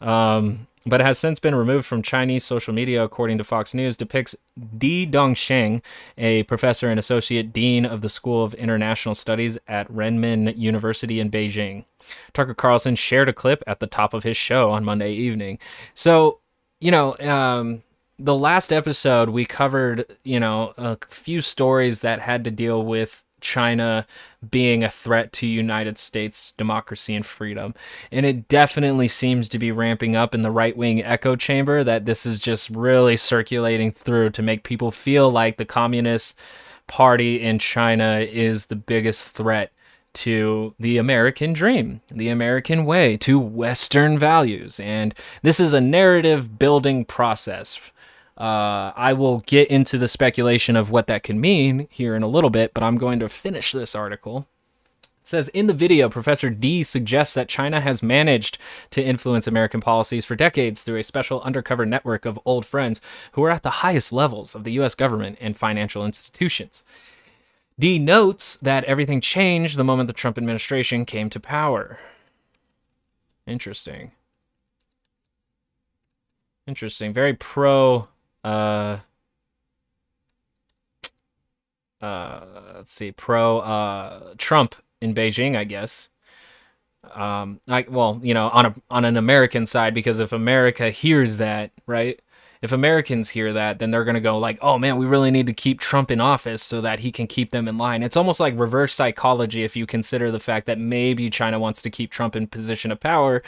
Um, 0.00 0.68
but 0.86 1.00
has 1.00 1.18
since 1.18 1.38
been 1.38 1.54
removed 1.54 1.86
from 1.86 2.02
Chinese 2.02 2.44
social 2.44 2.72
media, 2.72 3.02
according 3.02 3.38
to 3.38 3.44
Fox 3.44 3.74
News, 3.74 3.96
depicts 3.96 4.34
Di 4.78 5.06
Dongsheng, 5.06 5.82
a 6.16 6.44
professor 6.44 6.88
and 6.88 6.98
associate 6.98 7.52
dean 7.52 7.84
of 7.84 8.00
the 8.00 8.08
School 8.08 8.42
of 8.42 8.54
International 8.54 9.14
Studies 9.14 9.58
at 9.68 9.92
Renmin 9.92 10.56
University 10.56 11.20
in 11.20 11.30
Beijing. 11.30 11.84
Tucker 12.32 12.54
Carlson 12.54 12.96
shared 12.96 13.28
a 13.28 13.32
clip 13.32 13.62
at 13.66 13.80
the 13.80 13.86
top 13.86 14.14
of 14.14 14.22
his 14.22 14.36
show 14.36 14.70
on 14.70 14.84
Monday 14.84 15.12
evening. 15.12 15.58
So, 15.94 16.38
you 16.80 16.90
know, 16.90 17.16
um, 17.20 17.82
the 18.18 18.36
last 18.36 18.72
episode 18.72 19.30
we 19.30 19.44
covered, 19.44 20.06
you 20.24 20.40
know, 20.40 20.72
a 20.76 20.96
few 21.08 21.40
stories 21.40 22.00
that 22.00 22.20
had 22.20 22.44
to 22.44 22.50
deal 22.50 22.84
with 22.84 23.24
China 23.40 24.06
being 24.48 24.82
a 24.82 24.90
threat 24.90 25.32
to 25.34 25.46
United 25.46 25.98
States 25.98 26.52
democracy 26.52 27.14
and 27.14 27.24
freedom. 27.24 27.74
And 28.10 28.24
it 28.24 28.48
definitely 28.48 29.08
seems 29.08 29.48
to 29.48 29.58
be 29.58 29.72
ramping 29.72 30.16
up 30.16 30.34
in 30.34 30.42
the 30.42 30.50
right 30.50 30.76
wing 30.76 31.02
echo 31.02 31.36
chamber 31.36 31.84
that 31.84 32.06
this 32.06 32.24
is 32.24 32.38
just 32.38 32.70
really 32.70 33.16
circulating 33.16 33.90
through 33.90 34.30
to 34.30 34.42
make 34.42 34.62
people 34.62 34.90
feel 34.90 35.30
like 35.30 35.56
the 35.56 35.64
Communist 35.64 36.38
Party 36.86 37.40
in 37.40 37.58
China 37.58 38.18
is 38.20 38.66
the 38.66 38.76
biggest 38.76 39.24
threat 39.24 39.72
to 40.12 40.74
the 40.78 40.96
American 40.98 41.52
dream, 41.52 42.00
the 42.08 42.28
American 42.28 42.84
way, 42.84 43.16
to 43.18 43.38
Western 43.38 44.18
values. 44.18 44.80
And 44.80 45.14
this 45.42 45.60
is 45.60 45.72
a 45.72 45.80
narrative 45.80 46.58
building 46.58 47.04
process 47.04 47.78
uh, 48.40 48.94
I 48.96 49.12
will 49.12 49.40
get 49.40 49.68
into 49.68 49.98
the 49.98 50.08
speculation 50.08 50.74
of 50.74 50.90
what 50.90 51.06
that 51.08 51.22
can 51.22 51.38
mean 51.42 51.88
here 51.90 52.14
in 52.14 52.22
a 52.22 52.28
little 52.28 52.48
bit, 52.48 52.72
but 52.72 52.82
I'm 52.82 52.96
going 52.96 53.18
to 53.18 53.28
finish 53.28 53.70
this 53.70 53.94
article. 53.94 54.48
It 55.20 55.26
says 55.26 55.48
in 55.50 55.66
the 55.66 55.74
video, 55.74 56.08
Professor 56.08 56.48
Di 56.48 56.82
suggests 56.82 57.34
that 57.34 57.50
China 57.50 57.82
has 57.82 58.02
managed 58.02 58.56
to 58.92 59.04
influence 59.04 59.46
American 59.46 59.82
policies 59.82 60.24
for 60.24 60.36
decades 60.36 60.82
through 60.82 60.96
a 60.96 61.04
special 61.04 61.42
undercover 61.42 61.84
network 61.84 62.24
of 62.24 62.40
old 62.46 62.64
friends 62.64 63.02
who 63.32 63.42
are 63.44 63.50
at 63.50 63.62
the 63.62 63.70
highest 63.70 64.10
levels 64.10 64.54
of 64.54 64.64
the 64.64 64.72
U.S. 64.72 64.94
government 64.94 65.36
and 65.38 65.54
financial 65.54 66.06
institutions. 66.06 66.82
Di 67.78 67.98
notes 67.98 68.56
that 68.56 68.84
everything 68.84 69.20
changed 69.20 69.76
the 69.76 69.84
moment 69.84 70.06
the 70.06 70.14
Trump 70.14 70.38
administration 70.38 71.04
came 71.04 71.28
to 71.28 71.40
power. 71.40 71.98
Interesting. 73.46 74.12
Interesting. 76.66 77.12
Very 77.12 77.34
pro 77.34 78.08
uh 78.44 78.98
uh 82.00 82.44
let's 82.76 82.92
see 82.92 83.12
pro 83.12 83.58
uh 83.58 84.34
Trump 84.38 84.74
in 85.00 85.14
Beijing, 85.14 85.56
I 85.56 85.64
guess. 85.64 86.08
Um 87.14 87.60
I 87.68 87.84
well, 87.88 88.20
you 88.22 88.34
know, 88.34 88.48
on 88.50 88.66
a 88.66 88.74
on 88.90 89.04
an 89.04 89.16
American 89.16 89.66
side 89.66 89.94
because 89.94 90.20
if 90.20 90.32
America 90.32 90.90
hears 90.90 91.36
that, 91.38 91.72
right? 91.86 92.20
If 92.62 92.72
Americans 92.72 93.30
hear 93.30 93.54
that, 93.54 93.78
then 93.78 93.90
they're 93.90 94.04
to 94.16 94.20
go 94.20 94.36
like, 94.36 94.58
"Oh 94.60 94.78
man, 94.78 94.98
we 94.98 95.06
really 95.06 95.30
need 95.30 95.46
to 95.46 95.54
keep 95.54 95.80
Trump 95.80 96.10
in 96.10 96.20
office 96.20 96.62
so 96.62 96.82
that 96.82 97.00
he 97.00 97.10
can 97.10 97.26
keep 97.26 97.50
them 97.52 97.66
in 97.68 97.78
line." 97.78 98.02
It's 98.02 98.16
almost 98.18 98.38
like 98.38 98.58
reverse 98.58 98.92
psychology 98.94 99.64
if 99.64 99.76
you 99.76 99.86
consider 99.86 100.30
the 100.30 100.38
fact 100.40 100.66
that 100.66 100.78
maybe 100.78 101.30
China 101.30 101.58
wants 101.58 101.80
to 101.82 101.90
keep 101.90 102.10
Trump 102.10 102.36
in 102.36 102.46
position 102.46 102.92
of 102.92 103.00
power 103.00 103.40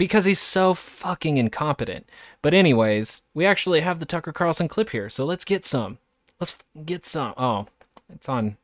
because 0.00 0.24
he's 0.24 0.40
so 0.40 0.72
fucking 0.72 1.36
incompetent. 1.36 2.08
But 2.40 2.54
anyways, 2.54 3.20
we 3.34 3.44
actually 3.44 3.82
have 3.82 3.98
the 3.98 4.06
Tucker 4.06 4.32
Carlson 4.32 4.66
clip 4.66 4.88
here, 4.88 5.10
so 5.10 5.26
let's 5.26 5.44
get 5.44 5.62
some. 5.62 5.98
Let's 6.40 6.56
get 6.86 7.04
some. 7.04 7.34
Oh, 7.36 7.66
it's 8.10 8.26
on. 8.26 8.56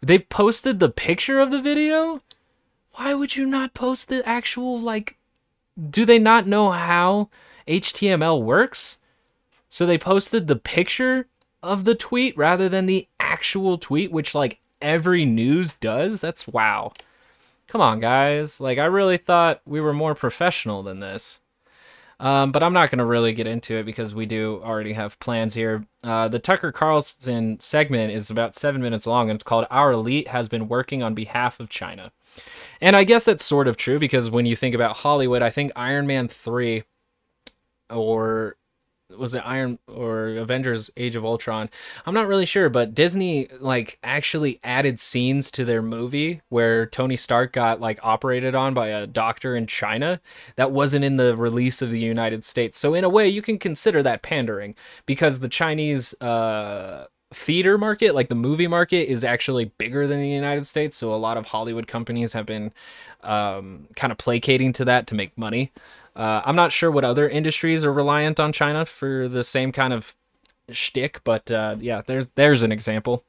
They 0.00 0.18
posted 0.18 0.80
the 0.80 0.88
picture 0.88 1.40
of 1.40 1.50
the 1.50 1.60
video? 1.60 2.22
Why 2.92 3.12
would 3.12 3.36
you 3.36 3.44
not 3.44 3.74
post 3.74 4.08
the 4.08 4.26
actual 4.26 4.80
like 4.80 5.18
do 5.90 6.06
they 6.06 6.18
not 6.18 6.46
know 6.46 6.70
how 6.70 7.28
HTML 7.68 8.42
works? 8.42 8.98
So 9.68 9.84
they 9.84 9.98
posted 9.98 10.46
the 10.46 10.56
picture 10.56 11.26
of 11.62 11.84
the 11.84 11.94
tweet 11.94 12.34
rather 12.34 12.66
than 12.66 12.86
the 12.86 13.08
actual 13.20 13.76
tweet 13.76 14.10
which 14.10 14.34
like 14.34 14.60
every 14.80 15.26
news 15.26 15.74
does? 15.74 16.20
That's 16.20 16.48
wow 16.48 16.94
come 17.68 17.80
on, 17.80 18.00
guys. 18.00 18.60
Like, 18.60 18.78
I 18.78 18.86
really 18.86 19.16
thought 19.16 19.60
we 19.66 19.80
were 19.80 19.92
more 19.92 20.14
professional 20.14 20.82
than 20.82 21.00
this. 21.00 21.40
Um, 22.18 22.50
but 22.50 22.62
I'm 22.62 22.72
not 22.72 22.90
going 22.90 22.98
to 22.98 23.04
really 23.04 23.34
get 23.34 23.46
into 23.46 23.76
it 23.76 23.84
because 23.84 24.14
we 24.14 24.24
do 24.24 24.60
already 24.64 24.94
have 24.94 25.20
plans 25.20 25.52
here. 25.52 25.84
Uh, 26.02 26.28
the 26.28 26.38
Tucker 26.38 26.72
Carlson 26.72 27.60
segment 27.60 28.10
is 28.12 28.30
about 28.30 28.54
seven 28.54 28.80
minutes 28.80 29.06
long 29.06 29.28
and 29.28 29.36
it's 29.36 29.44
called 29.44 29.66
Our 29.70 29.92
Elite 29.92 30.28
Has 30.28 30.48
Been 30.48 30.66
Working 30.66 31.02
on 31.02 31.14
Behalf 31.14 31.60
of 31.60 31.68
China. 31.68 32.12
And 32.80 32.96
I 32.96 33.04
guess 33.04 33.26
that's 33.26 33.44
sort 33.44 33.68
of 33.68 33.76
true 33.76 33.98
because 33.98 34.30
when 34.30 34.46
you 34.46 34.56
think 34.56 34.74
about 34.74 34.98
Hollywood, 34.98 35.42
I 35.42 35.50
think 35.50 35.72
Iron 35.76 36.06
Man 36.06 36.26
3 36.26 36.84
or 37.90 38.56
was 39.16 39.34
it 39.34 39.42
Iron 39.44 39.78
or 39.86 40.28
Avengers 40.28 40.90
Age 40.96 41.16
of 41.16 41.24
Ultron? 41.24 41.70
I'm 42.04 42.14
not 42.14 42.26
really 42.26 42.46
sure, 42.46 42.68
but 42.68 42.94
Disney 42.94 43.48
like 43.60 43.98
actually 44.02 44.60
added 44.64 44.98
scenes 44.98 45.50
to 45.52 45.64
their 45.64 45.82
movie 45.82 46.40
where 46.48 46.86
Tony 46.86 47.16
Stark 47.16 47.52
got 47.52 47.80
like 47.80 47.98
operated 48.02 48.54
on 48.54 48.74
by 48.74 48.88
a 48.88 49.06
doctor 49.06 49.54
in 49.54 49.66
China 49.66 50.20
that 50.56 50.72
wasn't 50.72 51.04
in 51.04 51.16
the 51.16 51.36
release 51.36 51.82
of 51.82 51.90
the 51.90 52.00
United 52.00 52.44
States. 52.44 52.78
So 52.78 52.94
in 52.94 53.04
a 53.04 53.08
way, 53.08 53.28
you 53.28 53.42
can 53.42 53.58
consider 53.58 54.02
that 54.02 54.22
pandering 54.22 54.74
because 55.06 55.40
the 55.40 55.48
Chinese 55.48 56.14
uh 56.20 57.06
theater 57.32 57.76
market, 57.76 58.14
like 58.14 58.28
the 58.28 58.34
movie 58.34 58.68
market, 58.68 59.10
is 59.10 59.24
actually 59.24 59.66
bigger 59.78 60.06
than 60.06 60.20
the 60.20 60.28
United 60.28 60.64
States. 60.64 60.96
So 60.96 61.12
a 61.12 61.16
lot 61.16 61.36
of 61.36 61.46
Hollywood 61.46 61.86
companies 61.86 62.32
have 62.32 62.46
been 62.46 62.72
um, 63.22 63.88
kind 63.96 64.12
of 64.12 64.18
placating 64.18 64.72
to 64.74 64.84
that 64.84 65.06
to 65.08 65.14
make 65.14 65.36
money. 65.36 65.72
Uh, 66.16 66.40
I'm 66.46 66.56
not 66.56 66.72
sure 66.72 66.90
what 66.90 67.04
other 67.04 67.28
industries 67.28 67.84
are 67.84 67.92
reliant 67.92 68.40
on 68.40 68.50
China 68.50 68.86
for 68.86 69.28
the 69.28 69.44
same 69.44 69.70
kind 69.70 69.92
of 69.92 70.16
shtick, 70.70 71.22
but 71.24 71.50
uh, 71.50 71.76
yeah, 71.78 72.00
there's 72.06 72.26
there's 72.34 72.62
an 72.62 72.72
example. 72.72 73.22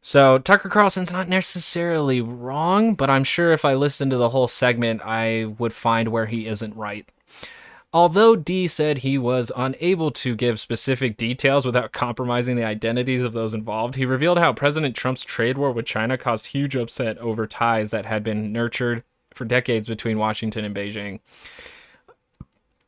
So 0.00 0.38
Tucker 0.38 0.68
Carlson's 0.68 1.12
not 1.12 1.28
necessarily 1.28 2.20
wrong, 2.20 2.94
but 2.94 3.10
I'm 3.10 3.24
sure 3.24 3.52
if 3.52 3.64
I 3.64 3.74
listened 3.74 4.10
to 4.12 4.16
the 4.16 4.30
whole 4.30 4.48
segment, 4.48 5.00
I 5.04 5.54
would 5.58 5.72
find 5.72 6.08
where 6.08 6.26
he 6.26 6.46
isn't 6.46 6.76
right. 6.76 7.10
Although 7.92 8.36
Di 8.36 8.68
said 8.68 8.98
he 8.98 9.18
was 9.18 9.52
unable 9.54 10.10
to 10.12 10.34
give 10.34 10.58
specific 10.58 11.16
details 11.16 11.66
without 11.66 11.92
compromising 11.92 12.56
the 12.56 12.64
identities 12.64 13.22
of 13.22 13.32
those 13.32 13.52
involved, 13.52 13.96
he 13.96 14.06
revealed 14.06 14.38
how 14.38 14.52
President 14.52 14.96
Trump's 14.96 15.24
trade 15.24 15.58
war 15.58 15.72
with 15.72 15.86
China 15.86 16.16
caused 16.16 16.46
huge 16.46 16.74
upset 16.76 17.18
over 17.18 17.46
ties 17.46 17.90
that 17.90 18.06
had 18.06 18.22
been 18.22 18.52
nurtured 18.52 19.04
for 19.34 19.44
decades 19.44 19.88
between 19.88 20.18
Washington 20.18 20.64
and 20.64 20.74
Beijing. 20.74 21.20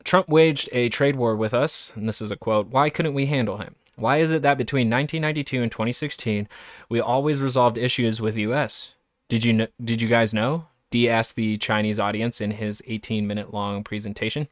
Trump 0.03 0.29
waged 0.29 0.69
a 0.71 0.87
trade 0.89 1.15
war 1.15 1.35
with 1.35 1.53
us, 1.53 1.91
and 1.95 2.07
this 2.07 2.21
is 2.21 2.31
a 2.31 2.37
quote 2.37 2.67
Why 2.67 2.89
couldn't 2.89 3.15
we 3.15 3.25
handle 3.25 3.57
him? 3.57 3.75
Why 3.95 4.17
is 4.17 4.31
it 4.31 4.41
that 4.43 4.57
between 4.57 4.89
1992 4.89 5.61
and 5.61 5.71
2016, 5.71 6.47
we 6.89 6.99
always 6.99 7.41
resolved 7.41 7.77
issues 7.77 8.21
with 8.21 8.37
US? 8.37 8.91
Did 9.29 9.43
you 9.43 9.53
kn- 9.55 9.69
did 9.83 10.01
you 10.01 10.07
guys 10.07 10.33
know? 10.33 10.67
Di 10.91 11.09
asked 11.09 11.35
the 11.35 11.57
Chinese 11.57 11.99
audience 11.99 12.39
in 12.39 12.51
his 12.51 12.83
18 12.85 13.25
minute 13.25 13.53
long 13.53 13.83
presentation. 13.83 14.47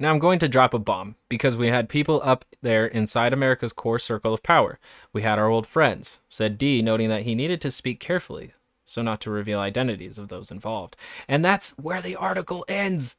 Now 0.00 0.10
I'm 0.10 0.18
going 0.18 0.40
to 0.40 0.48
drop 0.48 0.74
a 0.74 0.78
bomb 0.80 1.14
because 1.28 1.56
we 1.56 1.68
had 1.68 1.88
people 1.88 2.20
up 2.24 2.44
there 2.62 2.86
inside 2.86 3.32
America's 3.32 3.72
core 3.72 4.00
circle 4.00 4.34
of 4.34 4.42
power. 4.42 4.80
We 5.12 5.22
had 5.22 5.38
our 5.38 5.46
old 5.46 5.66
friends, 5.66 6.18
said 6.28 6.58
Di, 6.58 6.82
noting 6.82 7.08
that 7.10 7.22
he 7.22 7.36
needed 7.36 7.60
to 7.60 7.70
speak 7.70 8.00
carefully 8.00 8.52
so 8.84 9.02
not 9.02 9.20
to 9.22 9.30
reveal 9.30 9.60
identities 9.60 10.18
of 10.18 10.28
those 10.28 10.50
involved. 10.50 10.96
And 11.28 11.44
that's 11.44 11.70
where 11.78 12.00
the 12.00 12.16
article 12.16 12.64
ends. 12.68 13.16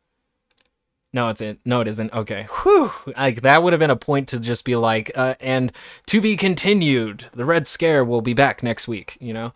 No, 1.14 1.30
it's 1.30 1.40
it. 1.40 1.60
No, 1.64 1.80
it 1.80 1.88
isn't. 1.88 2.14
Okay. 2.14 2.46
Whew. 2.64 2.92
Like 3.16 3.42
that 3.42 3.64
would 3.64 3.72
have 3.72 3.80
been 3.80 3.90
a 3.90 3.96
point 3.96 4.28
to 4.30 4.40
just 4.40 4.66
be 4.66 4.76
like, 4.76 5.12
uh, 5.16 5.36
and 5.40 5.72
to 6.08 6.20
be 6.20 6.36
continued. 6.36 7.28
The 7.32 7.46
Red 7.46 7.68
Scare 7.68 8.04
will 8.04 8.22
be 8.22 8.34
back 8.34 8.62
next 8.62 8.86
week. 8.86 9.18
You 9.22 9.34
know. 9.34 9.54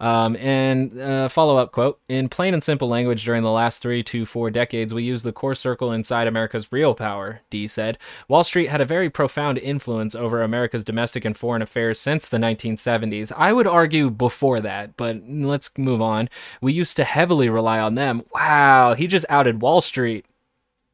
Um, 0.00 0.36
and 0.36 1.00
uh, 1.00 1.28
follow 1.28 1.56
up 1.56 1.72
quote 1.72 2.00
In 2.08 2.28
plain 2.28 2.54
and 2.54 2.62
simple 2.62 2.88
language, 2.88 3.24
during 3.24 3.42
the 3.42 3.50
last 3.50 3.82
three 3.82 4.02
to 4.04 4.24
four 4.24 4.50
decades, 4.50 4.94
we 4.94 5.02
used 5.02 5.24
the 5.24 5.32
core 5.32 5.54
circle 5.54 5.90
inside 5.92 6.26
America's 6.26 6.70
real 6.70 6.94
power, 6.94 7.40
Di 7.50 7.66
said. 7.66 7.98
Wall 8.28 8.44
Street 8.44 8.68
had 8.68 8.80
a 8.80 8.84
very 8.84 9.10
profound 9.10 9.58
influence 9.58 10.14
over 10.14 10.42
America's 10.42 10.84
domestic 10.84 11.24
and 11.24 11.36
foreign 11.36 11.62
affairs 11.62 11.98
since 11.98 12.28
the 12.28 12.38
1970s. 12.38 13.32
I 13.36 13.52
would 13.52 13.66
argue 13.66 14.10
before 14.10 14.60
that, 14.60 14.96
but 14.96 15.22
let's 15.28 15.76
move 15.76 16.00
on. 16.00 16.28
We 16.60 16.72
used 16.72 16.96
to 16.96 17.04
heavily 17.04 17.48
rely 17.48 17.80
on 17.80 17.94
them. 17.96 18.22
Wow, 18.32 18.94
he 18.94 19.06
just 19.06 19.26
outed 19.28 19.60
Wall 19.62 19.80
Street. 19.80 20.26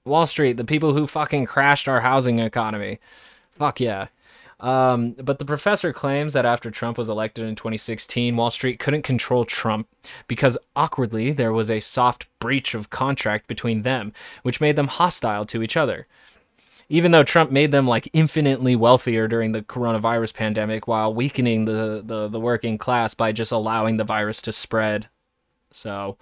Wall 0.07 0.27
Street, 0.27 0.57
the 0.57 0.65
people 0.65 0.95
who 0.95 1.07
fucking 1.07 1.47
crashed 1.47 1.89
our 1.89 2.01
housing 2.01 2.39
economy. 2.39 2.99
Fuck 3.53 3.81
yeah. 3.81 4.09
Um, 4.61 5.13
but 5.13 5.39
the 5.39 5.45
professor 5.45 5.93
claims 5.93 6.33
that 6.33 6.47
after 6.47 6.71
Trump 6.71 6.97
was 6.97 7.09
elected 7.09 7.45
in 7.45 7.55
2016, 7.55 8.37
Wall 8.37 8.51
Street 8.51 8.79
couldn't 8.79 9.03
control 9.03 9.45
Trump 9.45 9.89
because 10.29 10.57
awkwardly 10.77 11.33
there 11.33 11.53
was 11.53 11.71
a 11.71 11.81
soft 11.81 12.27
breach 12.39 12.75
of 12.75 12.91
contract 12.91 13.47
between 13.47 13.83
them, 13.83 14.13
which 14.43 14.61
made 14.61 14.77
them 14.77 14.89
hostile 14.89 15.45
to 15.47 15.63
each 15.63 15.77
other. 15.77 16.07
Even 16.89 17.13
though 17.13 17.23
Trump 17.23 17.51
made 17.51 17.73
them 17.73 17.87
like 17.87 18.09
infinitely 18.13 18.77
wealthier 18.77 19.27
during 19.27 19.53
the 19.53 19.63
coronavirus 19.63 20.35
pandemic 20.35 20.87
while 20.87 21.13
weakening 21.13 21.65
the, 21.65 22.03
the, 22.05 22.29
the 22.29 22.41
working 22.41 22.79
class 22.79 23.15
by 23.15 23.33
just 23.33 23.51
allowing 23.51 23.97
the 23.97 24.05
virus 24.05 24.43
to 24.43 24.53
spread. 24.53 25.09
So, 25.71 26.19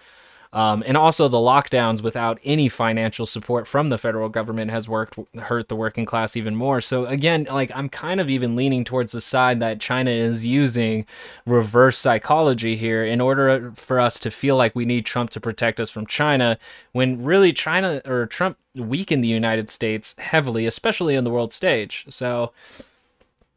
um, 0.55 0.83
and 0.87 0.99
also, 0.99 1.29
the 1.29 1.39
lockdowns 1.39 2.03
without 2.03 2.39
any 2.45 2.69
financial 2.69 3.25
support 3.25 3.67
from 3.67 3.89
the 3.89 3.97
federal 3.97 4.29
government 4.29 4.71
has 4.71 4.87
worked 4.87 5.19
hurt 5.39 5.69
the 5.69 5.77
working 5.77 6.05
class 6.05 6.37
even 6.37 6.55
more. 6.55 6.83
So 6.83 7.07
again, 7.07 7.47
like 7.51 7.71
I'm 7.75 7.89
kind 7.89 8.21
of 8.21 8.29
even 8.29 8.55
leaning 8.55 8.85
towards 8.85 9.13
the 9.13 9.23
side 9.23 9.61
that 9.61 9.81
China 9.81 10.11
is 10.11 10.45
using 10.45 11.07
reverse 11.47 11.97
psychology 11.97 12.77
here 12.77 13.03
in 13.03 13.19
order 13.19 13.73
for 13.75 13.99
us 13.99 14.21
to 14.21 14.31
feel 14.31 14.57
like 14.57 14.77
we 14.77 14.85
need 14.85 15.07
Trump 15.07 15.31
to 15.31 15.41
protect 15.41 15.81
us 15.81 15.91
from 15.91 16.05
China, 16.05 16.59
when 16.93 17.25
really 17.25 17.55
China 17.55 18.03
or 18.05 18.27
Trump 18.27 18.59
weakened 18.75 19.25
the 19.25 19.29
United 19.29 19.71
States 19.71 20.15
heavily, 20.19 20.67
especially 20.67 21.15
in 21.15 21.25
the 21.25 21.31
world 21.31 21.53
stage. 21.53 22.05
So 22.11 22.53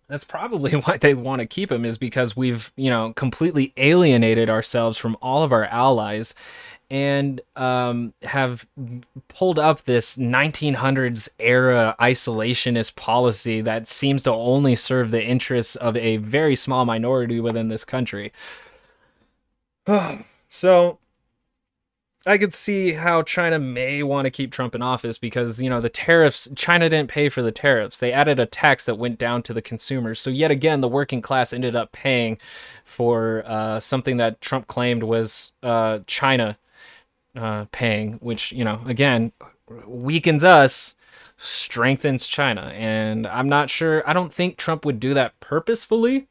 that's 0.07 0.23
probably 0.23 0.71
why 0.75 0.97
they 0.97 1.13
want 1.13 1.41
to 1.41 1.45
keep 1.45 1.71
him 1.71 1.85
is 1.85 1.97
because 1.97 2.35
we've 2.35 2.71
you 2.75 2.89
know 2.89 3.13
completely 3.13 3.73
alienated 3.77 4.49
ourselves 4.49 4.97
from 4.97 5.17
all 5.21 5.43
of 5.43 5.51
our 5.51 5.65
allies 5.65 6.35
and 6.89 7.41
um, 7.55 8.13
have 8.23 8.67
pulled 9.27 9.59
up 9.59 9.83
this 9.83 10.17
1900s 10.17 11.29
era 11.39 11.95
isolationist 11.99 12.95
policy 12.95 13.61
that 13.61 13.87
seems 13.87 14.23
to 14.23 14.31
only 14.31 14.75
serve 14.75 15.11
the 15.11 15.23
interests 15.23 15.75
of 15.75 15.97
a 15.97 16.17
very 16.17 16.55
small 16.55 16.85
minority 16.85 17.39
within 17.39 17.69
this 17.69 17.83
country. 17.83 18.31
so 20.47 20.99
I 22.27 22.39
could 22.39 22.55
see 22.55 22.93
how 22.93 23.21
China 23.21 23.59
may 23.59 24.01
want 24.01 24.25
to 24.25 24.31
keep 24.31 24.51
Trump 24.51 24.73
in 24.73 24.81
office 24.81 25.19
because, 25.19 25.61
you 25.61 25.69
know, 25.69 25.79
the 25.79 25.89
tariffs, 25.89 26.47
China 26.55 26.89
didn't 26.89 27.09
pay 27.09 27.29
for 27.29 27.43
the 27.43 27.51
tariffs. 27.51 27.99
They 27.99 28.11
added 28.11 28.39
a 28.39 28.47
tax 28.47 28.85
that 28.85 28.97
went 28.97 29.19
down 29.19 29.43
to 29.43 29.53
the 29.53 29.61
consumers. 29.61 30.19
So, 30.19 30.31
yet 30.31 30.49
again, 30.49 30.81
the 30.81 30.87
working 30.87 31.21
class 31.21 31.53
ended 31.53 31.75
up 31.75 31.91
paying 31.91 32.39
for 32.83 33.43
uh, 33.45 33.79
something 33.79 34.17
that 34.17 34.41
Trump 34.41 34.65
claimed 34.65 35.03
was 35.03 35.51
uh, 35.61 35.99
China 36.07 36.57
uh, 37.35 37.65
paying, 37.71 38.13
which 38.13 38.51
you 38.51 38.63
know 38.63 38.81
again 38.85 39.31
weakens 39.87 40.43
us, 40.43 40.95
strengthens 41.37 42.27
China, 42.27 42.71
and 42.75 43.27
I'm 43.27 43.49
not 43.49 43.69
sure. 43.69 44.07
I 44.07 44.13
don't 44.13 44.33
think 44.33 44.57
Trump 44.57 44.85
would 44.85 44.99
do 44.99 45.13
that 45.13 45.39
purposefully, 45.39 46.27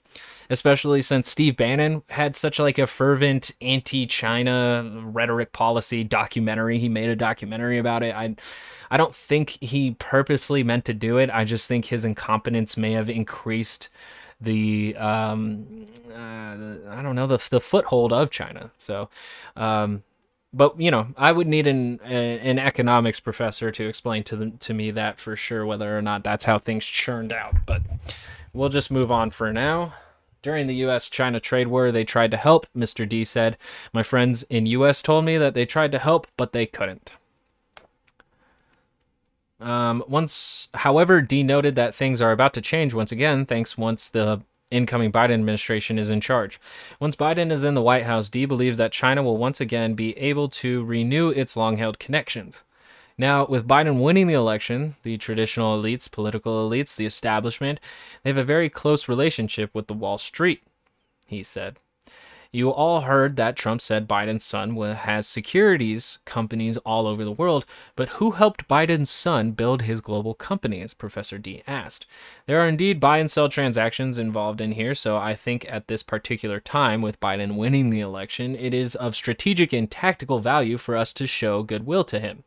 especially 0.48 1.02
since 1.02 1.28
Steve 1.28 1.56
Bannon 1.56 2.02
had 2.10 2.36
such 2.36 2.58
like 2.58 2.78
a 2.78 2.86
fervent 2.86 3.52
anti-China 3.60 5.02
rhetoric 5.04 5.52
policy 5.52 6.04
documentary. 6.04 6.78
He 6.78 6.88
made 6.88 7.10
a 7.10 7.16
documentary 7.16 7.78
about 7.78 8.02
it. 8.02 8.14
I 8.14 8.36
I 8.90 8.96
don't 8.96 9.14
think 9.14 9.58
he 9.60 9.92
purposely 9.98 10.62
meant 10.62 10.84
to 10.86 10.94
do 10.94 11.18
it. 11.18 11.30
I 11.30 11.44
just 11.44 11.68
think 11.68 11.86
his 11.86 12.04
incompetence 12.04 12.76
may 12.76 12.92
have 12.92 13.10
increased 13.10 13.88
the 14.40 14.94
um 14.96 15.86
uh, 16.10 16.90
I 16.90 17.02
don't 17.02 17.16
know 17.16 17.26
the 17.26 17.44
the 17.50 17.60
foothold 17.60 18.12
of 18.12 18.30
China. 18.30 18.70
So 18.78 19.08
um 19.56 20.02
but 20.54 20.80
you 20.80 20.90
know, 20.90 21.08
I 21.16 21.32
would 21.32 21.48
need 21.48 21.66
an 21.66 22.00
an 22.00 22.58
economics 22.58 23.20
professor 23.20 23.70
to 23.72 23.88
explain 23.88 24.22
to 24.24 24.36
them 24.36 24.58
to 24.58 24.72
me 24.72 24.90
that 24.92 25.18
for 25.18 25.36
sure 25.36 25.66
whether 25.66 25.96
or 25.96 26.02
not 26.02 26.22
that's 26.22 26.44
how 26.44 26.58
things 26.58 26.86
churned 26.86 27.32
out. 27.32 27.66
But 27.66 27.82
we'll 28.52 28.68
just 28.68 28.90
move 28.90 29.10
on 29.10 29.30
for 29.30 29.52
now. 29.52 29.94
During 30.42 30.66
the 30.66 30.76
US 30.86 31.08
China 31.08 31.40
trade 31.40 31.68
war, 31.68 31.90
they 31.90 32.04
tried 32.04 32.30
to 32.30 32.36
help, 32.36 32.66
Mr. 32.76 33.08
Di 33.08 33.24
said. 33.24 33.56
My 33.92 34.02
friends 34.02 34.44
in 34.44 34.66
US 34.66 35.02
told 35.02 35.24
me 35.24 35.36
that 35.38 35.54
they 35.54 35.66
tried 35.66 35.90
to 35.92 35.98
help, 35.98 36.26
but 36.36 36.52
they 36.52 36.66
couldn't. 36.66 37.12
Um, 39.58 40.04
once, 40.06 40.68
however, 40.74 41.22
Di 41.22 41.42
noted 41.42 41.74
that 41.76 41.94
things 41.94 42.20
are 42.20 42.32
about 42.32 42.52
to 42.54 42.60
change 42.60 42.92
once 42.92 43.10
again, 43.10 43.46
thanks 43.46 43.78
once 43.78 44.10
the 44.10 44.42
incoming 44.70 45.12
Biden 45.12 45.34
administration 45.34 45.98
is 45.98 46.10
in 46.10 46.20
charge. 46.20 46.60
Once 47.00 47.16
Biden 47.16 47.50
is 47.50 47.64
in 47.64 47.74
the 47.74 47.82
White 47.82 48.04
House, 48.04 48.28
Di 48.28 48.44
believes 48.44 48.78
that 48.78 48.92
China 48.92 49.22
will 49.22 49.36
once 49.36 49.60
again 49.60 49.94
be 49.94 50.16
able 50.18 50.48
to 50.48 50.84
renew 50.84 51.30
its 51.30 51.56
long 51.56 51.76
held 51.76 51.98
connections. 51.98 52.64
Now, 53.16 53.46
with 53.46 53.68
Biden 53.68 54.02
winning 54.02 54.26
the 54.26 54.34
election, 54.34 54.96
the 55.04 55.16
traditional 55.16 55.80
elites, 55.80 56.10
political 56.10 56.68
elites, 56.68 56.96
the 56.96 57.06
establishment, 57.06 57.78
they 58.22 58.30
have 58.30 58.36
a 58.36 58.42
very 58.42 58.68
close 58.68 59.08
relationship 59.08 59.70
with 59.72 59.86
the 59.86 59.94
Wall 59.94 60.18
Street, 60.18 60.62
he 61.26 61.42
said. 61.42 61.78
You 62.54 62.70
all 62.70 63.00
heard 63.00 63.34
that 63.34 63.56
Trump 63.56 63.80
said 63.80 64.06
Biden's 64.06 64.44
son 64.44 64.76
has 64.76 65.26
securities 65.26 66.20
companies 66.24 66.76
all 66.76 67.08
over 67.08 67.24
the 67.24 67.32
world, 67.32 67.64
but 67.96 68.10
who 68.10 68.30
helped 68.30 68.68
Biden's 68.68 69.10
son 69.10 69.50
build 69.50 69.82
his 69.82 70.00
global 70.00 70.34
companies? 70.34 70.94
Professor 70.94 71.36
Di 71.36 71.64
asked. 71.66 72.06
There 72.46 72.60
are 72.60 72.68
indeed 72.68 73.00
buy 73.00 73.18
and 73.18 73.28
sell 73.28 73.48
transactions 73.48 74.18
involved 74.18 74.60
in 74.60 74.70
here, 74.70 74.94
so 74.94 75.16
I 75.16 75.34
think 75.34 75.66
at 75.68 75.88
this 75.88 76.04
particular 76.04 76.60
time, 76.60 77.02
with 77.02 77.18
Biden 77.18 77.56
winning 77.56 77.90
the 77.90 77.98
election, 77.98 78.54
it 78.54 78.72
is 78.72 78.94
of 78.94 79.16
strategic 79.16 79.72
and 79.72 79.90
tactical 79.90 80.38
value 80.38 80.78
for 80.78 80.94
us 80.94 81.12
to 81.14 81.26
show 81.26 81.64
goodwill 81.64 82.04
to 82.04 82.20
him. 82.20 82.44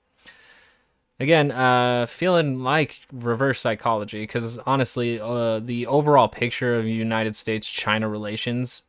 Again, 1.20 1.52
uh, 1.52 2.06
feeling 2.06 2.64
like 2.64 3.02
reverse 3.12 3.60
psychology 3.60 4.22
because 4.22 4.58
honestly, 4.60 5.20
uh, 5.20 5.60
the 5.60 5.86
overall 5.86 6.30
picture 6.30 6.76
of 6.76 6.86
United 6.86 7.36
States 7.36 7.70
China 7.70 8.08
relations 8.08 8.84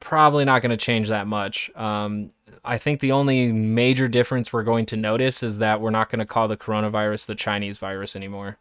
probably 0.00 0.44
not 0.44 0.62
going 0.62 0.70
to 0.70 0.76
change 0.76 1.08
that 1.08 1.26
much. 1.26 1.70
Um, 1.74 2.30
I 2.64 2.78
think 2.78 3.00
the 3.00 3.12
only 3.12 3.52
major 3.52 4.08
difference 4.08 4.52
we're 4.52 4.62
going 4.62 4.86
to 4.86 4.96
notice 4.96 5.42
is 5.42 5.58
that 5.58 5.80
we're 5.80 5.90
not 5.90 6.10
going 6.10 6.20
to 6.20 6.26
call 6.26 6.48
the 6.48 6.56
coronavirus 6.56 7.26
the 7.26 7.34
Chinese 7.34 7.78
virus 7.78 8.16
anymore. 8.16 8.56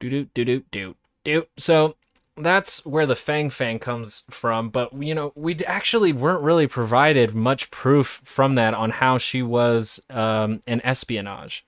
Do 0.00 0.08
do 0.08 0.28
do 0.32 0.44
do 0.44 0.64
do 0.70 0.96
do. 1.24 1.46
So 1.56 1.96
that's 2.36 2.84
where 2.86 3.06
the 3.06 3.16
Fang 3.16 3.50
Fang 3.50 3.78
comes 3.78 4.24
from. 4.30 4.70
But 4.70 4.92
you 5.02 5.14
know, 5.14 5.32
we 5.34 5.56
actually 5.66 6.12
weren't 6.12 6.42
really 6.42 6.66
provided 6.66 7.34
much 7.34 7.70
proof 7.70 8.20
from 8.24 8.54
that 8.54 8.74
on 8.74 8.90
how 8.90 9.18
she 9.18 9.42
was 9.42 10.00
um, 10.08 10.62
an 10.66 10.80
espionage. 10.84 11.64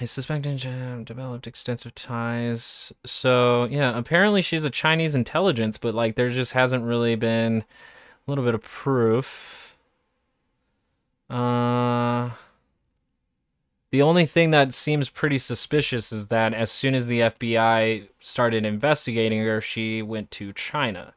I 0.00 0.06
suspect 0.06 0.46
China 0.46 1.02
developed 1.04 1.46
extensive 1.46 1.94
ties. 1.94 2.90
So 3.04 3.64
yeah, 3.64 3.96
apparently 3.96 4.40
she's 4.40 4.64
a 4.64 4.70
Chinese 4.70 5.14
intelligence, 5.14 5.76
but 5.76 5.94
like 5.94 6.14
there 6.14 6.30
just 6.30 6.52
hasn't 6.52 6.84
really 6.84 7.16
been 7.16 7.64
a 8.26 8.30
little 8.30 8.44
bit 8.44 8.54
of 8.54 8.62
proof. 8.62 9.76
Uh 11.28 12.30
the 13.90 14.02
only 14.02 14.24
thing 14.24 14.52
that 14.52 14.72
seems 14.72 15.10
pretty 15.10 15.36
suspicious 15.36 16.12
is 16.12 16.28
that 16.28 16.54
as 16.54 16.70
soon 16.70 16.94
as 16.94 17.08
the 17.08 17.20
FBI 17.20 18.08
started 18.20 18.64
investigating 18.64 19.42
her, 19.42 19.60
she 19.60 20.00
went 20.00 20.30
to 20.32 20.52
China. 20.52 21.14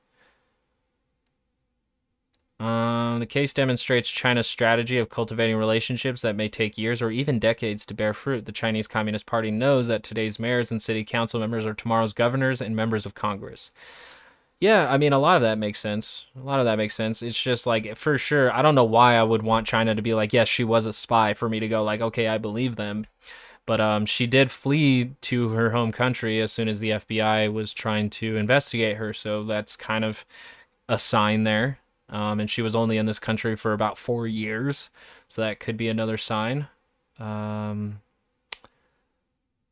Um, 2.64 3.20
the 3.20 3.26
case 3.26 3.54
demonstrates 3.54 4.10
China's 4.10 4.48
strategy 4.48 4.98
of 4.98 5.10
cultivating 5.10 5.58
relationships 5.58 6.22
that 6.22 6.38
may 6.38 6.48
take 6.48 6.78
years 6.78 7.02
or 7.02 7.12
even 7.12 7.38
decades 7.38 7.86
to 7.86 7.94
bear 7.94 8.14
fruit. 8.14 8.46
The 8.46 8.54
Chinese 8.54 8.88
Communist 8.88 9.26
Party 9.26 9.52
knows 9.52 9.88
that 9.88 10.02
today's 10.02 10.40
mayors 10.40 10.72
and 10.72 10.82
city 10.82 11.04
council 11.04 11.42
members 11.42 11.66
are 11.66 11.74
tomorrow's 11.74 12.14
governors 12.14 12.62
and 12.62 12.74
members 12.74 13.06
of 13.06 13.16
Congress. 13.16 13.72
Yeah, 14.60 14.90
I 14.90 14.98
mean, 14.98 15.12
a 15.12 15.20
lot 15.20 15.36
of 15.36 15.42
that 15.42 15.58
makes 15.58 15.80
sense. 15.82 16.28
A 16.38 16.40
lot 16.40 16.60
of 16.60 16.66
that 16.66 16.78
makes 16.78 16.96
sense. 16.96 17.22
It's 17.22 17.42
just 17.42 17.68
like, 17.68 17.98
for 17.98 18.18
sure, 18.18 18.50
I 18.54 18.62
don't 18.62 18.76
know 18.76 18.86
why 18.86 19.16
I 19.16 19.24
would 19.24 19.44
want 19.44 19.68
China 19.68 19.94
to 19.94 20.02
be 20.02 20.14
like, 20.14 20.32
yes, 20.32 20.48
she 20.48 20.64
was 20.64 20.86
a 20.86 20.94
spy 20.94 21.34
for 21.34 21.50
me 21.50 21.60
to 21.60 21.68
go, 21.68 21.84
like, 21.84 22.00
okay, 22.00 22.30
I 22.30 22.38
believe 22.38 22.78
them. 22.78 23.08
But 23.66 23.82
um, 23.82 24.06
she 24.06 24.26
did 24.26 24.50
flee 24.50 25.16
to 25.20 25.50
her 25.50 25.72
home 25.72 25.92
country 25.92 26.40
as 26.40 26.54
soon 26.54 26.70
as 26.70 26.80
the 26.80 26.92
FBI 26.92 27.52
was 27.52 27.74
trying 27.74 28.10
to 28.12 28.38
investigate 28.38 28.96
her. 28.96 29.12
So 29.12 29.44
that's 29.44 29.76
kind 29.76 30.06
of 30.06 30.26
a 30.88 30.98
sign 30.98 31.44
there. 31.44 31.80
Um, 32.14 32.40
and 32.40 32.50
she 32.50 32.62
was 32.62 32.76
only 32.76 32.98
in 32.98 33.08
this 33.08 33.20
country 33.20 33.56
for 33.56 33.74
about 33.74 33.98
four 33.98 34.28
years. 34.28 34.92
So 35.28 35.42
that 35.42 35.60
could 35.60 35.76
be 35.76 35.90
another 35.90 36.16
sign. 36.16 36.68
Um, 37.20 38.02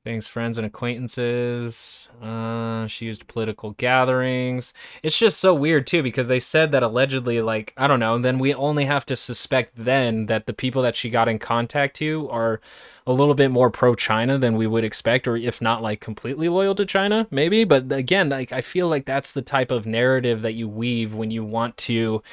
Things, 0.04 0.28
friends, 0.28 0.58
and 0.58 0.66
acquaintances. 0.66 2.10
Uh, 2.20 2.88
she 2.88 3.06
used 3.06 3.28
political 3.28 3.74
gatherings. 3.74 4.74
It's 5.04 5.20
just 5.20 5.40
so 5.40 5.54
weird 5.54 5.86
too 5.86 6.02
because 6.02 6.28
they 6.28 6.40
said 6.40 6.72
that 6.72 6.82
allegedly, 6.82 7.40
like 7.40 7.72
I 7.78 7.86
don't 7.86 8.00
know. 8.00 8.16
And 8.16 8.26
then 8.26 8.40
we 8.40 8.52
only 8.52 8.86
have 8.86 9.06
to 9.06 9.16
suspect 9.16 9.74
then 9.76 10.26
that 10.26 10.48
the 10.48 10.54
people 10.54 10.82
that 10.82 10.96
she 10.96 11.12
got 11.12 11.28
in 11.28 11.38
contact 11.38 11.96
to 11.98 12.28
are 12.32 12.60
a 13.06 13.14
little 13.14 13.36
bit 13.36 13.52
more 13.52 13.70
pro-China 13.70 14.40
than 14.40 14.56
we 14.58 14.66
would 14.66 14.84
expect, 14.84 15.28
or 15.28 15.38
if 15.38 15.62
not 15.62 15.84
like 15.84 16.02
completely 16.02 16.50
loyal 16.50 16.74
to 16.74 16.86
China, 16.86 17.28
maybe. 17.30 17.64
But 17.64 17.92
again, 17.92 18.30
like 18.30 18.52
I 18.52 18.62
feel 18.62 18.88
like 18.88 19.06
that's 19.06 19.34
the 19.34 19.44
type 19.44 19.70
of 19.70 19.86
narrative 19.86 20.42
that 20.42 20.54
you 20.54 20.68
weave 20.68 21.14
when 21.14 21.30
you 21.30 21.44
want 21.44 21.78
to 21.78 22.24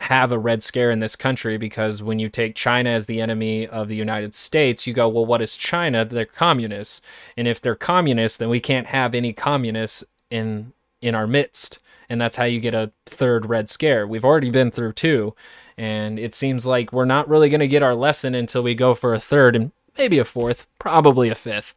have 0.00 0.30
a 0.30 0.38
red 0.38 0.62
scare 0.62 0.90
in 0.90 1.00
this 1.00 1.16
country 1.16 1.56
because 1.56 2.02
when 2.02 2.18
you 2.18 2.28
take 2.28 2.54
China 2.54 2.90
as 2.90 3.06
the 3.06 3.20
enemy 3.20 3.66
of 3.66 3.88
the 3.88 3.96
United 3.96 4.34
States, 4.34 4.86
you 4.86 4.92
go, 4.92 5.08
well, 5.08 5.26
what 5.26 5.42
is 5.42 5.56
China? 5.56 6.04
They're 6.04 6.26
communists. 6.26 7.00
And 7.36 7.48
if 7.48 7.60
they're 7.60 7.74
communists, 7.74 8.38
then 8.38 8.48
we 8.48 8.60
can't 8.60 8.88
have 8.88 9.14
any 9.14 9.32
communists 9.32 10.04
in 10.30 10.72
in 11.00 11.14
our 11.14 11.26
midst. 11.26 11.78
And 12.08 12.20
that's 12.20 12.36
how 12.36 12.44
you 12.44 12.60
get 12.60 12.74
a 12.74 12.92
third 13.04 13.46
red 13.46 13.68
scare. 13.68 14.06
We've 14.06 14.24
already 14.24 14.50
been 14.50 14.70
through 14.70 14.92
two, 14.92 15.34
and 15.76 16.18
it 16.18 16.34
seems 16.34 16.66
like 16.66 16.92
we're 16.92 17.04
not 17.04 17.28
really 17.28 17.48
going 17.48 17.60
to 17.60 17.68
get 17.68 17.82
our 17.82 17.94
lesson 17.94 18.34
until 18.34 18.62
we 18.62 18.74
go 18.74 18.94
for 18.94 19.12
a 19.12 19.18
third 19.20 19.56
and 19.56 19.72
maybe 19.98 20.18
a 20.18 20.24
fourth, 20.24 20.68
probably 20.78 21.28
a 21.28 21.34
fifth. 21.34 21.74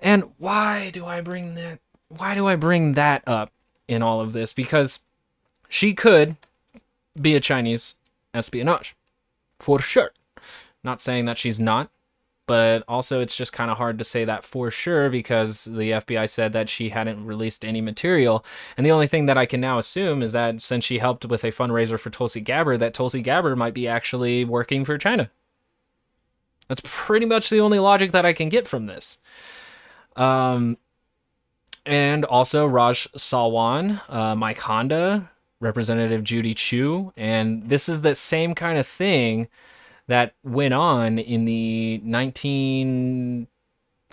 And 0.00 0.32
why 0.38 0.90
do 0.90 1.04
I 1.04 1.20
bring 1.20 1.54
that 1.54 1.80
why 2.08 2.34
do 2.34 2.46
I 2.46 2.56
bring 2.56 2.92
that 2.92 3.22
up 3.26 3.50
in 3.88 4.02
all 4.02 4.20
of 4.20 4.32
this? 4.32 4.52
Because 4.52 5.00
she 5.68 5.94
could 5.94 6.36
be 7.20 7.34
a 7.34 7.40
Chinese 7.40 7.94
espionage, 8.34 8.94
for 9.58 9.80
sure. 9.80 10.12
Not 10.84 11.00
saying 11.00 11.26
that 11.26 11.38
she's 11.38 11.60
not, 11.60 11.90
but 12.46 12.82
also 12.88 13.20
it's 13.20 13.36
just 13.36 13.52
kind 13.52 13.70
of 13.70 13.78
hard 13.78 13.98
to 13.98 14.04
say 14.04 14.24
that 14.24 14.44
for 14.44 14.70
sure 14.70 15.08
because 15.08 15.64
the 15.64 15.92
FBI 15.92 16.28
said 16.28 16.52
that 16.52 16.68
she 16.68 16.88
hadn't 16.88 17.24
released 17.24 17.64
any 17.64 17.80
material. 17.80 18.44
And 18.76 18.84
the 18.84 18.90
only 18.90 19.06
thing 19.06 19.26
that 19.26 19.38
I 19.38 19.46
can 19.46 19.60
now 19.60 19.78
assume 19.78 20.22
is 20.22 20.32
that 20.32 20.60
since 20.60 20.84
she 20.84 20.98
helped 20.98 21.24
with 21.24 21.44
a 21.44 21.48
fundraiser 21.48 21.98
for 21.98 22.10
Tulsi 22.10 22.40
Gabbard, 22.40 22.80
that 22.80 22.94
Tulsi 22.94 23.22
Gabbard 23.22 23.56
might 23.56 23.74
be 23.74 23.86
actually 23.86 24.44
working 24.44 24.84
for 24.84 24.98
China. 24.98 25.30
That's 26.68 26.82
pretty 26.84 27.26
much 27.26 27.48
the 27.50 27.60
only 27.60 27.78
logic 27.78 28.12
that 28.12 28.24
I 28.24 28.32
can 28.32 28.48
get 28.48 28.66
from 28.66 28.86
this. 28.86 29.18
Um, 30.16 30.78
and 31.84 32.24
also 32.24 32.66
Raj 32.66 33.10
Salwan, 33.12 34.00
uh, 34.08 34.34
Mike 34.36 34.60
Honda, 34.60 35.30
Representative 35.62 36.24
Judy 36.24 36.54
Chu. 36.54 37.12
And 37.16 37.68
this 37.68 37.88
is 37.88 38.02
the 38.02 38.14
same 38.14 38.54
kind 38.54 38.78
of 38.78 38.86
thing 38.86 39.48
that 40.08 40.34
went 40.42 40.74
on 40.74 41.18
in 41.18 41.44
the 41.44 42.00
19. 42.04 43.46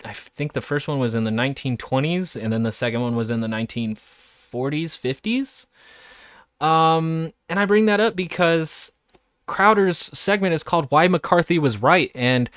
I 0.04 0.12
think 0.12 0.52
the 0.52 0.60
first 0.60 0.88
one 0.88 0.98
was 0.98 1.14
in 1.14 1.24
the 1.24 1.30
1920s, 1.30 2.40
and 2.40 2.52
then 2.52 2.62
the 2.62 2.72
second 2.72 3.02
one 3.02 3.16
was 3.16 3.30
in 3.30 3.40
the 3.40 3.48
1940s, 3.48 4.96
50s. 4.96 6.64
Um, 6.64 7.32
and 7.48 7.58
I 7.58 7.66
bring 7.66 7.86
that 7.86 8.00
up 8.00 8.14
because 8.14 8.92
Crowder's 9.46 9.98
segment 9.98 10.54
is 10.54 10.62
called 10.62 10.90
Why 10.90 11.08
McCarthy 11.08 11.58
Was 11.58 11.82
Right. 11.82 12.12
And 12.14 12.48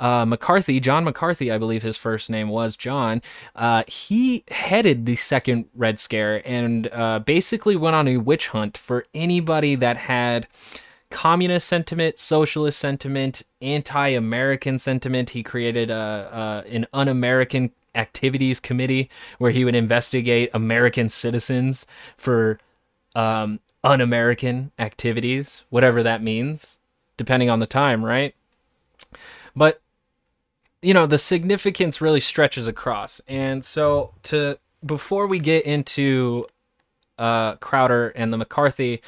uh, 0.00 0.24
McCarthy, 0.24 0.80
John 0.80 1.04
McCarthy, 1.04 1.52
I 1.52 1.58
believe 1.58 1.82
his 1.82 1.96
first 1.96 2.30
name 2.30 2.48
was 2.48 2.74
John, 2.74 3.22
uh, 3.54 3.84
he 3.86 4.42
headed 4.48 5.06
the 5.06 5.16
second 5.16 5.66
Red 5.74 5.98
Scare 5.98 6.42
and 6.44 6.88
uh, 6.88 7.20
basically 7.20 7.76
went 7.76 7.94
on 7.94 8.08
a 8.08 8.16
witch 8.16 8.48
hunt 8.48 8.76
for 8.78 9.04
anybody 9.14 9.74
that 9.76 9.98
had 9.98 10.48
communist 11.10 11.68
sentiment, 11.68 12.18
socialist 12.18 12.78
sentiment, 12.78 13.42
anti-American 13.60 14.78
sentiment. 14.78 15.30
He 15.30 15.42
created 15.42 15.90
a, 15.90 16.64
a 16.66 16.74
an 16.74 16.86
un-American 16.92 17.72
activities 17.94 18.60
committee 18.60 19.10
where 19.38 19.50
he 19.50 19.64
would 19.64 19.74
investigate 19.74 20.50
American 20.54 21.08
citizens 21.08 21.84
for 22.16 22.58
um, 23.14 23.60
un-American 23.82 24.70
activities, 24.78 25.64
whatever 25.68 26.02
that 26.02 26.22
means, 26.22 26.78
depending 27.16 27.50
on 27.50 27.58
the 27.58 27.66
time, 27.66 28.04
right? 28.04 28.34
But 29.54 29.80
you 30.82 30.94
know 30.94 31.06
the 31.06 31.18
significance 31.18 32.00
really 32.00 32.20
stretches 32.20 32.66
across. 32.66 33.20
And 33.28 33.64
so 33.64 34.14
to 34.24 34.58
before 34.84 35.26
we 35.26 35.38
get 35.38 35.64
into 35.64 36.46
uh, 37.18 37.56
crowder 37.56 38.08
and 38.10 38.32
the 38.32 38.38
mccarthy 38.38 39.02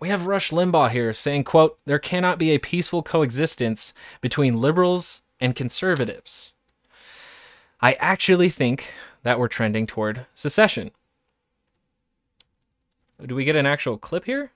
we 0.00 0.08
have 0.08 0.26
rush 0.26 0.50
limbaugh 0.50 0.90
here 0.90 1.12
saying 1.12 1.44
quote 1.44 1.78
there 1.84 1.98
cannot 1.98 2.38
be 2.38 2.50
a 2.50 2.58
peaceful 2.58 3.02
coexistence 3.02 3.92
between 4.20 4.60
liberals 4.60 5.22
and 5.40 5.54
conservatives. 5.54 6.54
I 7.80 7.92
actually 7.94 8.48
think 8.48 8.92
that 9.22 9.38
we're 9.38 9.48
trending 9.48 9.86
toward 9.86 10.26
secession. 10.34 10.90
Do 13.24 13.36
we 13.36 13.44
get 13.44 13.56
an 13.56 13.66
actual 13.66 13.98
clip 13.98 14.24
here 14.24 14.52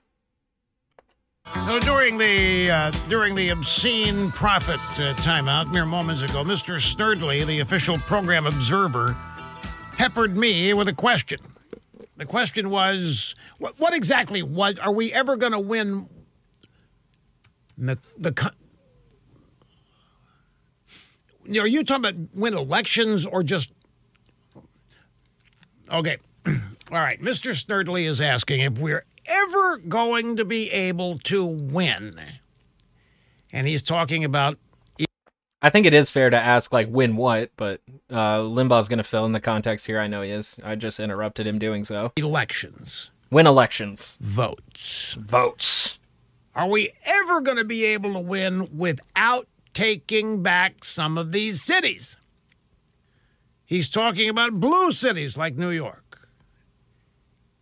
during 1.83 2.17
the 2.17 2.71
uh, 2.71 2.91
during 3.07 3.35
the 3.35 3.49
obscene 3.49 4.31
profit 4.31 4.79
uh, 4.99 5.13
timeout 5.15 5.71
mere 5.71 5.85
moments 5.85 6.21
ago, 6.21 6.43
Mr. 6.43 6.79
Snerdley, 6.79 7.45
the 7.45 7.59
official 7.59 7.97
program 7.99 8.45
observer, 8.45 9.15
peppered 9.93 10.37
me 10.37 10.73
with 10.73 10.87
a 10.87 10.93
question. 10.93 11.39
The 12.17 12.25
question 12.25 12.69
was, 12.69 13.35
what, 13.57 13.79
what 13.79 13.93
exactly 13.93 14.43
was? 14.43 14.77
Are 14.79 14.91
we 14.91 15.11
ever 15.11 15.35
going 15.35 15.51
to 15.51 15.59
win 15.59 16.07
the 17.77 17.97
the? 18.17 18.51
Are 21.59 21.67
you 21.67 21.83
talking 21.83 22.05
about 22.05 22.15
win 22.33 22.53
elections 22.53 23.25
or 23.25 23.43
just? 23.43 23.71
Okay, 25.91 26.17
all 26.45 26.53
right. 26.91 27.21
Mr. 27.21 27.51
Snerdley 27.53 28.07
is 28.07 28.21
asking 28.21 28.61
if 28.61 28.77
we're 28.77 29.05
ever 29.25 29.77
going 29.77 30.35
to 30.37 30.45
be 30.45 30.69
able 30.71 31.19
to 31.19 31.45
win. 31.45 32.19
And 33.51 33.67
he's 33.67 33.81
talking 33.81 34.23
about. 34.23 34.57
I 35.61 35.69
think 35.69 35.85
it 35.85 35.93
is 35.93 36.09
fair 36.09 36.29
to 36.29 36.37
ask, 36.37 36.73
like, 36.73 36.87
win 36.89 37.15
what, 37.15 37.49
but 37.55 37.79
uh, 38.09 38.39
Limbaugh's 38.39 38.89
going 38.89 38.97
to 38.97 39.03
fill 39.03 39.25
in 39.25 39.31
the 39.31 39.39
context 39.39 39.87
here. 39.87 39.97
I 39.97 40.07
know 40.07 40.21
he 40.21 40.29
is. 40.29 40.59
I 40.61 40.75
just 40.75 40.99
interrupted 40.99 41.47
him 41.47 41.57
doing 41.57 41.85
so. 41.85 42.11
Elections. 42.17 43.11
Win 43.31 43.47
elections. 43.47 44.17
Votes. 44.19 45.13
Votes. 45.13 45.99
Are 46.53 46.67
we 46.67 46.91
ever 47.05 47.39
going 47.39 47.57
to 47.57 47.63
be 47.63 47.85
able 47.85 48.13
to 48.13 48.19
win 48.19 48.77
without 48.77 49.47
taking 49.73 50.43
back 50.43 50.83
some 50.83 51.17
of 51.17 51.31
these 51.31 51.63
cities? 51.63 52.17
He's 53.65 53.89
talking 53.89 54.29
about 54.29 54.59
blue 54.59 54.91
cities 54.91 55.37
like 55.37 55.55
New 55.55 55.71
York, 55.71 56.27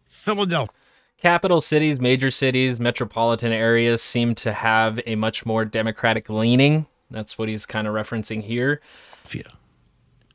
Philadelphia 0.08 0.81
capital 1.22 1.62
cities, 1.62 2.00
major 2.00 2.32
cities, 2.32 2.80
metropolitan 2.80 3.52
areas 3.52 4.02
seem 4.02 4.36
to 4.36 4.52
have 4.52 5.00
a 5.06 5.16
much 5.16 5.46
more 5.46 5.64
democratic 5.64 6.30
leaning. 6.30 6.88
That's 7.10 7.38
what 7.38 7.48
he's 7.48 7.66
kind 7.66 7.88
of 7.88 7.94
referencing 7.94 8.44
here. 8.44 8.82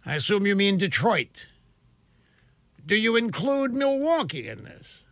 I 0.04 0.14
assume 0.14 0.46
you 0.46 0.54
mean 0.54 0.76
Detroit. 0.76 1.48
Do 2.84 2.94
you 2.94 3.16
include 3.16 3.74
Milwaukee 3.74 4.48
in 4.48 4.62
this? 4.62 5.02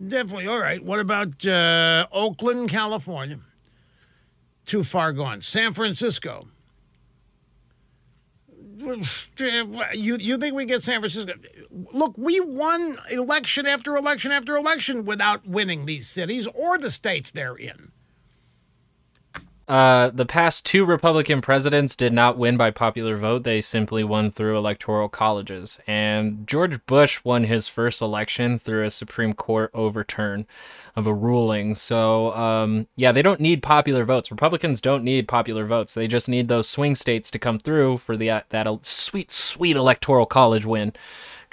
Definitely. 0.00 0.46
All 0.46 0.60
right. 0.60 0.82
What 0.82 1.00
about 1.00 1.44
uh, 1.44 2.06
Oakland, 2.12 2.68
California? 2.68 3.40
Too 4.64 4.84
far 4.84 5.12
gone. 5.12 5.40
San 5.40 5.72
Francisco. 5.72 6.48
You 9.92 10.16
you 10.16 10.38
think 10.38 10.54
we 10.54 10.64
get 10.64 10.82
San 10.82 11.00
Francisco? 11.00 11.32
Look, 11.70 12.16
we 12.18 12.40
won 12.40 12.98
election 13.10 13.66
after 13.66 13.96
election 13.96 14.32
after 14.32 14.56
election 14.56 15.04
without 15.04 15.46
winning 15.46 15.86
these 15.86 16.08
cities 16.08 16.46
or 16.54 16.78
the 16.78 16.90
states 16.90 17.30
they're 17.30 17.56
in. 17.56 17.92
Uh, 19.66 20.10
the 20.10 20.26
past 20.26 20.66
two 20.66 20.84
Republican 20.84 21.40
presidents 21.40 21.96
did 21.96 22.12
not 22.12 22.36
win 22.36 22.56
by 22.56 22.70
popular 22.70 23.16
vote. 23.16 23.44
They 23.44 23.62
simply 23.62 24.04
won 24.04 24.30
through 24.30 24.58
electoral 24.58 25.08
colleges. 25.08 25.80
And 25.86 26.46
George 26.46 26.84
Bush 26.84 27.20
won 27.24 27.44
his 27.44 27.66
first 27.66 28.02
election 28.02 28.58
through 28.58 28.84
a 28.84 28.90
Supreme 28.90 29.32
Court 29.32 29.70
overturn 29.72 30.46
of 30.94 31.06
a 31.06 31.14
ruling. 31.14 31.74
So, 31.74 32.34
um, 32.34 32.88
yeah, 32.94 33.10
they 33.10 33.22
don't 33.22 33.40
need 33.40 33.62
popular 33.62 34.04
votes. 34.04 34.30
Republicans 34.30 34.82
don't 34.82 35.02
need 35.02 35.28
popular 35.28 35.64
votes. 35.64 35.94
They 35.94 36.08
just 36.08 36.28
need 36.28 36.48
those 36.48 36.68
swing 36.68 36.94
states 36.94 37.30
to 37.30 37.38
come 37.38 37.58
through 37.58 37.98
for 37.98 38.16
the 38.18 38.30
uh, 38.30 38.40
that 38.50 38.68
sweet, 38.84 39.30
sweet 39.30 39.76
electoral 39.76 40.26
college 40.26 40.66
win. 40.66 40.92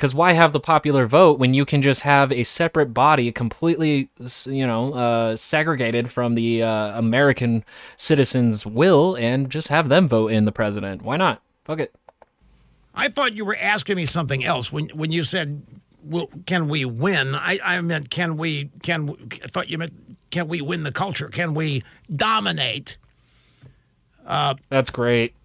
Because 0.01 0.15
why 0.15 0.33
have 0.33 0.51
the 0.51 0.59
popular 0.59 1.05
vote 1.05 1.37
when 1.37 1.53
you 1.53 1.63
can 1.63 1.83
just 1.83 2.01
have 2.01 2.31
a 2.31 2.43
separate 2.43 2.87
body 2.87 3.31
completely, 3.31 4.09
you 4.47 4.65
know, 4.65 4.95
uh, 4.95 5.35
segregated 5.35 6.11
from 6.11 6.33
the 6.33 6.63
uh, 6.63 6.97
American 6.97 7.63
citizens' 7.97 8.65
will 8.65 9.13
and 9.13 9.51
just 9.51 9.67
have 9.67 9.89
them 9.89 10.07
vote 10.07 10.31
in 10.31 10.45
the 10.45 10.51
president? 10.51 11.03
Why 11.03 11.17
not? 11.17 11.43
Fuck 11.65 11.81
it. 11.81 11.93
I 12.95 13.09
thought 13.09 13.35
you 13.35 13.45
were 13.45 13.55
asking 13.55 13.95
me 13.95 14.07
something 14.07 14.43
else 14.43 14.73
when 14.73 14.89
when 14.95 15.11
you 15.11 15.23
said, 15.23 15.61
"Well, 16.03 16.31
can 16.47 16.67
we 16.67 16.83
win?" 16.83 17.35
I, 17.35 17.59
I 17.63 17.79
meant, 17.81 18.09
"Can 18.09 18.37
we? 18.37 18.71
Can?" 18.81 19.15
I 19.43 19.47
thought 19.49 19.69
you 19.69 19.77
meant, 19.77 19.93
"Can 20.31 20.47
we 20.47 20.61
win 20.61 20.81
the 20.81 20.91
culture? 20.91 21.29
Can 21.29 21.53
we 21.53 21.83
dominate?" 22.11 22.97
Uh, 24.25 24.55
That's 24.69 24.89
great. 24.89 25.35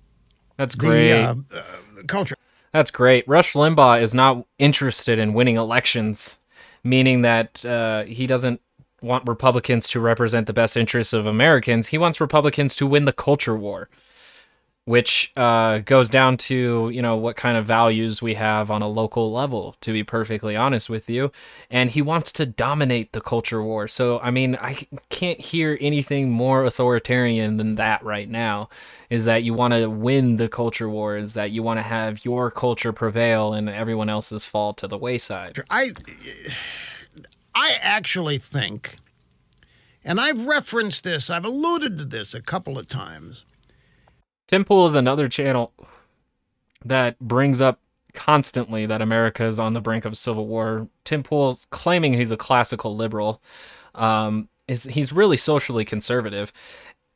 That's 0.57 0.75
great. 0.75 1.11
The, 1.11 1.29
uh, 1.29 1.35
uh, 1.55 2.03
culture. 2.07 2.37
That's 2.77 2.91
great. 2.91 3.27
Rush 3.27 3.55
Limbaugh 3.55 4.03
is 4.03 4.15
not 4.15 4.45
interested 4.59 5.19
in 5.19 5.33
winning 5.33 5.57
elections, 5.57 6.37
meaning 6.85 7.23
that 7.23 7.65
uh, 7.65 8.05
he 8.05 8.27
doesn't 8.27 8.61
want 9.01 9.27
Republicans 9.27 9.89
to 9.89 9.99
represent 9.99 10.47
the 10.47 10.53
best 10.53 10.77
interests 10.77 11.15
of 11.15 11.27
Americans. 11.27 11.87
He 11.87 11.97
wants 11.97 12.21
Republicans 12.21 12.77
to 12.77 12.87
win 12.87 13.07
the 13.07 13.15
culture 13.15 13.57
war 13.57 13.89
which 14.87 15.33
uh, 15.37 15.79
goes 15.79 16.09
down 16.09 16.37
to 16.37 16.91
you 16.91 17.03
know 17.03 17.17
what 17.17 17.37
kind 17.37 17.57
of 17.59 17.67
values 17.67 18.23
we 18.23 18.35
have 18.35 18.71
on 18.71 18.83
a 18.83 18.89
local 18.89 19.33
level 19.33 19.75
to 19.81 19.93
be 19.93 20.03
perfectly 20.03 20.57
honest 20.57 20.89
with 20.89 21.11
you. 21.11 21.31
And 21.71 21.91
he 21.91 22.01
wants 22.01 22.31
to 22.33 22.47
dominate 22.47 23.13
the 23.13 23.21
culture 23.21 23.63
war. 23.63 23.89
So 23.89 24.19
i 24.21 24.31
mean 24.31 24.57
i 24.57 24.87
can't 25.11 25.41
hear 25.41 25.77
anything 25.81 26.31
more 26.31 26.65
authoritarian 26.65 27.57
than 27.57 27.75
that 27.75 28.03
right 28.03 28.29
now 28.29 28.69
is 29.11 29.25
that 29.25 29.43
you 29.43 29.55
want 29.55 29.75
to 29.75 29.89
win 29.89 30.37
the 30.37 30.49
culture 30.49 30.89
war 30.89 31.17
is 31.17 31.35
that 31.35 31.51
you 31.51 31.63
want 31.63 31.79
to 31.79 31.83
have 31.83 32.25
your 32.25 32.51
culture 32.51 32.93
prevail 32.93 33.53
and 33.53 33.69
everyone 33.69 34.09
else's 34.09 34.45
fall 34.45 34.73
to 34.75 34.87
the 34.87 34.99
wayside. 34.99 35.59
I 35.71 35.93
i 37.55 37.75
actually 37.81 38.39
think 38.39 38.97
and 40.05 40.21
i've 40.21 40.47
referenced 40.47 41.03
this 41.05 41.31
i've 41.31 41.45
alluded 41.45 41.99
to 41.99 42.05
this 42.05 42.35
a 42.35 42.43
couple 42.43 42.79
of 42.79 42.87
times 42.87 43.45
Tim 44.47 44.65
Pool 44.65 44.87
is 44.87 44.95
another 44.95 45.29
channel 45.29 45.73
that 46.85 47.19
brings 47.19 47.61
up 47.61 47.81
constantly 48.13 48.87
that 48.87 49.03
America 49.03 49.45
is 49.45 49.59
on 49.59 49.75
the 49.75 49.81
brink 49.81 50.05
of 50.05 50.17
civil 50.17 50.47
war. 50.47 50.89
Tim 51.05 51.23
Pool, 51.23 51.59
claiming 51.71 52.15
he's 52.15 52.31
a 52.31 52.37
classical 52.37 52.97
liberal, 52.97 53.43
um, 53.95 54.49
is 54.69 54.85
he's 54.85 55.13
really 55.13 55.37
socially 55.37 55.85
conservative, 55.85 56.53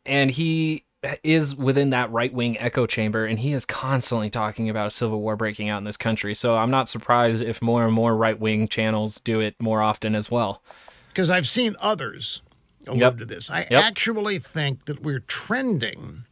and 0.05 0.31
he 0.31 0.85
is 1.23 1.57
within 1.57 1.91
that 1.91 2.11
right 2.11 2.33
wing 2.33 2.59
echo 2.59 2.87
chamber, 2.87 3.25
and 3.25 3.39
he 3.39 3.53
is 3.53 3.65
constantly 3.65 4.29
talking 4.29 4.69
about 4.69 4.87
a 4.87 4.91
civil 4.91 5.21
war 5.21 5.37
breaking 5.37 5.69
out 5.69 5.79
in 5.79 5.85
this 5.85 5.97
country. 5.97 6.35
So 6.35 6.57
I'm 6.57 6.71
not 6.71 6.89
surprised 6.89 7.43
if 7.43 7.63
more 7.63 7.87
and 7.87 7.95
more 7.95 8.17
right 8.17 8.39
wing 8.39 8.69
channels 8.69 9.19
do 9.19 9.41
it 9.41 9.55
more 9.61 9.81
often 9.81 10.15
as 10.15 10.31
well. 10.31 10.63
Because 11.09 11.31
I've 11.31 11.49
seen 11.49 11.75
others 11.81 12.43
allude 12.87 13.01
yep. 13.01 13.19
to 13.19 13.25
this. 13.25 13.51
I 13.51 13.67
yep. 13.71 13.85
actually 13.85 14.39
think 14.39 14.85
that 14.85 15.03
we're 15.03 15.21
trending 15.21 16.25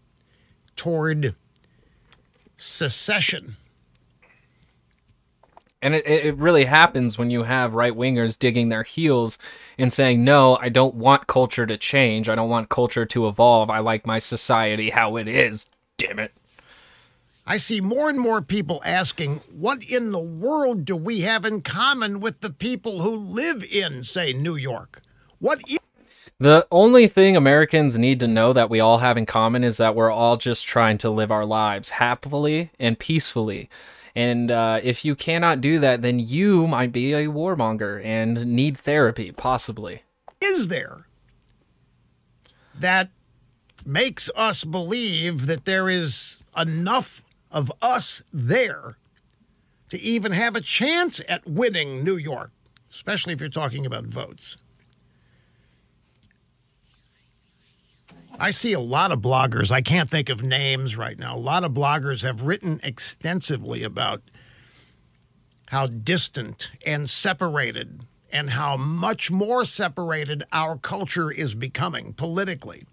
toward 0.79 1.35
secession. 2.57 3.57
And 5.81 5.95
it, 5.95 6.07
it 6.07 6.37
really 6.39 6.65
happens 6.65 7.19
when 7.19 7.31
you 7.31 7.45
have 7.45 7.75
right 7.75 7.93
wingers 7.93 8.39
digging 8.39 8.69
their 8.69 8.83
heels 8.83 9.39
and 9.77 9.93
saying, 9.93 10.25
No, 10.25 10.57
I 10.57 10.71
don't 10.71 10.95
want 10.95 11.27
culture 11.29 11.67
to 11.67 11.77
change. 11.77 12.29
I 12.29 12.35
don't 12.35 12.49
want 12.49 12.69
culture 12.69 13.07
to 13.07 13.29
evolve. 13.29 13.71
I 13.71 13.79
like 13.79 14.07
my 14.07 14.19
society 14.19 14.91
how 14.91 15.17
it 15.17 15.29
is. 15.29 15.67
Damn 15.99 16.19
it. 16.19 16.33
I 17.47 17.59
see 17.59 17.81
more 17.81 18.11
and 18.11 18.19
more 18.19 18.43
people 18.43 18.83
asking, 18.85 19.37
What 19.53 19.85
in 19.85 20.11
the 20.11 20.19
world 20.19 20.85
do 20.85 20.97
we 20.97 21.21
have 21.21 21.45
in 21.45 21.63
common 21.63 22.19
with 22.19 22.41
the 22.41 22.51
people 22.51 23.03
who 23.03 23.15
live 23.15 23.63
in, 23.65 24.03
say, 24.03 24.33
New 24.33 24.57
York? 24.57 25.01
What 25.39 25.61
is 25.69 25.79
the 26.41 26.67
only 26.71 27.09
thing 27.09 27.37
Americans 27.37 27.99
need 27.99 28.21
to 28.21 28.29
know 28.29 28.53
that 28.53 28.71
we 28.71 28.79
all 28.79 28.99
have 28.99 29.17
in 29.17 29.27
common 29.27 29.65
is 29.65 29.77
that 29.79 29.97
we're 29.97 30.11
all 30.11 30.37
just 30.37 30.69
trying 30.69 30.97
to 30.99 31.11
live 31.11 31.33
our 31.33 31.45
lives 31.45 31.91
happily 31.91 32.71
and 32.79 32.99
peacefully. 32.99 33.69
And 34.15 34.51
uh, 34.51 34.81
if 34.83 35.05
you 35.05 35.17
cannot 35.17 35.61
do 35.61 35.79
that, 35.81 36.03
then 36.03 36.21
you 36.21 36.67
might 36.69 36.93
be 36.93 37.13
a 37.13 37.27
warmonger 37.27 38.03
and 38.05 38.47
need 38.47 38.79
therapy, 38.79 39.33
possibly. 39.33 40.03
Is 40.41 40.69
there 40.69 41.07
that 42.75 43.11
makes 43.85 44.31
us 44.37 44.63
believe 44.63 45.47
that 45.47 45.65
there 45.65 45.89
is 45.89 46.39
enough 46.57 47.23
of 47.51 47.73
us 47.83 48.23
there 48.33 48.97
to 49.91 50.01
even 50.01 50.33
have 50.33 50.55
a 50.55 50.61
chance 50.61 51.21
at 51.29 51.47
winning 51.47 52.05
New 52.05 52.17
York, 52.17 52.53
especially 52.91 53.33
if 53.33 53.41
you're 53.41 53.49
talking 53.49 53.85
about 53.85 54.05
votes? 54.05 54.57
I 58.41 58.53
see 58.53 58.73
a 58.73 58.81
lot 58.81 59.11
of 59.11 59.21
bloggers, 59.21 59.73
I 59.73 59.81
can't 59.81 60.09
think 60.09 60.29
of 60.29 60.45
names 60.45 60.97
right 60.97 61.19
now. 61.19 61.35
A 61.35 61.39
lot 61.39 61.65
of 61.65 61.73
bloggers 61.73 62.23
have 62.23 62.43
written 62.43 62.79
extensively 62.85 63.83
about 63.83 64.23
how 65.71 65.89
distant 65.89 66.71
and 66.87 67.11
separated 67.11 68.03
and 68.31 68.51
how 68.51 68.77
much 68.77 69.31
more 69.33 69.65
separated 69.65 70.45
our 70.53 70.79
culture 70.79 71.33
is 71.33 71.57
becoming 71.57 72.13
politically. 72.13 72.85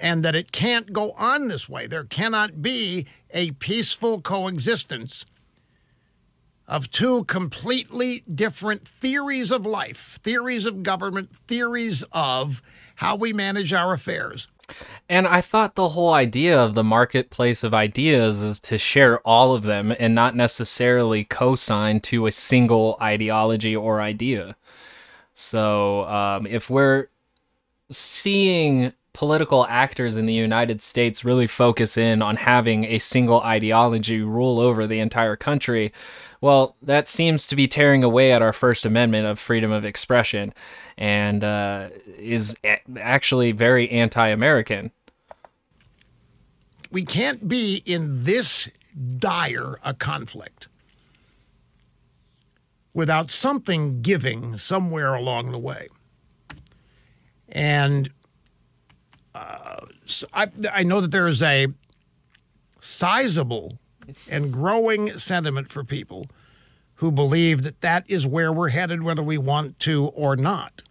And 0.00 0.24
that 0.24 0.34
it 0.34 0.50
can't 0.50 0.92
go 0.92 1.12
on 1.12 1.46
this 1.46 1.68
way. 1.68 1.86
There 1.86 2.04
cannot 2.04 2.60
be 2.60 3.06
a 3.30 3.52
peaceful 3.52 4.20
coexistence 4.20 5.24
of 6.66 6.90
two 6.90 7.24
completely 7.24 8.24
different 8.28 8.88
theories 8.88 9.52
of 9.52 9.64
life, 9.64 10.18
theories 10.22 10.66
of 10.66 10.82
government, 10.82 11.30
theories 11.46 12.02
of 12.10 12.62
how 12.96 13.16
we 13.16 13.32
manage 13.32 13.72
our 13.72 13.92
affairs. 13.92 14.48
And 15.08 15.26
I 15.26 15.40
thought 15.40 15.74
the 15.74 15.90
whole 15.90 16.12
idea 16.12 16.58
of 16.58 16.74
the 16.74 16.84
marketplace 16.84 17.62
of 17.62 17.74
ideas 17.74 18.42
is 18.42 18.58
to 18.60 18.78
share 18.78 19.18
all 19.20 19.54
of 19.54 19.62
them 19.62 19.94
and 19.98 20.14
not 20.14 20.34
necessarily 20.34 21.24
co 21.24 21.54
sign 21.54 22.00
to 22.00 22.26
a 22.26 22.32
single 22.32 22.96
ideology 23.00 23.76
or 23.76 24.00
idea. 24.00 24.56
So 25.34 26.04
um, 26.04 26.46
if 26.46 26.70
we're 26.70 27.08
seeing 27.90 28.92
political 29.12 29.66
actors 29.68 30.16
in 30.16 30.26
the 30.26 30.34
United 30.34 30.82
States 30.82 31.24
really 31.24 31.46
focus 31.46 31.96
in 31.96 32.20
on 32.20 32.36
having 32.36 32.84
a 32.84 32.98
single 32.98 33.40
ideology 33.42 34.20
rule 34.20 34.58
over 34.58 34.86
the 34.86 34.98
entire 34.98 35.36
country, 35.36 35.92
well, 36.44 36.76
that 36.82 37.08
seems 37.08 37.46
to 37.46 37.56
be 37.56 37.66
tearing 37.66 38.04
away 38.04 38.30
at 38.30 38.42
our 38.42 38.52
First 38.52 38.84
Amendment 38.84 39.26
of 39.26 39.38
freedom 39.38 39.72
of 39.72 39.82
expression 39.82 40.52
and 40.98 41.42
uh, 41.42 41.88
is 42.18 42.54
a- 42.62 42.82
actually 42.98 43.52
very 43.52 43.90
anti 43.90 44.28
American. 44.28 44.90
We 46.90 47.02
can't 47.02 47.48
be 47.48 47.82
in 47.86 48.24
this 48.24 48.68
dire 49.16 49.76
a 49.82 49.94
conflict 49.94 50.68
without 52.92 53.30
something 53.30 54.02
giving 54.02 54.58
somewhere 54.58 55.14
along 55.14 55.50
the 55.50 55.58
way. 55.58 55.88
And 57.48 58.10
uh, 59.34 59.86
so 60.04 60.26
I, 60.34 60.48
I 60.70 60.82
know 60.82 61.00
that 61.00 61.10
there 61.10 61.26
is 61.26 61.42
a 61.42 61.68
sizable 62.78 63.78
and 64.30 64.52
growing 64.52 65.10
sentiment 65.18 65.68
for 65.68 65.84
people 65.84 66.26
who 66.96 67.10
believe 67.10 67.62
that 67.62 67.80
that 67.80 68.08
is 68.08 68.26
where 68.26 68.52
we're 68.52 68.68
headed, 68.68 69.02
whether 69.02 69.22
we 69.22 69.38
want 69.38 69.78
to 69.80 70.06
or 70.06 70.36
not. 70.36 70.82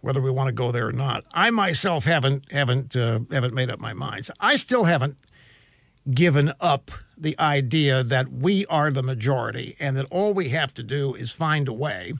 Whether 0.00 0.20
we 0.20 0.30
want 0.30 0.48
to 0.48 0.52
go 0.52 0.70
there 0.70 0.88
or 0.88 0.92
not, 0.92 1.24
I 1.32 1.50
myself 1.50 2.04
haven't 2.04 2.52
haven't 2.52 2.94
uh, 2.94 3.20
haven't 3.32 3.52
made 3.52 3.70
up 3.70 3.80
my 3.80 3.92
mind. 3.92 4.26
So 4.26 4.32
I 4.38 4.54
still 4.54 4.84
haven't 4.84 5.16
given 6.14 6.52
up 6.60 6.92
the 7.16 7.38
idea 7.38 8.02
that 8.04 8.32
we 8.32 8.64
are 8.66 8.90
the 8.90 9.02
majority 9.02 9.76
and 9.80 9.96
that 9.96 10.06
all 10.10 10.32
we 10.32 10.50
have 10.50 10.72
to 10.74 10.82
do 10.82 11.14
is 11.14 11.32
find 11.32 11.68
a 11.68 11.72
way. 11.72 12.12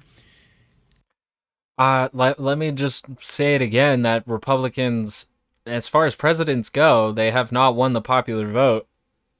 Uh, 1.79 2.09
let, 2.13 2.41
let 2.41 2.59
me 2.59 2.73
just 2.73 3.07
say 3.21 3.55
it 3.55 3.63
again 3.63 4.03
that 4.03 4.27
Republicans, 4.27 5.27
as 5.65 5.87
far 5.87 6.05
as 6.05 6.17
presidents 6.17 6.69
go, 6.69 7.13
they 7.13 7.31
have 7.31 7.53
not 7.53 7.77
won 7.77 7.93
the 7.93 8.01
popular 8.01 8.49
vote 8.49 8.89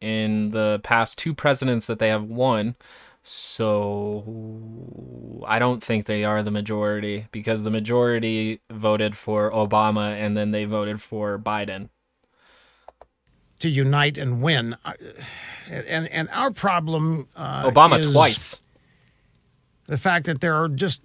in 0.01 0.51
the 0.51 0.81
past 0.83 1.19
two 1.19 1.35
presidents 1.35 1.87
that 1.87 1.99
they 1.99 2.09
have 2.09 2.25
won. 2.25 2.77
So 3.23 4.25
I 5.47 5.59
don't 5.59 5.83
think 5.83 6.07
they 6.07 6.25
are 6.25 6.43
the 6.43 6.51
majority 6.51 7.27
because 7.31 7.63
the 7.63 7.71
majority 7.71 8.61
voted 8.71 9.17
for 9.17 9.51
Obama 9.51 10.13
and 10.13 10.37
then 10.37 10.51
they 10.51 10.65
voted 10.65 11.01
for 11.03 11.39
Biden 11.39 11.91
to 13.59 13.69
unite 13.69 14.17
and 14.17 14.41
win. 14.43 14.77
Uh, 14.85 14.93
and 15.71 16.09
and 16.09 16.29
our 16.31 16.51
problem 16.51 17.29
uh, 17.37 17.69
Obama 17.71 18.03
twice. 18.13 18.63
The 19.87 19.99
fact 19.99 20.27
that 20.27 20.41
there 20.41 20.55
are 20.55 20.69
just 20.69 21.03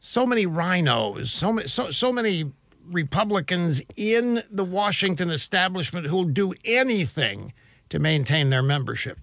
so 0.00 0.26
many 0.26 0.46
RINOs, 0.46 1.28
so 1.28 1.52
many 1.52 1.68
so 1.68 1.90
so 1.90 2.12
many 2.12 2.52
Republicans 2.90 3.82
in 3.96 4.42
the 4.50 4.64
Washington 4.64 5.30
establishment 5.30 6.06
who'll 6.06 6.24
do 6.24 6.54
anything 6.64 7.52
to 7.88 7.98
maintain 7.98 8.50
their 8.50 8.62
membership 8.62 9.18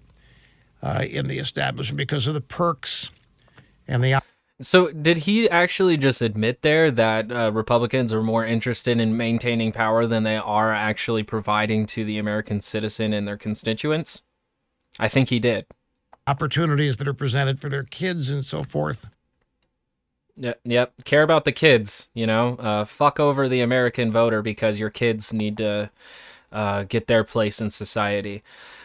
uh, 0.82 1.04
in 1.08 1.26
the 1.26 1.38
establishment 1.38 1.96
because 1.96 2.26
of 2.26 2.34
the 2.34 2.40
perks 2.40 3.10
and 3.86 4.02
the. 4.02 4.20
So, 4.60 4.90
did 4.90 5.18
he 5.18 5.48
actually 5.48 5.96
just 5.96 6.20
admit 6.20 6.62
there 6.62 6.90
that 6.90 7.30
uh, 7.30 7.52
Republicans 7.52 8.12
are 8.12 8.22
more 8.22 8.44
interested 8.44 8.98
in 8.98 9.16
maintaining 9.16 9.70
power 9.70 10.04
than 10.04 10.24
they 10.24 10.36
are 10.36 10.72
actually 10.72 11.22
providing 11.22 11.86
to 11.86 12.04
the 12.04 12.18
American 12.18 12.60
citizen 12.60 13.12
and 13.12 13.26
their 13.26 13.36
constituents? 13.36 14.22
I 14.98 15.06
think 15.06 15.28
he 15.28 15.38
did. 15.38 15.66
Opportunities 16.26 16.96
that 16.96 17.06
are 17.06 17.14
presented 17.14 17.60
for 17.60 17.68
their 17.68 17.84
kids 17.84 18.30
and 18.30 18.44
so 18.44 18.64
forth. 18.64 19.06
Yep, 20.40 20.60
yep. 20.64 20.92
Care 21.04 21.22
about 21.22 21.44
the 21.44 21.52
kids, 21.52 22.10
you 22.14 22.26
know. 22.26 22.54
Uh, 22.56 22.84
fuck 22.84 23.18
over 23.18 23.48
the 23.48 23.60
American 23.60 24.12
voter 24.12 24.40
because 24.40 24.78
your 24.78 24.90
kids 24.90 25.32
need 25.32 25.56
to 25.58 25.90
uh, 26.52 26.84
get 26.84 27.08
their 27.08 27.24
place 27.24 27.60
in 27.60 27.70
society. 27.70 28.42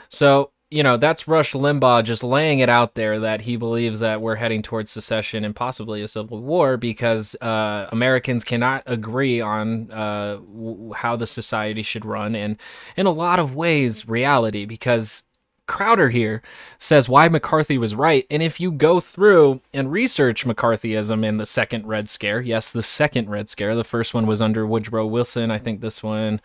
So, 0.09 0.51
you 0.71 0.83
know, 0.83 0.97
that's 0.97 1.27
Rush 1.27 1.53
Limbaugh 1.53 2.03
just 2.03 2.23
laying 2.23 2.59
it 2.59 2.69
out 2.69 2.95
there 2.95 3.19
that 3.19 3.41
he 3.41 3.57
believes 3.57 3.99
that 3.99 4.21
we're 4.21 4.35
heading 4.35 4.63
towards 4.63 4.91
secession 4.91 5.45
and 5.45 5.55
possibly 5.55 6.01
a 6.01 6.07
civil 6.07 6.41
war 6.41 6.77
because 6.77 7.35
uh, 7.41 7.87
Americans 7.91 8.43
cannot 8.43 8.83
agree 8.87 9.41
on 9.41 9.91
uh, 9.91 10.37
w- 10.37 10.93
how 10.93 11.15
the 11.15 11.27
society 11.27 11.83
should 11.83 12.05
run, 12.05 12.35
and 12.35 12.57
in 12.97 13.05
a 13.05 13.11
lot 13.11 13.39
of 13.39 13.55
ways, 13.55 14.07
reality. 14.07 14.65
Because 14.65 15.23
Crowder 15.67 16.09
here 16.09 16.41
says 16.77 17.07
why 17.07 17.29
McCarthy 17.29 17.77
was 17.77 17.95
right, 17.95 18.25
and 18.29 18.43
if 18.43 18.59
you 18.59 18.71
go 18.71 18.99
through 18.99 19.61
and 19.73 19.91
research 19.91 20.45
McCarthyism 20.45 21.23
in 21.23 21.37
the 21.37 21.45
second 21.45 21.87
Red 21.87 22.09
Scare, 22.09 22.41
yes, 22.41 22.69
the 22.71 22.83
second 22.83 23.29
Red 23.29 23.49
Scare, 23.49 23.75
the 23.75 23.83
first 23.83 24.13
one 24.13 24.27
was 24.27 24.41
under 24.41 24.67
Woodrow 24.67 25.05
Wilson. 25.05 25.51
I 25.51 25.57
think 25.57 25.81
this 25.81 26.03
one 26.03 26.41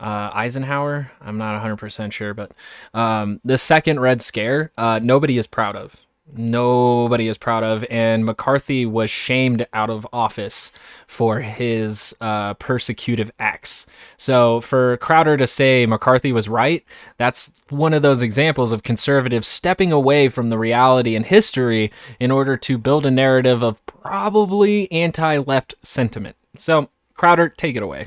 uh, 0.00 0.30
Eisenhower. 0.32 1.10
I'm 1.20 1.38
not 1.38 1.60
100% 1.62 2.12
sure, 2.12 2.34
but 2.34 2.52
um, 2.94 3.40
the 3.44 3.58
second 3.58 4.00
Red 4.00 4.20
Scare, 4.20 4.72
uh, 4.76 5.00
nobody 5.02 5.38
is 5.38 5.46
proud 5.46 5.76
of. 5.76 5.96
Nobody 6.32 7.28
is 7.28 7.38
proud 7.38 7.64
of. 7.64 7.84
And 7.90 8.24
McCarthy 8.24 8.84
was 8.86 9.10
shamed 9.10 9.66
out 9.72 9.90
of 9.90 10.06
office 10.12 10.70
for 11.06 11.40
his 11.40 12.14
uh, 12.20 12.54
persecutive 12.54 13.30
acts. 13.38 13.86
So 14.16 14.60
for 14.60 14.96
Crowder 14.98 15.36
to 15.36 15.46
say 15.46 15.86
McCarthy 15.86 16.32
was 16.32 16.48
right, 16.48 16.84
that's 17.16 17.52
one 17.70 17.94
of 17.94 18.02
those 18.02 18.22
examples 18.22 18.72
of 18.72 18.82
conservatives 18.82 19.46
stepping 19.46 19.92
away 19.92 20.28
from 20.28 20.50
the 20.50 20.58
reality 20.58 21.16
and 21.16 21.26
history 21.26 21.90
in 22.20 22.30
order 22.30 22.56
to 22.56 22.78
build 22.78 23.06
a 23.06 23.10
narrative 23.10 23.62
of 23.62 23.84
probably 23.86 24.90
anti 24.92 25.38
left 25.38 25.74
sentiment. 25.82 26.36
So, 26.56 26.90
Crowder, 27.14 27.48
take 27.48 27.76
it 27.76 27.82
away. 27.82 28.06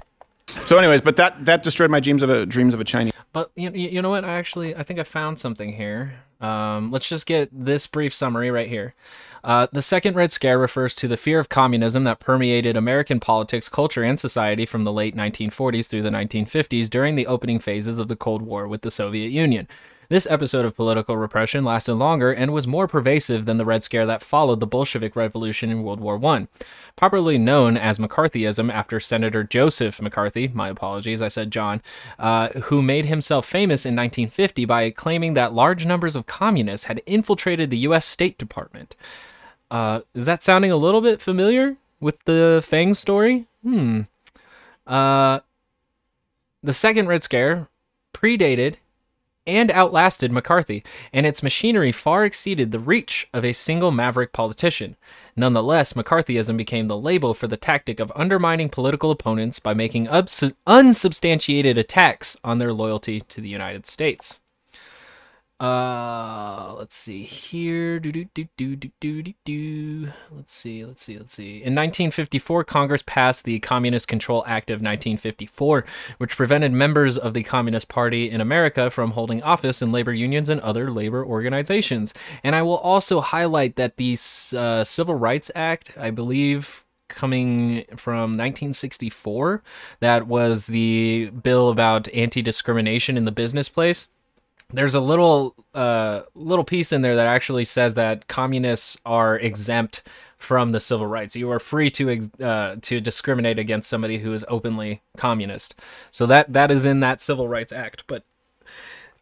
So, 0.66 0.78
anyways, 0.78 1.02
but 1.02 1.16
that 1.16 1.46
that 1.46 1.64
destroyed 1.64 1.92
my 1.92 2.00
dreams 2.00 2.24
of 2.24 2.30
a 2.30 2.46
dreams 2.46 2.74
of 2.74 2.80
a 2.80 2.84
Chinese. 2.84 3.14
But 3.34 3.52
you, 3.56 3.72
you 3.72 4.02
know 4.02 4.10
what? 4.10 4.26
I 4.26 4.34
actually 4.34 4.76
I 4.76 4.84
think 4.84 5.00
I 5.00 5.04
found 5.04 5.39
something 5.39 5.74
here. 5.74 6.16
Um, 6.42 6.89
let's 6.92 7.08
just 7.08 7.28
get 7.28 7.50
this 7.52 7.86
brief 7.86 8.14
summary 8.14 8.50
right 8.50 8.68
here. 8.68 8.96
Uh, 9.44 9.68
the 9.72 9.82
Second 9.82 10.16
Red 10.16 10.32
Scare 10.32 10.58
refers 10.58 10.96
to 10.96 11.08
the 11.08 11.18
fear 11.18 11.38
of 11.38 11.50
communism 11.50 12.04
that 12.06 12.20
permeated 12.20 12.76
American 12.76 13.20
politics, 13.20 13.70
culture, 13.70 14.04
and 14.04 14.20
society 14.20 14.66
from 14.66 14.84
the 14.84 14.92
late 14.92 15.16
1940s 15.16 15.88
through 15.88 16.02
the 16.02 16.10
1950s 16.10 16.89
during 16.89 17.16
the 17.16 17.28
opening 17.28 17.60
phases 17.60 18.00
of 18.00 18.08
the 18.08 18.16
Cold 18.16 18.42
War 18.42 18.68
with 18.68 18.82
the 18.82 18.92
Soviet 18.92 19.30
Union. 19.30 19.68
This 20.12 20.28
episode 20.30 20.66
of 20.66 20.76
political 20.76 21.16
repression 21.16 21.64
lasted 21.64 21.93
longer 21.93 22.34
and 22.34 22.51
was 22.51 22.68
more 22.68 22.86
pervasive 22.86 23.45
than 23.45 23.55
the 23.55 23.64
Red 23.64 23.82
Scare 23.82 24.05
that 24.07 24.22
followed 24.22 24.59
the 24.59 24.68
Bolshevik 24.68 25.16
Revolution 25.16 25.70
in 25.70 25.84
World 25.84 26.01
War 26.01 26.20
I. 26.26 26.49
Properly 26.97 27.38
known 27.38 27.78
as 27.78 27.97
McCarthyism 27.97 28.70
after 28.70 28.99
Senator 28.99 29.45
Joseph 29.45 30.01
McCarthy, 30.01 30.49
my 30.49 30.68
apologies, 30.68 31.22
I 31.22 31.30
said 31.30 31.49
John, 31.49 31.82
uh, 32.20 32.49
who 32.49 32.82
made 32.82 33.05
himself 33.05 33.45
famous 33.45 33.86
in 33.86 33.95
1950 33.95 34.66
by 34.66 34.89
claiming 34.91 35.34
that 35.36 35.53
large 35.53 35.86
numbers 35.86 36.18
of 36.18 36.26
communists 36.26 36.88
had 36.88 37.01
infiltrated 37.05 37.70
the 37.70 37.78
U.S. 37.78 38.05
State 38.05 38.38
Department. 38.38 38.97
Uh, 39.72 40.01
is 40.14 40.26
that 40.26 40.43
sounding 40.43 40.74
a 40.74 40.76
little 40.76 40.99
bit 40.99 41.22
familiar 41.22 41.78
with 42.01 42.22
the 42.26 42.62
Fang 42.66 42.95
story? 42.95 43.45
Hmm. 43.64 44.01
Uh, 44.86 45.39
the 46.62 46.74
second 46.74 47.07
Red 47.07 47.24
Scare 47.24 47.70
predated 48.14 48.76
and 49.48 49.72
outlasted 49.72 50.32
McCarthy, 50.32 50.84
and 51.14 51.26
its 51.26 51.42
machinery 51.42 51.92
far 51.92 52.26
exceeded 52.26 52.72
the 52.72 52.80
reach 52.80 53.28
of 53.34 53.44
a 53.44 53.54
single 53.54 53.92
maverick 53.92 54.34
politician. 54.34 54.96
Nonetheless, 55.36 55.94
McCarthyism 55.94 56.58
became 56.58 56.88
the 56.88 56.98
label 56.98 57.34
for 57.34 57.48
the 57.48 57.58
tactic 57.58 58.00
of 58.00 58.12
undermining 58.16 58.70
political 58.70 59.12
opponents 59.12 59.60
by 59.60 59.74
making 59.74 60.08
ubs- 60.08 60.54
unsubstantiated 60.68 61.78
attacks 61.78 62.38
on 62.44 62.58
their 62.58 62.74
loyalty 62.74 63.22
to 63.22 63.42
the 63.42 63.50
United 63.50 63.86
States. 63.86 64.41
Uh, 65.62 66.74
let's 66.80 66.95
see 66.95 67.22
here. 67.22 67.99
Do 67.99 68.12
do 68.12 68.26
do 68.34 68.47
do 68.57 68.76
do 68.76 68.89
do 68.99 69.22
do 69.22 69.34
do. 69.45 70.12
Let's 70.32 70.51
see. 70.51 70.84
Let's 70.84 71.03
see. 71.03 71.20
Let's 71.20 71.34
see. 71.34 71.57
In 71.57 71.76
1954, 71.76 72.64
Congress 72.64 73.03
passed 73.05 73.45
the 73.45 73.59
Communist 73.59 74.07
Control 74.07 74.43
Act 74.47 74.72
of 74.72 74.78
1954, 74.78 75.86
which 76.18 76.36
prevented 76.36 76.72
members 76.72 77.16
of 77.16 77.36
the 77.36 77.43
Communist 77.43 77.89
Party 77.89 78.28
in 78.28 78.41
America 78.41 78.89
from 78.89 79.12
holding 79.12 79.43
office 79.43 79.84
in 79.84 79.91
labor 79.91 80.14
unions 80.14 80.49
and 80.49 80.59
other 80.62 80.89
labor 80.89 81.24
organizations. 81.24 82.12
And 82.43 82.55
I 82.55 82.64
will 82.64 82.78
also 82.78 83.22
highlight 83.22 83.76
that 83.76 83.97
the 83.97 84.18
uh, 84.57 84.84
Civil 84.84 85.14
Rights 85.14 85.51
Act, 85.53 85.95
I 85.95 86.09
believe, 86.09 86.86
coming 87.07 87.84
from 87.97 88.36
1964 88.36 89.62
that 89.99 90.26
was 90.26 90.68
the 90.68 91.30
bill 91.30 91.70
about 91.70 92.07
anti-discrimination 92.16 93.16
in 93.16 93.26
the 93.26 93.32
business 93.32 93.70
place 93.70 94.07
there's 94.74 94.96
a 94.96 95.02
little 95.02 95.56
uh, 95.74 96.22
little 96.36 96.64
piece 96.64 96.92
in 96.92 97.02
there 97.02 97.16
that 97.16 97.28
actually 97.28 97.66
says 97.66 97.94
that 97.96 98.28
communists 98.28 98.98
are 99.06 99.38
exempt 99.38 100.04
from 100.38 100.72
the 100.72 100.80
civil 100.80 101.06
rights. 101.06 101.36
You 101.36 101.52
are 101.52 101.60
free 101.60 101.90
to 101.92 102.30
uh, 102.42 102.76
to 102.82 103.00
discriminate 103.00 103.60
against 103.60 103.90
somebody 103.90 104.20
who 104.20 104.34
is 104.34 104.46
openly 104.48 105.02
communist. 105.18 105.80
So 106.10 106.26
that 106.26 106.52
that 106.54 106.72
is 106.72 106.86
in 106.86 107.00
that 107.02 107.22
Civil 107.22 107.48
Rights 107.48 107.72
Act. 107.72 108.04
But 108.08 108.24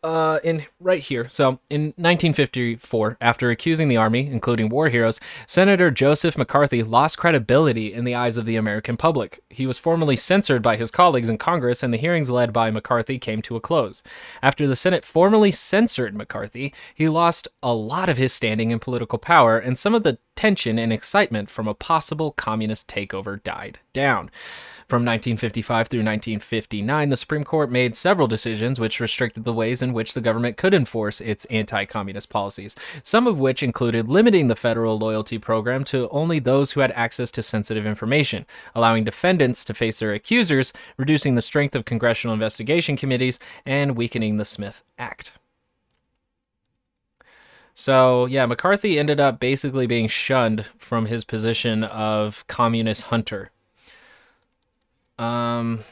uh, 0.03 0.39
in 0.43 0.63
right 0.79 1.01
here. 1.01 1.27
So, 1.29 1.59
in 1.69 1.93
1954, 1.97 3.17
after 3.19 3.49
accusing 3.49 3.89
the 3.89 3.97
army, 3.97 4.27
including 4.27 4.69
war 4.69 4.89
heroes, 4.89 5.19
Senator 5.45 5.91
Joseph 5.91 6.37
McCarthy 6.37 6.83
lost 6.83 7.17
credibility 7.17 7.93
in 7.93 8.05
the 8.05 8.15
eyes 8.15 8.37
of 8.37 8.45
the 8.45 8.55
American 8.55 8.97
public. 8.97 9.41
He 9.49 9.67
was 9.67 9.77
formally 9.77 10.15
censored 10.15 10.61
by 10.61 10.77
his 10.77 10.91
colleagues 10.91 11.29
in 11.29 11.37
Congress, 11.37 11.83
and 11.83 11.93
the 11.93 11.97
hearings 11.97 12.29
led 12.29 12.53
by 12.53 12.71
McCarthy 12.71 13.19
came 13.19 13.41
to 13.43 13.55
a 13.55 13.61
close. 13.61 14.01
After 14.41 14.67
the 14.67 14.75
Senate 14.75 15.03
formally 15.03 15.51
censored 15.51 16.15
McCarthy, 16.15 16.73
he 16.95 17.09
lost 17.09 17.47
a 17.61 17.73
lot 17.73 18.09
of 18.09 18.17
his 18.17 18.31
standing 18.31 18.71
and 18.71 18.81
political 18.81 19.19
power, 19.19 19.59
and 19.59 19.77
some 19.77 19.93
of 19.93 20.03
the 20.03 20.17
tension 20.39 20.79
and 20.79 20.93
excitement 20.93 21.49
from 21.49 21.67
a 21.67 21.73
possible 21.73 22.31
communist 22.31 22.87
takeover 22.87 23.43
died 23.43 23.77
down. 23.91 24.31
From 24.87 25.03
1955 25.03 25.89
through 25.89 25.99
1959, 25.99 27.09
the 27.09 27.17
Supreme 27.17 27.43
Court 27.43 27.69
made 27.69 27.93
several 27.93 28.25
decisions 28.25 28.79
which 28.79 29.01
restricted 29.01 29.43
the 29.43 29.51
ways 29.51 29.81
in 29.81 29.91
which 29.91 30.13
the 30.13 30.21
government 30.21 30.55
could 30.55 30.73
enforce 30.73 31.19
its 31.19 31.43
anti 31.45 31.83
communist 31.83 32.29
policies, 32.29 32.73
some 33.03 33.27
of 33.27 33.37
which 33.37 33.61
included 33.61 34.07
limiting 34.07 34.47
the 34.47 34.55
federal 34.55 34.97
loyalty 34.97 35.37
program 35.37 35.83
to 35.83 36.07
only 36.07 36.39
those 36.39 36.71
who 36.71 36.79
had 36.79 36.93
access 36.93 37.31
to 37.31 37.43
sensitive 37.43 37.85
information, 37.85 38.45
allowing 38.73 39.03
defendants 39.03 39.65
to 39.65 39.73
face 39.73 39.99
their 39.99 40.13
accusers, 40.13 40.71
reducing 40.95 41.35
the 41.35 41.41
strength 41.41 41.75
of 41.75 41.83
congressional 41.83 42.33
investigation 42.33 42.95
committees, 42.95 43.39
and 43.65 43.97
weakening 43.97 44.37
the 44.37 44.45
Smith 44.45 44.85
Act. 44.97 45.33
So, 47.79 48.25
yeah, 48.25 48.45
McCarthy 48.45 48.99
ended 48.99 49.21
up 49.21 49.39
basically 49.39 49.87
being 49.87 50.09
shunned 50.09 50.65
from 50.77 51.05
his 51.05 51.23
position 51.23 51.85
of 51.85 52.45
communist 52.47 53.03
hunter. 53.03 53.51
Um, 55.17 55.85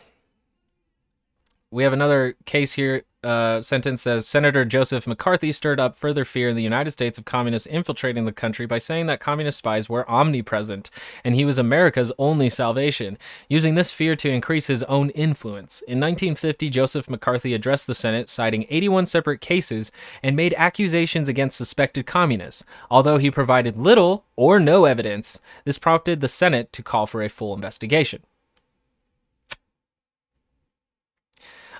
we 1.71 1.83
have 1.83 1.93
another 1.93 2.35
case 2.43 2.73
here 2.73 3.03
uh, 3.23 3.61
sentence 3.61 4.03
says 4.03 4.27
Senator 4.27 4.63
Joseph 4.63 5.07
McCarthy 5.07 5.51
stirred 5.51 5.79
up 5.79 5.95
further 5.95 6.23
fear 6.23 6.49
in 6.49 6.55
the 6.55 6.63
United 6.63 6.91
States 6.91 7.17
of 7.17 7.25
communists 7.25 7.65
infiltrating 7.65 8.25
the 8.25 8.31
country 8.31 8.65
by 8.65 8.77
saying 8.77 9.07
that 9.07 9.19
communist 9.19 9.57
spies 9.57 9.89
were 9.89 10.09
omnipresent 10.09 10.89
and 11.23 11.33
he 11.33 11.43
was 11.43 11.57
America's 11.57 12.11
only 12.19 12.49
salvation, 12.49 13.17
using 13.49 13.75
this 13.75 13.91
fear 13.91 14.15
to 14.15 14.29
increase 14.29 14.67
his 14.67 14.83
own 14.83 15.09
influence. 15.11 15.81
In 15.81 15.99
1950, 15.99 16.69
Joseph 16.69 17.09
McCarthy 17.09 17.53
addressed 17.53 17.87
the 17.87 17.95
Senate, 17.95 18.29
citing 18.29 18.65
81 18.69 19.07
separate 19.07 19.41
cases 19.41 19.91
and 20.21 20.35
made 20.35 20.53
accusations 20.55 21.27
against 21.27 21.57
suspected 21.57 22.05
communists. 22.05 22.63
Although 22.91 23.17
he 23.17 23.31
provided 23.31 23.77
little 23.77 24.25
or 24.35 24.59
no 24.59 24.85
evidence, 24.85 25.39
this 25.65 25.79
prompted 25.79 26.21
the 26.21 26.27
Senate 26.27 26.71
to 26.73 26.83
call 26.83 27.07
for 27.07 27.23
a 27.23 27.29
full 27.29 27.55
investigation. 27.55 28.21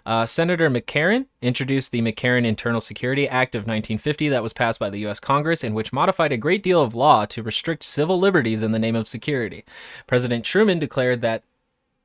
Uh, 0.07 0.25
Senator 0.25 0.69
McCarran 0.69 1.25
introduced 1.41 1.91
the 1.91 2.01
McCarran 2.01 2.45
Internal 2.45 2.79
Security 2.79 3.27
Act 3.27 3.55
of 3.55 3.63
1950 3.63 4.29
that 4.29 4.41
was 4.41 4.53
passed 4.53 4.79
by 4.79 4.89
the 4.89 4.99
U.S. 4.99 5.19
Congress 5.19 5.65
and 5.65 5.75
which 5.75 5.91
modified 5.91 6.31
a 6.31 6.37
great 6.37 6.63
deal 6.63 6.81
of 6.81 6.95
law 6.95 7.25
to 7.25 7.43
restrict 7.43 7.83
civil 7.83 8.17
liberties 8.17 8.63
in 8.63 8.71
the 8.71 8.79
name 8.79 8.95
of 8.95 9.05
security. 9.05 9.65
President 10.07 10.45
Truman 10.45 10.79
declared 10.79 11.19
that 11.19 11.43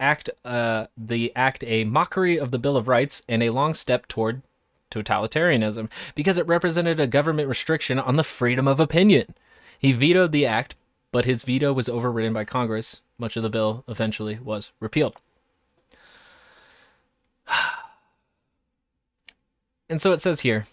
act 0.01 0.29
uh, 0.45 0.87
the 0.97 1.31
act 1.37 1.63
a 1.63 1.85
mockery 1.85 2.37
of 2.41 2.51
the 2.51 2.59
Bill 2.59 2.77
of 2.77 2.89
Rights 2.89 3.23
and 3.29 3.41
a 3.41 3.51
long 3.51 3.73
step 3.73 4.09
toward 4.09 4.43
totalitarianism 4.91 5.89
because 6.17 6.39
it 6.39 6.47
represented 6.49 6.99
a 6.99 7.07
government 7.07 7.49
restriction 7.49 8.01
on 8.01 8.17
the 8.17 8.25
freedom 8.25 8.67
of 8.67 8.81
opinion. 8.81 9.33
He 9.79 9.93
vetoed 9.93 10.33
the 10.33 10.45
act, 10.45 10.75
but 11.13 11.25
his 11.25 11.45
veto 11.45 11.73
was 11.73 11.89
overridden 11.89 12.33
by 12.33 12.47
Congress. 12.47 13.01
Much 13.17 13.37
of 13.37 13.45
the 13.45 13.49
bill 13.49 13.85
eventually 13.87 14.41
was 14.43 14.73
repealed. 14.81 15.15
And 19.93 20.01
so 20.01 20.13
it 20.13 20.23
says 20.23 20.41
here, 20.41 20.65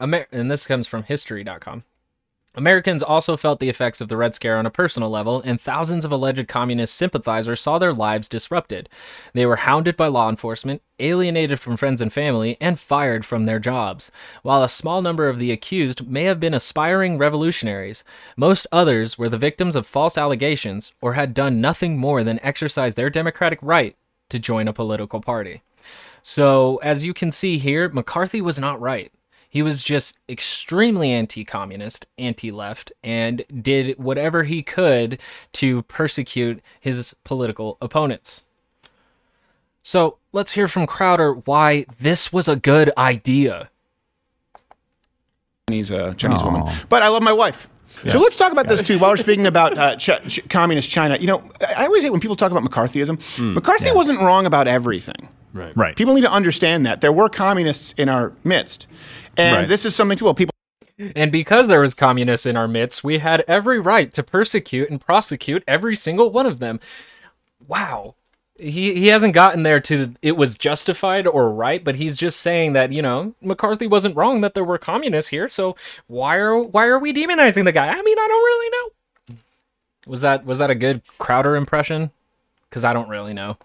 Amer- 0.00 0.26
and 0.32 0.50
this 0.50 0.66
comes 0.66 0.86
from 0.86 1.02
history.com. 1.02 1.84
Americans 2.54 3.02
also 3.02 3.36
felt 3.36 3.60
the 3.60 3.68
effects 3.68 4.00
of 4.00 4.08
the 4.08 4.16
Red 4.16 4.34
Scare 4.34 4.56
on 4.56 4.64
a 4.64 4.70
personal 4.70 5.10
level, 5.10 5.42
and 5.42 5.60
thousands 5.60 6.02
of 6.02 6.10
alleged 6.10 6.48
communist 6.48 6.94
sympathizers 6.94 7.60
saw 7.60 7.78
their 7.78 7.92
lives 7.92 8.30
disrupted. 8.30 8.88
They 9.34 9.44
were 9.44 9.56
hounded 9.56 9.98
by 9.98 10.06
law 10.06 10.30
enforcement, 10.30 10.80
alienated 10.98 11.60
from 11.60 11.76
friends 11.76 12.00
and 12.00 12.10
family, 12.10 12.56
and 12.58 12.78
fired 12.78 13.26
from 13.26 13.44
their 13.44 13.58
jobs. 13.58 14.10
While 14.42 14.62
a 14.64 14.70
small 14.70 15.02
number 15.02 15.28
of 15.28 15.36
the 15.38 15.52
accused 15.52 16.08
may 16.08 16.24
have 16.24 16.40
been 16.40 16.54
aspiring 16.54 17.18
revolutionaries, 17.18 18.02
most 18.34 18.66
others 18.72 19.18
were 19.18 19.28
the 19.28 19.36
victims 19.36 19.76
of 19.76 19.86
false 19.86 20.16
allegations 20.16 20.94
or 21.02 21.12
had 21.12 21.34
done 21.34 21.60
nothing 21.60 21.98
more 21.98 22.24
than 22.24 22.40
exercise 22.42 22.94
their 22.94 23.10
democratic 23.10 23.58
right 23.60 23.94
to 24.30 24.38
join 24.38 24.68
a 24.68 24.72
political 24.72 25.20
party. 25.20 25.60
So, 26.28 26.78
as 26.78 27.06
you 27.06 27.14
can 27.14 27.30
see 27.30 27.56
here, 27.56 27.88
McCarthy 27.88 28.40
was 28.40 28.58
not 28.58 28.80
right. 28.80 29.12
He 29.48 29.62
was 29.62 29.84
just 29.84 30.18
extremely 30.28 31.12
anti 31.12 31.44
communist, 31.44 32.04
anti 32.18 32.50
left, 32.50 32.90
and 33.04 33.44
did 33.62 33.96
whatever 33.96 34.42
he 34.42 34.60
could 34.60 35.20
to 35.52 35.82
persecute 35.82 36.60
his 36.80 37.14
political 37.22 37.78
opponents. 37.80 38.42
So, 39.84 40.18
let's 40.32 40.50
hear 40.54 40.66
from 40.66 40.84
Crowder 40.84 41.32
why 41.32 41.86
this 42.00 42.32
was 42.32 42.48
a 42.48 42.56
good 42.56 42.90
idea. 42.98 43.70
Chinese, 45.68 45.92
uh, 45.92 46.12
Chinese 46.14 46.42
woman. 46.42 46.64
But 46.88 47.02
I 47.02 47.08
love 47.08 47.22
my 47.22 47.32
wife. 47.32 47.68
So 48.08 48.18
let's 48.18 48.34
talk 48.36 48.50
about 48.50 48.66
this 48.66 48.82
too. 48.82 48.98
While 48.98 49.10
we're 49.12 49.16
speaking 49.16 49.46
about 49.46 49.78
uh, 49.78 49.94
ch- 49.94 50.10
ch- 50.28 50.48
communist 50.50 50.90
China, 50.90 51.16
you 51.18 51.28
know, 51.28 51.48
I 51.60 51.84
I 51.84 51.86
always 51.86 52.02
hate 52.02 52.10
when 52.10 52.20
people 52.20 52.34
talk 52.36 52.50
about 52.50 52.64
McCarthyism. 52.64 53.54
McCarthy 53.54 53.92
wasn't 53.92 54.18
wrong 54.18 54.44
about 54.44 54.66
everything. 54.66 55.28
Right. 55.56 55.76
Right. 55.76 55.96
People 55.96 56.14
need 56.14 56.20
to 56.22 56.30
understand 56.30 56.84
that 56.86 57.00
there 57.00 57.12
were 57.12 57.28
communists 57.28 57.92
in 57.96 58.08
our 58.08 58.32
midst, 58.44 58.86
and 59.36 59.56
Right. 59.56 59.68
this 59.68 59.84
is 59.84 59.94
something 59.96 60.18
too. 60.18 60.26
Well, 60.26 60.34
people 60.34 60.52
And 61.14 61.30
because 61.30 61.68
there 61.68 61.80
was 61.80 61.92
communists 61.94 62.46
in 62.46 62.56
our 62.56 62.66
midst, 62.66 63.04
we 63.04 63.18
had 63.18 63.44
every 63.46 63.78
right 63.78 64.10
to 64.14 64.22
persecute 64.22 64.88
and 64.90 64.98
prosecute 65.00 65.62
every 65.68 65.94
single 65.94 66.30
one 66.30 66.46
of 66.46 66.58
them. 66.58 66.80
Wow. 67.68 68.14
He 68.58 68.94
he 68.94 69.08
hasn't 69.08 69.34
gotten 69.34 69.62
there 69.62 69.80
to 69.80 70.14
it 70.22 70.38
was 70.38 70.56
justified 70.56 71.26
or 71.26 71.52
right, 71.52 71.84
but 71.84 71.96
he's 71.96 72.16
just 72.16 72.40
saying 72.40 72.72
that, 72.72 72.90
you 72.92 73.02
know, 73.02 73.34
McCarthy 73.42 73.86
wasn't 73.86 74.16
wrong 74.16 74.40
that 74.40 74.54
there 74.54 74.64
were 74.64 74.78
communists 74.78 75.28
here, 75.28 75.46
so 75.48 75.76
why 76.06 76.36
are 76.36 76.58
why 76.62 76.86
are 76.86 76.98
we 76.98 77.12
demonizing 77.12 77.64
the 77.66 77.72
guy? 77.72 77.88
I 77.88 78.00
mean, 78.00 78.18
I 78.18 78.26
don't 78.28 78.44
really 78.44 78.70
know. 78.70 79.36
Was 80.06 80.22
that 80.22 80.46
was 80.46 80.58
that 80.60 80.70
a 80.70 80.74
good 80.74 81.02
Crowder 81.18 81.54
impression? 81.56 82.10
Cuz 82.70 82.82
I 82.84 82.94
don't 82.94 83.10
really 83.10 83.34
know. 83.34 83.58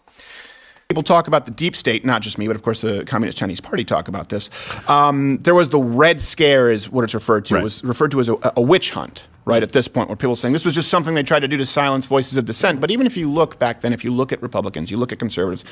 People 0.91 1.03
talk 1.03 1.29
about 1.29 1.45
the 1.45 1.51
deep 1.53 1.73
state, 1.73 2.03
not 2.03 2.21
just 2.21 2.37
me, 2.37 2.47
but 2.47 2.55
of 2.57 2.63
course 2.63 2.81
the 2.81 3.05
Communist 3.05 3.37
Chinese 3.37 3.61
Party 3.61 3.85
talk 3.85 4.09
about 4.09 4.27
this. 4.27 4.49
Um, 4.89 5.37
there 5.37 5.55
was 5.55 5.69
the 5.69 5.79
Red 5.79 6.19
Scare, 6.19 6.69
is 6.69 6.89
what 6.89 7.05
it's 7.05 7.13
referred 7.13 7.45
to. 7.45 7.53
Right. 7.53 7.61
It 7.61 7.63
was 7.63 7.81
referred 7.81 8.11
to 8.11 8.19
as 8.19 8.27
a, 8.27 8.35
a 8.57 8.61
witch 8.61 8.91
hunt, 8.91 9.23
right? 9.45 9.63
At 9.63 9.71
this 9.71 9.87
point, 9.87 10.09
where 10.09 10.17
people 10.17 10.33
are 10.33 10.35
saying 10.35 10.51
this 10.51 10.65
was 10.65 10.75
just 10.75 10.89
something 10.89 11.13
they 11.13 11.23
tried 11.23 11.39
to 11.39 11.47
do 11.47 11.55
to 11.55 11.65
silence 11.65 12.07
voices 12.07 12.35
of 12.35 12.43
dissent. 12.43 12.81
But 12.81 12.91
even 12.91 13.07
if 13.07 13.15
you 13.15 13.31
look 13.31 13.57
back 13.57 13.79
then, 13.79 13.93
if 13.93 14.03
you 14.03 14.11
look 14.11 14.33
at 14.33 14.41
Republicans, 14.41 14.91
you 14.91 14.97
look 14.97 15.13
at 15.13 15.19
conservatives, 15.19 15.63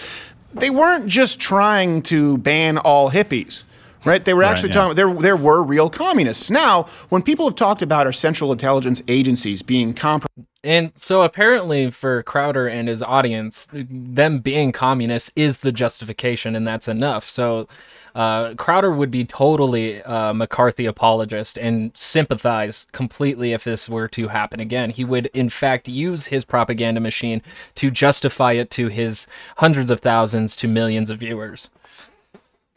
they 0.53 0.69
weren't 0.69 1.07
just 1.07 1.37
trying 1.37 2.01
to 2.03 2.37
ban 2.37 2.77
all 2.77 3.11
hippies. 3.11 3.63
Right, 4.05 4.23
they 4.23 4.33
were 4.33 4.43
actually 4.43 4.69
yeah. 4.69 4.75
talking. 4.75 4.95
There, 4.95 5.13
there 5.13 5.35
were 5.35 5.61
real 5.61 5.89
communists. 5.89 6.49
Now, 6.49 6.83
when 7.09 7.21
people 7.21 7.45
have 7.45 7.55
talked 7.55 7.81
about 7.81 8.05
our 8.05 8.13
central 8.13 8.53
intelligence 8.53 9.03
agencies 9.09 9.61
being 9.61 9.93
compromised. 9.93 10.47
And 10.61 10.91
so 10.97 11.21
apparently 11.21 11.89
for 11.89 12.21
Crowder 12.21 12.67
and 12.67 12.89
his 12.89 13.01
audience, 13.01 13.67
them 13.71 14.39
being 14.39 14.73
communists 14.73 15.31
is 15.35 15.59
the 15.59 15.71
justification 15.71 16.53
and 16.53 16.67
that's 16.67 16.89
enough. 16.89 17.23
So 17.29 17.67
uh, 18.13 18.55
Crowder 18.55 18.91
would 18.91 19.09
be 19.09 19.23
totally 19.23 20.01
McCarthy 20.33 20.85
apologist 20.85 21.57
and 21.57 21.95
sympathize 21.95 22.87
completely 22.91 23.53
if 23.53 23.63
this 23.63 23.87
were 23.87 24.09
to 24.09 24.27
happen 24.27 24.59
again. 24.59 24.89
He 24.89 25.05
would 25.05 25.27
in 25.27 25.49
fact 25.49 25.87
use 25.87 26.27
his 26.27 26.43
propaganda 26.43 26.99
machine 26.99 27.41
to 27.75 27.89
justify 27.89 28.53
it 28.53 28.69
to 28.71 28.89
his 28.89 29.27
hundreds 29.57 29.89
of 29.89 30.01
thousands 30.01 30.57
to 30.57 30.67
millions 30.67 31.09
of 31.09 31.19
viewers. 31.19 31.69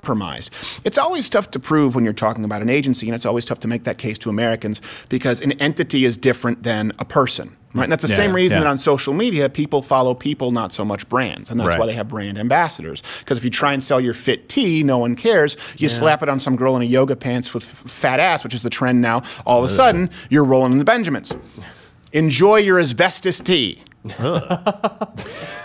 Compromise. 0.07 0.51
It's 0.85 0.99
always 0.99 1.29
tough 1.29 1.53
to 1.53 1.61
prove 1.61 1.95
when 1.95 2.03
you're 2.03 2.13
talking 2.13 2.45
about 2.45 2.61
an 2.61 2.69
agency, 2.69 3.07
and 3.07 3.15
it's 3.15 3.25
always 3.25 3.45
tough 3.45 3.61
to 3.61 3.69
make 3.69 3.85
that 3.85 3.99
case 3.99 4.19
to 4.19 4.31
Americans 4.31 4.83
because 5.09 5.41
an 5.41 5.53
entity 5.53 6.05
is 6.05 6.17
different 6.17 6.65
than 6.65 6.91
a 6.99 7.05
person. 7.05 7.57
Right? 7.73 7.85
And 7.85 7.93
that's 7.93 8.03
the 8.03 8.11
Yeah, 8.11 8.17
same 8.17 8.35
reason 8.35 8.59
yeah. 8.59 8.65
that 8.65 8.71
on 8.71 8.79
social 8.79 9.15
media, 9.15 9.49
people 9.49 9.81
follow 9.81 10.13
people, 10.13 10.51
not 10.51 10.73
so 10.73 10.85
much 10.85 11.09
brands. 11.09 11.51
And 11.53 11.59
that's 11.61 11.69
Right. 11.69 11.79
why 11.79 11.87
they 11.87 11.95
have 11.95 12.09
brand 12.09 12.37
ambassadors. 12.37 13.01
Because 13.21 13.39
if 13.39 13.45
you 13.45 13.51
try 13.51 13.73
and 13.73 13.83
sell 13.83 14.01
your 14.01 14.13
fit 14.13 14.49
tea, 14.49 14.83
no 14.83 14.99
one 14.99 15.15
cares. 15.15 15.57
You 15.79 15.89
slap 15.89 16.21
it 16.23 16.29
on 16.29 16.41
some 16.41 16.57
girl 16.57 16.75
in 16.75 16.83
a 16.83 16.85
yoga 16.85 17.15
pants 17.15 17.55
with 17.55 17.63
f- 17.63 17.89
fat 17.91 18.19
ass, 18.19 18.43
which 18.43 18.55
is 18.55 18.63
the 18.63 18.71
trend 18.71 19.01
now. 19.01 19.23
All 19.47 19.59
of 19.59 19.65
a 19.65 19.69
sudden, 19.73 20.11
you're 20.31 20.45
rolling 20.45 20.73
in 20.73 20.79
the 20.79 20.85
Benjamins. 20.85 21.33
Enjoy 22.13 22.57
your 22.57 22.81
asbestos 22.81 23.39
tea. 23.41 23.79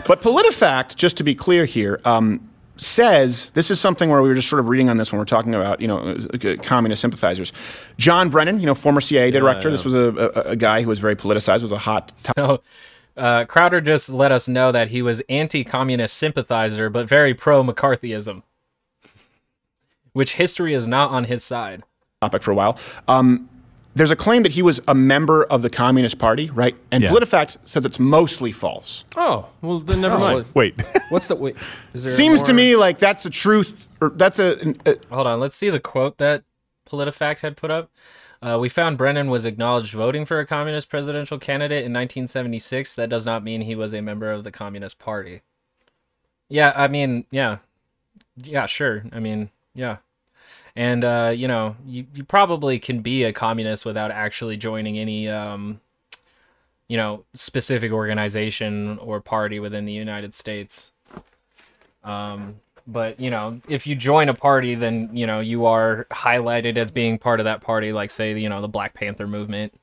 But 0.07 0.21
PolitiFact, 0.21 0.95
just 0.95 1.17
to 1.17 1.23
be 1.25 1.35
clear 1.35 1.65
here, 1.65 1.99
um, 2.05 2.39
says 2.78 3.49
this 3.51 3.71
is 3.71 3.80
something 3.80 4.09
where 4.09 4.21
we 4.21 4.30
were 4.30 4.36
just 4.36 4.49
sort 4.49 4.59
of 4.59 4.67
reading 4.67 4.89
on 4.89 4.97
this 4.97 5.11
when 5.11 5.19
we're 5.19 5.25
talking 5.25 5.53
about 5.55 5.82
you 5.82 5.88
know 5.88 6.17
communist 6.63 7.01
sympathizers. 7.01 7.53
John 7.97 8.30
Brennan, 8.30 8.59
you 8.59 8.65
know 8.65 8.75
former 8.75 9.01
CIA 9.01 9.32
director. 9.32 9.69
This 9.69 9.84
was 9.84 9.93
a, 9.93 10.13
a, 10.13 10.51
a 10.51 10.55
guy 10.55 10.82
who 10.82 10.89
was 10.89 10.99
very 10.99 11.15
politicized. 11.15 11.61
Was 11.61 11.71
a 11.71 11.78
hot 11.78 12.15
topic. 12.17 12.36
So 12.38 12.61
uh, 13.17 13.45
Crowder 13.45 13.82
just 13.82 14.09
let 14.09 14.32
us 14.32 14.47
know 14.47 14.71
that 14.71 14.89
he 14.89 15.01
was 15.01 15.21
anti-communist 15.28 16.15
sympathizer, 16.15 16.89
but 16.89 17.07
very 17.07 17.34
pro-McCarthyism, 17.34 18.43
which 20.13 20.36
history 20.36 20.73
is 20.73 20.88
not 20.88 21.09
on 21.09 21.23
his 21.23 21.43
side. 21.43 21.84
topic 22.21 22.43
for 22.43 22.51
a 22.51 22.55
while. 22.55 22.78
Um, 23.07 23.49
there's 23.97 24.11
a 24.11 24.15
claim 24.15 24.43
that 24.43 24.51
he 24.51 24.61
was 24.61 24.79
a 24.87 24.93
member 24.95 25.43
of 25.45 25.61
the 25.61 25.69
Communist 25.69 26.19
Party, 26.19 26.49
right? 26.51 26.75
And 26.91 27.03
Yeah. 27.03 27.09
PolitiFact 27.09 27.57
says 27.65 27.85
it's 27.85 27.99
mostly 27.99 28.51
false. 28.51 29.03
Oh, 29.15 29.47
well, 29.61 29.79
then 29.79 30.01
never 30.01 30.19
mind. 30.19 30.45
Wait. 30.53 30.79
What's 31.09 31.27
the 31.27 31.35
wait? 31.35 31.55
Is 31.93 32.03
there 32.03 32.13
Seems 32.13 32.43
to 32.43 32.53
me 32.53 32.75
like 32.75 32.99
that's 32.99 33.23
the 33.23 33.29
truth, 33.29 33.87
or 33.99 34.09
that's 34.09 34.39
a, 34.39 34.75
a 34.85 34.95
Hold 35.13 35.27
on, 35.27 35.39
let's 35.39 35.55
see 35.55 35.69
the 35.69 35.79
quote 35.79 36.17
that 36.19 36.43
PolitiFact 36.87 37.39
had 37.39 37.57
put 37.57 37.71
up. 37.71 37.89
Uh, 38.39 38.57
we 38.61 38.69
found 38.69 38.99
Brennan 38.99 39.31
was 39.31 39.45
acknowledged 39.45 39.93
voting 39.93 40.23
for 40.23 40.39
a 40.39 40.45
communist 40.45 40.89
presidential 40.89 41.39
candidate 41.39 41.79
in 41.79 41.91
1976. 41.91 42.95
That 42.95 43.09
does 43.09 43.25
not 43.25 43.43
mean 43.43 43.61
he 43.61 43.73
was 43.73 43.93
a 43.93 44.01
member 44.01 44.31
of 44.31 44.43
the 44.43 44.51
Communist 44.51 44.99
Party. 44.99 45.41
Yeah, 46.47 46.71
I 46.75 46.87
mean, 46.87 47.25
yeah, 47.31 47.57
yeah, 48.35 48.67
sure. 48.67 49.05
I 49.11 49.19
mean, 49.19 49.49
yeah, 49.73 49.97
and 50.78 51.03
uh, 51.03 51.34
you 51.36 51.47
know, 51.47 51.75
you, 51.88 52.05
you 52.13 52.23
probably 52.23 52.78
can 52.78 52.99
be 52.99 53.23
a 53.23 53.34
communist 53.34 53.84
without 53.84 54.11
actually 54.11 54.57
joining 54.57 54.99
any, 54.99 55.28
um, 55.28 55.82
you 56.88 56.95
know, 56.95 57.25
specific 57.34 57.91
organization 57.91 58.99
or 58.99 59.19
party 59.19 59.59
within 59.59 59.86
the 59.86 59.91
United 59.91 60.36
States. 60.36 60.91
Um, 62.03 62.57
but 62.86 63.19
you 63.19 63.32
know, 63.32 63.59
if 63.67 63.88
you 63.88 63.95
join 63.95 64.30
a 64.30 64.36
party, 64.36 64.75
then 64.75 65.09
you 65.13 65.25
know 65.25 65.39
you 65.39 65.65
are 65.65 66.05
highlighted 66.11 66.78
as 66.78 66.91
being 66.91 67.17
part 67.17 67.39
of 67.39 67.45
that 67.45 67.61
party. 67.61 67.91
Like 67.91 68.11
say, 68.11 68.38
you 68.39 68.47
know, 68.47 68.61
the 68.61 68.67
Black 68.67 68.93
Panther 68.93 69.25
movement. 69.25 69.73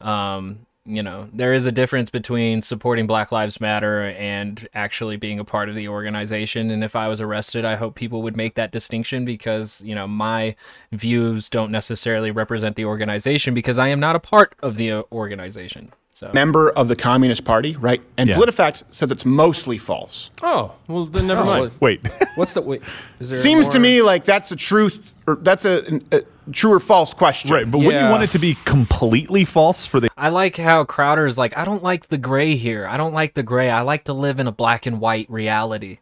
Um, 0.00 0.66
you 0.88 1.02
know, 1.02 1.28
there 1.34 1.52
is 1.52 1.66
a 1.66 1.72
difference 1.72 2.08
between 2.08 2.62
supporting 2.62 3.06
Black 3.06 3.30
Lives 3.30 3.60
Matter 3.60 4.04
and 4.04 4.66
actually 4.72 5.18
being 5.18 5.38
a 5.38 5.44
part 5.44 5.68
of 5.68 5.74
the 5.74 5.86
organization. 5.86 6.70
And 6.70 6.82
if 6.82 6.96
I 6.96 7.08
was 7.08 7.20
arrested, 7.20 7.64
I 7.66 7.76
hope 7.76 7.94
people 7.94 8.22
would 8.22 8.36
make 8.36 8.54
that 8.54 8.72
distinction 8.72 9.26
because, 9.26 9.82
you 9.82 9.94
know, 9.94 10.06
my 10.06 10.56
views 10.90 11.50
don't 11.50 11.70
necessarily 11.70 12.30
represent 12.30 12.76
the 12.76 12.86
organization 12.86 13.52
because 13.52 13.76
I 13.76 13.88
am 13.88 14.00
not 14.00 14.16
a 14.16 14.20
part 14.20 14.54
of 14.62 14.76
the 14.76 14.90
uh, 14.90 15.02
organization. 15.12 15.92
So, 16.18 16.32
Member 16.34 16.70
of 16.70 16.88
the 16.88 16.96
Communist 16.96 17.44
Party, 17.44 17.76
right? 17.76 18.02
And 18.16 18.28
Yeah. 18.28 18.34
PolitiFact 18.34 18.82
says 18.90 19.12
it's 19.12 19.24
mostly 19.24 19.78
false. 19.78 20.32
Oh, 20.42 20.72
well 20.88 21.06
then 21.06 21.28
never 21.28 21.42
oh, 21.42 21.44
mind. 21.44 21.72
Wait, 21.78 22.00
What's 22.34 22.54
the 22.54 22.60
wait? 22.60 22.82
Is 23.20 23.30
there 23.30 23.38
Seems 23.38 23.68
to 23.68 23.78
me 23.78 24.02
like 24.02 24.24
that's 24.24 24.50
a 24.50 24.56
truth, 24.56 25.12
or 25.28 25.36
that's 25.36 25.64
a, 25.64 26.00
a 26.10 26.22
true 26.50 26.72
or 26.72 26.80
false 26.80 27.14
question. 27.14 27.52
right, 27.52 27.70
but 27.70 27.78
wouldn't 27.78 28.02
you 28.04 28.10
want 28.10 28.24
it 28.24 28.32
to 28.32 28.40
be 28.40 28.56
completely 28.64 29.44
false 29.44 29.86
for 29.86 30.00
the 30.00 30.10
I 30.16 30.30
like 30.30 30.56
how 30.56 30.82
Crowder 30.82 31.24
is 31.24 31.38
like, 31.38 31.56
I 31.56 31.64
don't 31.64 31.84
like 31.84 32.08
the 32.08 32.18
gray 32.18 32.56
here. 32.56 32.84
I 32.88 32.96
don't 32.96 33.14
like 33.14 33.34
the 33.34 33.44
gray. 33.44 33.70
I 33.70 33.82
like 33.82 34.02
to 34.06 34.12
live 34.12 34.40
in 34.40 34.48
a 34.48 34.52
black 34.52 34.86
and 34.86 34.98
white 34.98 35.30
reality. 35.30 35.98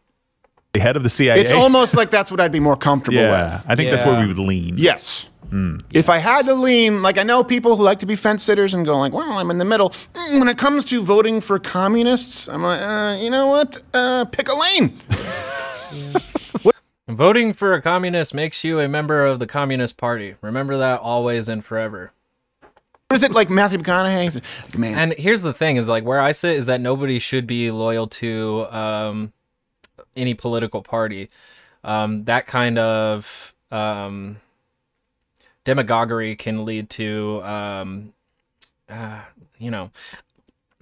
The 0.73 0.79
head 0.79 0.97
of 0.97 1.03
the 1.03 1.11
CIA? 1.11 1.41
It's 1.41 1.51
almost 1.51 1.93
like 1.93 2.09
that's 2.09 2.31
what 2.31 2.39
I'd 2.39 2.51
be 2.51 2.59
more 2.59 2.75
comfortable 2.75 3.19
yeah, 3.19 3.57
with. 3.57 3.65
I 3.67 3.75
think 3.75 3.91
that's 3.91 4.03
where 4.03 4.19
we 4.19 4.25
would 4.25 4.39
lean. 4.39 4.79
Yes. 4.79 5.27
If 5.93 6.09
I 6.09 6.17
had 6.17 6.45
to 6.45 6.53
lean, 6.53 7.01
like 7.01 7.17
I 7.17 7.23
know 7.23 7.43
people 7.43 7.75
who 7.75 7.83
like 7.83 7.99
to 7.99 8.05
be 8.05 8.15
fence 8.15 8.43
sitters 8.43 8.73
and 8.73 8.85
go 8.85 8.97
like, 8.97 9.13
well, 9.13 9.31
I'm 9.31 9.49
in 9.49 9.57
the 9.57 9.65
middle. 9.65 9.89
Mm, 10.13 10.39
When 10.39 10.47
it 10.47 10.57
comes 10.57 10.83
to 10.85 11.01
voting 11.01 11.41
for 11.41 11.57
communists, 11.59 12.47
I'm 12.47 12.63
like, 12.63 12.81
uh, 12.81 13.17
you 13.19 13.29
know 13.29 13.47
what? 13.47 13.81
Uh, 13.93 14.25
pick 14.25 14.49
a 14.49 14.55
lane. 14.55 14.99
Voting 17.07 17.53
for 17.53 17.73
a 17.73 17.81
communist 17.81 18.33
makes 18.33 18.63
you 18.65 18.79
a 18.79 18.87
member 18.87 19.25
of 19.25 19.39
the 19.39 19.47
Communist 19.47 19.97
Party. 19.97 20.35
Remember 20.41 20.75
that 20.77 20.99
always 20.99 21.47
and 21.47 21.63
forever. 21.63 22.11
What 23.07 23.15
is 23.15 23.23
it 23.23 23.31
like 23.31 23.49
Matthew 23.49 23.77
McConaughey? 23.79 24.35
Like, 24.65 24.77
Man, 24.77 24.97
And 24.97 25.13
here's 25.17 25.41
the 25.41 25.53
thing: 25.53 25.77
is 25.77 25.87
like 25.87 26.03
where 26.03 26.19
I 26.19 26.33
sit 26.33 26.57
is 26.57 26.65
that 26.65 26.81
nobody 26.81 27.19
should 27.19 27.47
be 27.47 27.71
loyal 27.71 28.07
to 28.07 28.67
um, 28.69 29.31
any 30.17 30.33
political 30.33 30.81
party. 30.81 31.29
Um, 31.85 32.25
that 32.25 32.45
kind 32.47 32.77
of 32.77 33.55
um, 33.71 34.41
demagoguery 35.67 36.33
can 36.37 36.63
lead 36.63 36.89
to, 36.89 37.41
um, 37.43 38.13
uh, 38.87 39.23
you 39.57 39.69
know, 39.69 39.91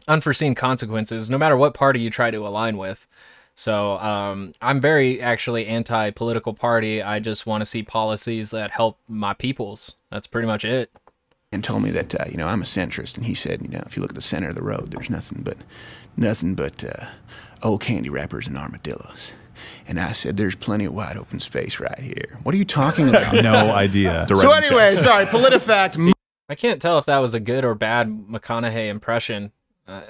unforeseen 0.07 0.53
consequences. 0.53 1.27
No 1.27 1.39
matter 1.39 1.57
what 1.57 1.73
party 1.73 1.99
you 1.99 2.11
try 2.11 2.29
to 2.29 2.45
align 2.45 2.77
with. 2.77 3.07
So 3.55 3.97
um, 3.97 4.53
I'm 4.61 4.79
very 4.79 5.19
actually 5.19 5.65
anti-political 5.65 6.53
party. 6.53 7.01
I 7.01 7.19
just 7.19 7.47
want 7.47 7.61
to 7.61 7.65
see 7.65 7.81
policies 7.81 8.51
that 8.51 8.69
help 8.71 8.99
my 9.07 9.33
peoples. 9.33 9.95
That's 10.11 10.27
pretty 10.27 10.45
much 10.47 10.63
it. 10.63 10.91
and 11.51 11.63
told 11.63 11.81
me 11.81 11.89
that 11.91 12.13
uh, 12.13 12.25
you 12.29 12.37
know 12.37 12.47
I'm 12.47 12.61
a 12.61 12.65
centrist, 12.65 13.15
and 13.15 13.25
he 13.25 13.33
said, 13.33 13.61
you 13.63 13.69
know, 13.69 13.83
if 13.87 13.95
you 13.95 14.01
look 14.01 14.11
at 14.11 14.15
the 14.15 14.21
center 14.21 14.49
of 14.49 14.55
the 14.55 14.61
road, 14.61 14.91
there's 14.91 15.09
nothing 15.09 15.41
but 15.41 15.57
nothing 16.17 16.53
but 16.53 16.83
uh, 16.83 17.07
old 17.63 17.81
candy 17.81 18.09
wrappers 18.09 18.45
and 18.45 18.57
armadillos. 18.57 19.33
And 19.87 19.99
I 19.99 20.13
said, 20.13 20.37
there's 20.37 20.55
plenty 20.55 20.85
of 20.85 20.93
wide 20.93 21.17
open 21.17 21.39
space 21.39 21.79
right 21.79 21.99
here. 21.99 22.39
What 22.43 22.55
are 22.55 22.57
you 22.57 22.65
talking 22.65 23.09
about? 23.09 23.33
No 23.45 23.71
idea. 23.71 24.25
so 24.35 24.51
anyway, 24.51 24.89
sorry, 24.89 25.25
PolitiFact. 25.25 26.13
I 26.49 26.55
can't 26.55 26.81
tell 26.81 26.97
if 26.97 27.05
that 27.05 27.19
was 27.19 27.33
a 27.33 27.39
good 27.39 27.63
or 27.65 27.75
bad 27.75 28.07
McConaughey 28.07 28.87
impression. 28.87 29.51
Uh, 29.87 30.01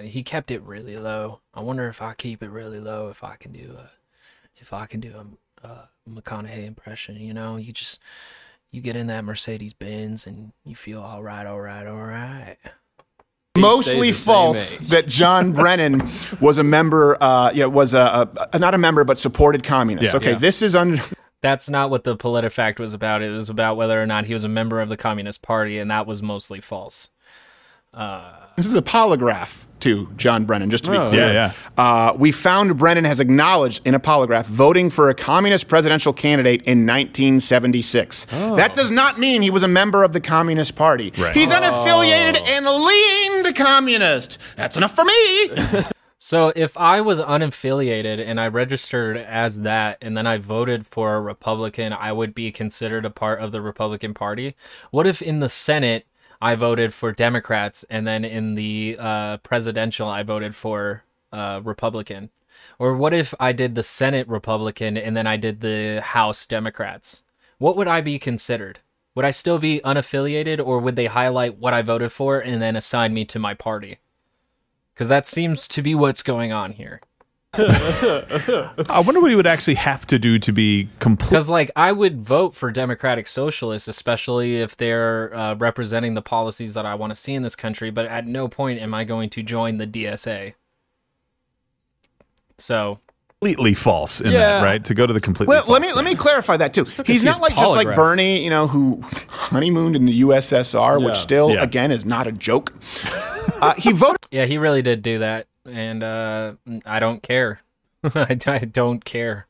he 0.00 0.22
kept 0.22 0.50
it 0.50 0.62
really 0.62 0.96
low. 0.96 1.40
I 1.52 1.62
wonder 1.62 1.88
if 1.88 2.02
I 2.02 2.14
keep 2.14 2.42
it 2.42 2.50
really 2.50 2.80
low, 2.80 3.08
if 3.08 3.24
I 3.24 3.36
can 3.36 3.52
do 3.52 3.76
a, 3.78 3.90
if 4.56 4.72
I 4.72 4.86
can 4.86 5.00
do 5.00 5.14
a, 5.62 5.66
a 5.66 5.88
McConaughey 6.08 6.66
impression. 6.66 7.16
You 7.16 7.34
know, 7.34 7.56
you 7.56 7.72
just 7.72 8.02
you 8.70 8.80
get 8.80 8.96
in 8.96 9.06
that 9.06 9.24
Mercedes 9.24 9.72
Benz 9.72 10.26
and 10.26 10.52
you 10.64 10.76
feel 10.76 11.00
all 11.00 11.22
right, 11.22 11.46
all 11.46 11.60
right, 11.60 11.86
all 11.86 11.96
right. 11.96 12.56
Mostly 13.56 13.92
stays 13.92 14.00
the 14.00 14.12
same 14.12 14.24
false 14.24 14.76
that 14.88 15.06
John 15.06 15.52
Brennan 15.54 16.00
was 16.40 16.58
a 16.58 16.64
member, 16.64 17.16
uh, 17.20 17.50
yeah, 17.54 17.66
was 17.66 17.94
a, 17.94 18.28
a 18.52 18.58
not 18.58 18.74
a 18.74 18.78
member, 18.78 19.04
but 19.04 19.18
supported 19.18 19.62
communists. 19.62 20.12
Yeah. 20.12 20.18
okay, 20.18 20.30
Yeah. 20.32 20.38
this 20.38 20.62
is 20.62 20.74
under. 20.74 21.02
That's 21.40 21.68
not 21.68 21.90
what 21.90 22.04
the 22.04 22.16
PolitiFact 22.16 22.78
was 22.78 22.94
about. 22.94 23.20
It 23.22 23.30
was 23.30 23.50
about 23.50 23.76
whether 23.76 24.00
or 24.02 24.06
not 24.06 24.24
he 24.24 24.32
was 24.32 24.44
a 24.44 24.48
member 24.48 24.80
of 24.80 24.88
the 24.88 24.96
Communist 24.96 25.42
Party, 25.42 25.78
and 25.78 25.90
that 25.90 26.06
was 26.06 26.22
mostly 26.22 26.58
false. 26.60 27.10
This 28.56 28.66
is 28.66 28.74
a 28.74 28.82
polygraph 28.82 29.62
to 29.80 30.08
John 30.16 30.44
Brennan, 30.46 30.70
just 30.70 30.84
to 30.84 30.92
be 30.92 30.96
Oh, 30.96 31.08
clear. 31.10 31.30
yeah, 31.32 31.52
Uh, 31.76 32.12
we 32.16 32.32
found 32.32 32.76
Brennan 32.78 33.04
has 33.04 33.20
acknowledged 33.20 33.86
in 33.86 33.94
a 33.94 34.00
polygraph 34.00 34.46
voting 34.46 34.88
for 34.88 35.10
a 35.10 35.14
communist 35.14 35.68
presidential 35.68 36.12
candidate 36.12 36.62
in 36.62 36.86
1976. 36.86 38.24
That 38.30 38.74
does 38.74 38.90
not 38.90 39.18
mean 39.18 39.42
he 39.42 39.50
was 39.50 39.62
a 39.62 39.68
member 39.68 40.02
of 40.04 40.12
the 40.12 40.20
Communist 40.20 40.74
Party. 40.76 41.12
Right. 41.18 41.34
He's 41.34 41.50
unaffiliated 41.50 42.40
and 42.48 42.64
leaned 42.66 43.56
communist. 43.56 44.38
That's 44.56 44.76
enough 44.76 44.94
for 44.94 45.04
me. 45.04 45.50
So 46.16 46.54
if 46.56 46.74
I 46.78 47.02
was 47.02 47.20
unaffiliated 47.20 48.18
and 48.26 48.40
I 48.40 48.48
registered 48.48 49.18
as 49.18 49.60
that 49.60 49.98
and 50.00 50.16
then 50.16 50.26
I 50.26 50.38
voted 50.38 50.86
for 50.86 51.16
a 51.16 51.20
Republican, 51.20 51.92
I 51.92 52.12
would 52.12 52.34
be 52.34 52.50
considered 52.50 53.04
a 53.04 53.10
part 53.10 53.40
of 53.40 53.52
the 53.52 53.60
Republican 53.60 54.14
Party. 54.14 54.54
What 54.90 55.06
if 55.06 55.20
in 55.20 55.40
the 55.40 55.50
Senate 55.50 56.06
I 56.44 56.56
voted 56.56 56.92
for 56.92 57.10
Democrats 57.10 57.86
and 57.88 58.06
then 58.06 58.22
in 58.22 58.54
the 58.54 58.98
uh, 58.98 59.38
presidential 59.38 60.10
I 60.10 60.22
voted 60.22 60.54
for 60.54 61.02
uh, 61.32 61.62
Republican? 61.64 62.28
Or 62.78 62.94
what 62.94 63.14
if 63.14 63.32
I 63.40 63.52
did 63.52 63.74
the 63.74 63.82
Senate 63.82 64.28
Republican 64.28 64.98
and 64.98 65.16
then 65.16 65.26
I 65.26 65.38
did 65.38 65.62
the 65.62 66.02
House 66.02 66.44
Democrats? 66.44 67.22
What 67.56 67.78
would 67.78 67.88
I 67.88 68.02
be 68.02 68.18
considered? 68.18 68.80
Would 69.14 69.24
I 69.24 69.30
still 69.30 69.58
be 69.58 69.80
unaffiliated 69.86 70.62
or 70.62 70.80
would 70.80 70.96
they 70.96 71.06
highlight 71.06 71.56
what 71.56 71.72
I 71.72 71.80
voted 71.80 72.12
for 72.12 72.40
and 72.40 72.60
then 72.60 72.76
assign 72.76 73.14
me 73.14 73.24
to 73.24 73.38
my 73.38 73.54
party? 73.54 74.00
Because 74.92 75.08
that 75.08 75.26
seems 75.26 75.66
to 75.68 75.80
be 75.80 75.94
what's 75.94 76.22
going 76.22 76.52
on 76.52 76.72
here. 76.72 77.00
I 77.58 79.02
wonder 79.04 79.20
what 79.20 79.30
he 79.30 79.36
would 79.36 79.46
actually 79.46 79.74
have 79.74 80.06
to 80.08 80.18
do 80.18 80.38
to 80.38 80.52
be 80.52 80.88
complete. 80.98 81.30
Because, 81.30 81.48
like, 81.48 81.70
I 81.76 81.92
would 81.92 82.22
vote 82.22 82.54
for 82.54 82.70
Democratic 82.70 83.26
Socialists, 83.26 83.88
especially 83.88 84.56
if 84.56 84.76
they're 84.76 85.34
uh, 85.34 85.54
representing 85.54 86.14
the 86.14 86.22
policies 86.22 86.74
that 86.74 86.86
I 86.86 86.94
want 86.94 87.10
to 87.10 87.16
see 87.16 87.34
in 87.34 87.42
this 87.42 87.56
country, 87.56 87.90
but 87.90 88.06
at 88.06 88.26
no 88.26 88.48
point 88.48 88.80
am 88.80 88.94
I 88.94 89.04
going 89.04 89.30
to 89.30 89.42
join 89.42 89.78
the 89.78 89.86
DSA. 89.86 90.54
So, 92.58 93.00
completely 93.40 93.74
false 93.74 94.20
in 94.20 94.32
Yeah. 94.32 94.38
that, 94.60 94.64
right? 94.64 94.84
To 94.84 94.94
go 94.94 95.06
to 95.06 95.12
the 95.12 95.20
completely 95.20 95.54
Well, 95.54 95.64
let 95.68 95.82
me 95.82 95.92
let 95.92 96.04
me 96.04 96.14
clarify 96.14 96.56
that 96.56 96.72
too. 96.72 96.84
He's 97.04 97.24
not 97.24 97.40
like 97.40 97.56
just 97.56 97.74
like. 97.74 97.94
Bernie, 97.96 98.42
you 98.44 98.50
know, 98.50 98.66
who 98.68 99.02
honeymooned 99.28 99.96
in 99.96 100.06
the 100.06 100.20
USSR, 100.22 101.02
which 101.04 101.16
still 101.16 101.50
Yeah. 101.50 101.62
again 101.62 101.90
is 101.90 102.04
not 102.04 102.26
a 102.26 102.32
joke. 102.32 102.72
Uh, 103.60 103.74
he 103.76 103.92
voted 103.92 104.16
yeah, 104.30 104.44
he 104.46 104.56
really 104.58 104.82
did 104.82 105.02
do 105.02 105.18
that. 105.18 105.46
And 105.66 106.02
uh, 106.02 106.54
I 106.84 107.00
don't 107.00 107.22
care. 107.22 107.60
I, 108.04 108.36
I 108.46 108.58
don't 108.58 109.04
care. 109.04 109.46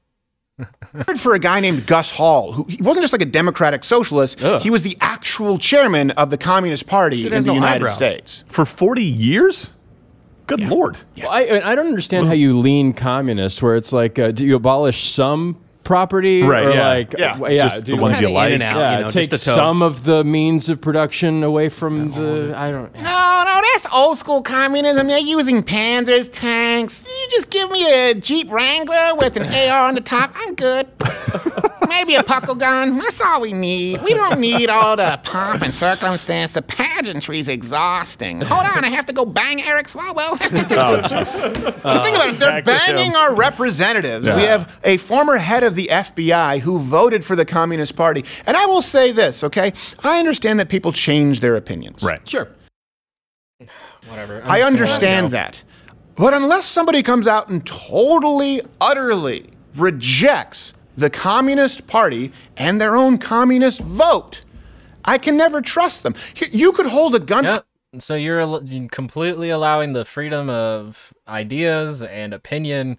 for 1.16 1.34
a 1.34 1.38
guy 1.40 1.58
named 1.58 1.84
Gus 1.86 2.12
Hall, 2.12 2.52
who 2.52 2.62
he 2.64 2.80
wasn't 2.80 3.02
just 3.02 3.12
like 3.12 3.22
a 3.22 3.26
democratic 3.26 3.82
socialist. 3.82 4.38
He 4.62 4.70
was 4.70 4.84
the 4.84 4.96
actual 5.00 5.58
chairman 5.58 6.12
of 6.12 6.30
the 6.30 6.38
Communist 6.38 6.86
Party 6.86 7.26
in 7.26 7.32
the 7.32 7.40
no 7.40 7.54
United 7.54 7.76
eyebrows. 7.78 7.94
States. 7.94 8.44
for 8.46 8.64
40 8.64 9.02
years? 9.02 9.72
Good 10.46 10.60
lord. 10.60 10.96
Well, 11.16 11.30
I 11.30 11.60
I 11.64 11.74
don't 11.74 11.86
understand 11.86 12.26
how 12.26 12.34
you 12.34 12.56
lean 12.58 12.92
communist, 12.92 13.62
where 13.62 13.74
it's 13.76 13.92
like, 13.92 14.18
uh, 14.18 14.30
do 14.30 14.44
you 14.46 14.54
abolish 14.54 15.10
some 15.10 15.58
property, 15.84 16.42
Right, 16.42 16.64
Or 16.66 16.70
yeah. 16.70 16.88
like, 16.88 17.14
Yeah. 17.18 17.38
uh, 17.40 17.48
yeah, 17.48 17.68
Just 17.68 17.84
do 17.84 17.96
the 17.96 18.02
ones 18.02 18.20
you 18.20 18.26
Kinda 18.28 18.34
like. 18.40 18.46
in 18.52 18.62
and 18.62 18.74
out, 18.74 18.80
Yeah, 18.80 18.96
you 18.98 19.04
know, 19.04 19.10
take 19.10 19.30
just 19.30 19.44
some 19.44 19.82
of 19.82 20.04
the 20.04 20.24
means 20.24 20.68
of 20.68 20.80
production 20.80 21.42
away 21.44 21.68
from 21.68 22.10
the. 22.12 22.54
I 22.56 22.70
don't. 22.70 22.92
No, 22.96 23.42
no, 23.46 23.60
that's 23.72 23.86
old 23.92 24.18
school 24.18 24.42
communism. 24.42 25.06
They're 25.06 25.18
using 25.18 25.62
panzers, 25.62 26.28
tanks. 26.32 27.04
You 27.06 27.28
just 27.30 27.50
give 27.50 27.70
me 27.70 27.90
a 28.10 28.14
Jeep 28.14 28.50
Wrangler 28.50 29.14
with 29.16 29.36
an 29.36 29.44
AR 29.44 29.88
on 29.88 29.94
the 29.94 30.00
top. 30.00 30.32
I'm 30.34 30.54
good. 30.54 30.88
Maybe 31.88 32.14
a 32.16 32.22
puckle 32.22 32.58
gun. 32.58 32.98
That's 32.98 33.20
all 33.20 33.40
we 33.40 33.52
need. 33.52 34.02
We 34.02 34.14
don't 34.14 34.40
need 34.40 34.68
all 34.70 34.96
the 34.96 35.20
pomp 35.22 35.62
and 35.62 35.72
circumstance. 35.72 36.52
The 36.52 36.62
pageantry's 36.62 37.48
exhausting. 37.48 38.40
Hold 38.40 38.64
on, 38.66 38.84
I 38.84 38.88
have 38.88 39.06
to 39.06 39.12
go 39.12 39.24
bang 39.24 39.62
Eric 39.62 39.86
Swalwell. 39.86 40.32
Oh, 40.32 40.36
jeez. 41.04 41.26
So 41.28 42.02
think 42.02 42.16
about 42.16 42.30
it. 42.30 42.38
They're 42.38 42.62
back 42.62 42.64
to 42.64 42.90
him. 42.90 42.96
banging 42.96 43.16
our 43.16 43.34
representatives. 43.34 44.26
We 44.26 44.42
have 44.42 44.76
a 44.82 44.96
former 44.96 45.36
head 45.36 45.62
of 45.62 45.73
the 45.74 45.88
FBI 45.90 46.60
who 46.60 46.78
voted 46.78 47.24
for 47.24 47.36
the 47.36 47.44
Communist 47.44 47.96
Party. 47.96 48.24
And 48.46 48.56
I 48.56 48.66
will 48.66 48.82
say 48.82 49.12
this, 49.12 49.44
okay? 49.44 49.72
I 50.02 50.18
understand 50.18 50.60
that 50.60 50.68
people 50.68 50.92
change 50.92 51.40
their 51.40 51.56
opinions. 51.56 52.02
Right. 52.02 52.26
Sure. 52.28 52.48
Whatever. 54.08 54.42
I'm 54.42 54.50
I 54.50 54.62
understand 54.62 55.32
let 55.32 55.48
it 55.48 55.52
go. 55.52 55.56
that. 55.56 55.62
But 56.16 56.34
unless 56.34 56.66
somebody 56.66 57.02
comes 57.02 57.26
out 57.26 57.48
and 57.48 57.66
totally, 57.66 58.60
utterly 58.80 59.46
rejects 59.74 60.74
the 60.96 61.10
Communist 61.10 61.86
Party 61.86 62.30
and 62.56 62.80
their 62.80 62.96
own 62.96 63.18
communist 63.18 63.80
vote, 63.80 64.44
I 65.04 65.18
can 65.18 65.36
never 65.36 65.60
trust 65.60 66.02
them. 66.02 66.14
You 66.50 66.72
could 66.72 66.86
hold 66.86 67.14
a 67.14 67.20
gun. 67.20 67.44
Yep. 67.44 67.66
So 67.98 68.14
you're 68.14 68.60
completely 68.88 69.50
allowing 69.50 69.92
the 69.92 70.04
freedom 70.04 70.50
of 70.50 71.14
ideas 71.28 72.02
and 72.02 72.32
opinion. 72.34 72.98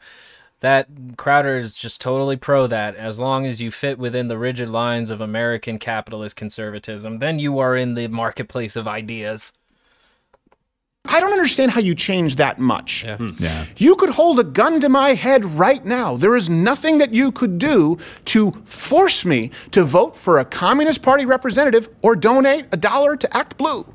That 0.61 0.87
Crowder 1.17 1.55
is 1.55 1.73
just 1.73 1.99
totally 2.01 2.37
pro 2.37 2.65
that. 2.67 2.95
As 2.95 3.19
long 3.19 3.45
as 3.45 3.61
you 3.61 3.71
fit 3.71 3.99
within 3.99 4.29
the 4.29 4.37
rigid 4.37 4.69
lines 4.69 5.09
of 5.09 5.21
American 5.21 5.77
capitalist 5.77 6.35
conservatism, 6.35 7.19
then 7.19 7.39
you 7.39 7.59
are 7.59 7.75
in 7.75 7.95
the 7.95 8.07
marketplace 8.07 8.75
of 8.75 8.87
ideas. 8.87 9.57
I 11.07 11.19
don't 11.19 11.33
understand 11.33 11.71
how 11.71 11.81
you 11.81 11.93
change 11.93 12.35
that 12.37 12.57
much. 12.57 13.03
Yeah. 13.03 13.17
Hmm. 13.17 13.29
Hmm. 13.29 13.43
yeah. 13.43 13.65
You 13.77 13.95
could 13.95 14.09
hold 14.09 14.39
a 14.39 14.43
gun 14.43 14.79
to 14.79 14.89
my 14.89 15.13
head 15.13 15.45
right 15.45 15.85
now. 15.85 16.17
There 16.17 16.35
is 16.35 16.49
nothing 16.49 16.97
that 16.97 17.13
you 17.13 17.31
could 17.31 17.57
do 17.57 17.97
to 18.25 18.51
force 18.65 19.23
me 19.25 19.51
to 19.71 19.83
vote 19.83 20.15
for 20.15 20.39
a 20.39 20.45
Communist 20.45 21.03
Party 21.03 21.25
representative 21.25 21.89
or 22.01 22.15
donate 22.15 22.65
a 22.71 22.77
dollar 22.77 23.15
to 23.17 23.37
Act 23.37 23.57
Blue. 23.57 23.85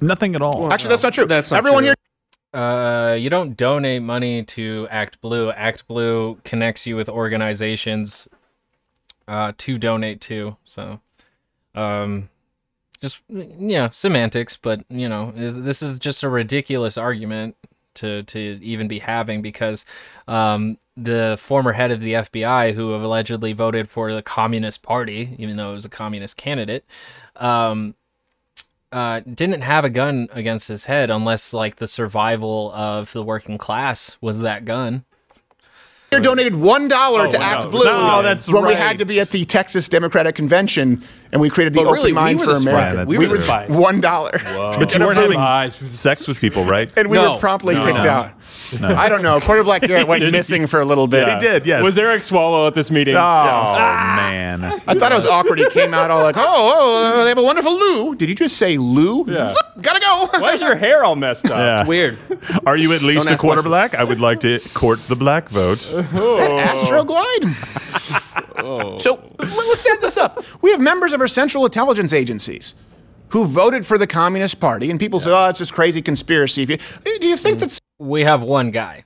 Nothing 0.00 0.34
at 0.34 0.42
all. 0.42 0.72
Actually, 0.72 0.90
that's 0.90 1.02
not 1.02 1.12
true. 1.12 1.26
That's 1.26 1.50
not 1.50 1.58
Everyone 1.58 1.82
true. 1.82 1.88
here 1.88 1.94
Uh, 2.52 3.16
you 3.18 3.28
don't 3.28 3.56
donate 3.56 4.02
money 4.02 4.42
to 4.42 4.88
Act 4.90 5.20
Blue. 5.20 5.50
Act 5.50 5.86
Blue 5.86 6.38
connects 6.44 6.86
you 6.86 6.96
with 6.96 7.08
organizations 7.08 8.28
uh, 9.26 9.52
to 9.58 9.78
donate 9.78 10.20
to. 10.22 10.56
So, 10.64 11.00
um, 11.74 12.30
just 13.00 13.20
yeah, 13.28 13.90
semantics. 13.90 14.56
But 14.56 14.84
you 14.88 15.08
know, 15.08 15.32
this 15.34 15.82
is 15.82 15.98
just 15.98 16.22
a 16.22 16.28
ridiculous 16.28 16.96
argument 16.96 17.56
to 17.94 18.22
to 18.22 18.38
even 18.62 18.88
be 18.88 19.00
having 19.00 19.42
because 19.42 19.84
um, 20.26 20.78
the 20.96 21.36
former 21.38 21.72
head 21.72 21.90
of 21.90 22.00
the 22.00 22.14
FBI, 22.14 22.74
who 22.74 22.92
have 22.92 23.02
allegedly 23.02 23.52
voted 23.52 23.88
for 23.88 24.12
the 24.12 24.22
Communist 24.22 24.82
Party, 24.82 25.36
even 25.38 25.56
though 25.56 25.70
it 25.72 25.74
was 25.74 25.84
a 25.84 25.90
communist 25.90 26.36
candidate, 26.36 26.84
um, 27.36 27.94
uh, 28.92 29.20
didn't 29.20 29.60
have 29.62 29.84
a 29.84 29.90
gun 29.90 30.28
against 30.32 30.68
his 30.68 30.84
head 30.84 31.10
unless 31.10 31.52
like 31.52 31.76
the 31.76 31.88
survival 31.88 32.72
of 32.72 33.12
the 33.12 33.22
working 33.22 33.58
class 33.58 34.16
was 34.20 34.40
that 34.40 34.64
gun. 34.64 35.04
here 36.10 36.20
donated 36.20 36.56
one 36.56 36.88
dollar 36.88 37.28
to 37.28 37.36
wow. 37.36 37.42
Act 37.62 37.70
Blue. 37.70 37.84
No, 37.84 38.22
that's 38.22 38.50
when 38.50 38.64
we 38.66 38.72
had 38.74 38.98
to 38.98 39.04
be 39.04 39.20
at 39.20 39.28
the 39.28 39.44
Texas 39.44 39.88
Democratic 39.90 40.34
Convention 40.34 41.04
and 41.32 41.40
we 41.40 41.50
created 41.50 41.74
the 41.74 41.80
But 41.80 41.88
Open 41.88 41.94
really, 41.94 42.12
we 42.12 42.16
Minds 42.16 42.46
were 42.46 42.54
for 42.54 42.60
the 42.64 42.70
America. 42.70 43.02
spies. 43.02 43.06
We 43.08 43.18
We 43.18 43.26
were 43.28 43.34
the 43.34 43.40
were- 43.40 43.44
spies. 43.44 43.70
One 43.76 44.00
dollar. 44.00 44.30
But 44.78 44.94
you 44.94 45.00
weren't 45.04 45.18
having 45.18 45.88
sex 45.90 46.26
with 46.26 46.40
people, 46.40 46.64
right? 46.64 46.90
And 46.96 47.08
we 47.10 47.18
No. 47.18 47.34
were 47.34 47.38
promptly 47.38 47.74
No. 47.74 47.82
kicked 47.82 48.04
No. 48.80 48.88
I 48.88 49.08
don't 49.08 49.22
know. 49.22 49.40
Quarter 49.40 49.64
Black 49.64 49.82
Garrett 49.82 50.06
went 50.06 50.30
missing 50.32 50.66
for 50.66 50.80
a 50.80 50.84
little 50.84 51.06
bit. 51.06 51.28
He 51.28 51.36
did, 51.36 51.66
yes. 51.66 51.82
Was 51.82 51.96
Eric 51.96 52.22
Swallow 52.22 52.66
at 52.66 52.74
this 52.74 52.90
meeting? 52.90 53.14
Oh, 53.16 53.18
man. 53.20 54.64
I 54.64 54.94
thought 54.94 55.12
it 55.12 55.14
was 55.14 55.26
awkward. 55.26 55.58
He 55.58 55.68
came 55.70 55.94
out 55.94 56.10
all 56.10 56.22
like, 56.22 56.36
"Oh, 56.36 56.42
oh, 56.44 57.20
uh, 57.20 57.22
they 57.24 57.28
have 57.30 57.38
a 57.38 57.42
wonderful 57.42 57.76
Lou." 57.78 58.14
Did 58.14 58.28
you 58.28 58.34
just 58.34 58.56
say 58.56 58.76
Lou? 58.76 59.24
Yeah. 59.26 59.52
Zip, 59.52 59.82
gotta 59.82 60.00
go. 60.00 60.28
Why 60.40 60.54
is 60.54 60.60
your 60.60 60.76
hair 60.76 61.04
all 61.04 61.16
messed 61.16 61.46
up? 61.46 61.58
Yeah. 61.58 61.86
Weird. 61.86 62.18
Are 62.66 62.76
you 62.76 62.92
at 62.92 63.02
least 63.02 63.24
Don't 63.24 63.28
a 63.28 63.34
ask 63.34 63.40
quarter 63.40 63.62
questions. 63.62 63.90
black? 63.90 63.94
I 63.94 64.04
would 64.04 64.20
like 64.20 64.40
to 64.40 64.60
court 64.74 65.00
the 65.08 65.16
black 65.16 65.48
vote. 65.48 65.78
Astroglide. 65.78 67.54
Oh. 68.56 68.98
So 68.98 69.14
let- 69.38 69.52
let's 69.52 69.80
set 69.80 70.00
this 70.00 70.16
up. 70.16 70.44
We 70.62 70.70
have 70.70 70.80
members 70.80 71.12
of 71.12 71.20
our 71.20 71.28
central 71.28 71.64
intelligence 71.64 72.12
agencies 72.12 72.74
who 73.30 73.44
voted 73.44 73.84
for 73.86 73.98
the 73.98 74.06
Communist 74.06 74.58
Party, 74.60 74.90
and 74.90 74.98
people 74.98 75.20
say, 75.20 75.30
"Oh, 75.30 75.48
it's 75.48 75.58
just 75.58 75.74
crazy 75.74 76.02
conspiracy." 76.02 76.62
If 76.62 76.70
you, 76.70 76.78
do 77.18 77.28
you 77.28 77.36
think 77.36 77.58
mm. 77.58 77.60
that 77.60 77.78
We 77.98 78.22
have 78.22 78.42
one 78.42 78.70
guy. 78.70 79.04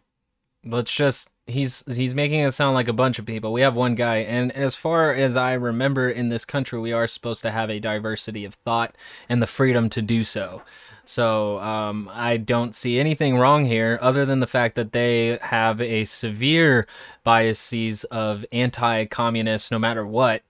Let's 0.64 0.94
just 0.94 1.30
he's 1.46 1.82
he's 1.92 2.14
making 2.14 2.40
it 2.40 2.52
sound 2.52 2.74
like 2.74 2.88
a 2.88 2.92
bunch 2.92 3.18
of 3.18 3.26
people. 3.26 3.52
We 3.52 3.62
have 3.62 3.74
one 3.74 3.94
guy, 3.94 4.18
and 4.18 4.52
as 4.52 4.74
far 4.74 5.12
as 5.12 5.36
I 5.36 5.54
remember, 5.54 6.08
in 6.08 6.28
this 6.28 6.44
country, 6.44 6.78
we 6.78 6.92
are 6.92 7.06
supposed 7.06 7.42
to 7.42 7.50
have 7.50 7.70
a 7.70 7.80
diversity 7.80 8.44
of 8.44 8.54
thought 8.54 8.94
and 9.28 9.42
the 9.42 9.46
freedom 9.46 9.88
to 9.90 10.02
do 10.02 10.24
so. 10.24 10.62
So 11.04 11.58
um, 11.58 12.08
I 12.12 12.36
don't 12.36 12.74
see 12.74 13.00
anything 13.00 13.36
wrong 13.36 13.64
here, 13.64 13.98
other 14.00 14.24
than 14.24 14.40
the 14.40 14.46
fact 14.46 14.76
that 14.76 14.92
they 14.92 15.38
have 15.42 15.80
a 15.80 16.04
severe 16.04 16.86
biases 17.24 18.04
of 18.04 18.46
anti-communist, 18.52 19.72
no 19.72 19.80
matter 19.80 20.06
what. 20.06 20.42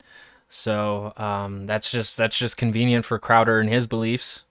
So 0.50 1.14
um, 1.16 1.64
that's 1.64 1.90
just 1.90 2.18
that's 2.18 2.38
just 2.38 2.58
convenient 2.58 3.06
for 3.06 3.18
Crowder 3.18 3.60
and 3.60 3.70
his 3.70 3.86
beliefs. 3.86 4.44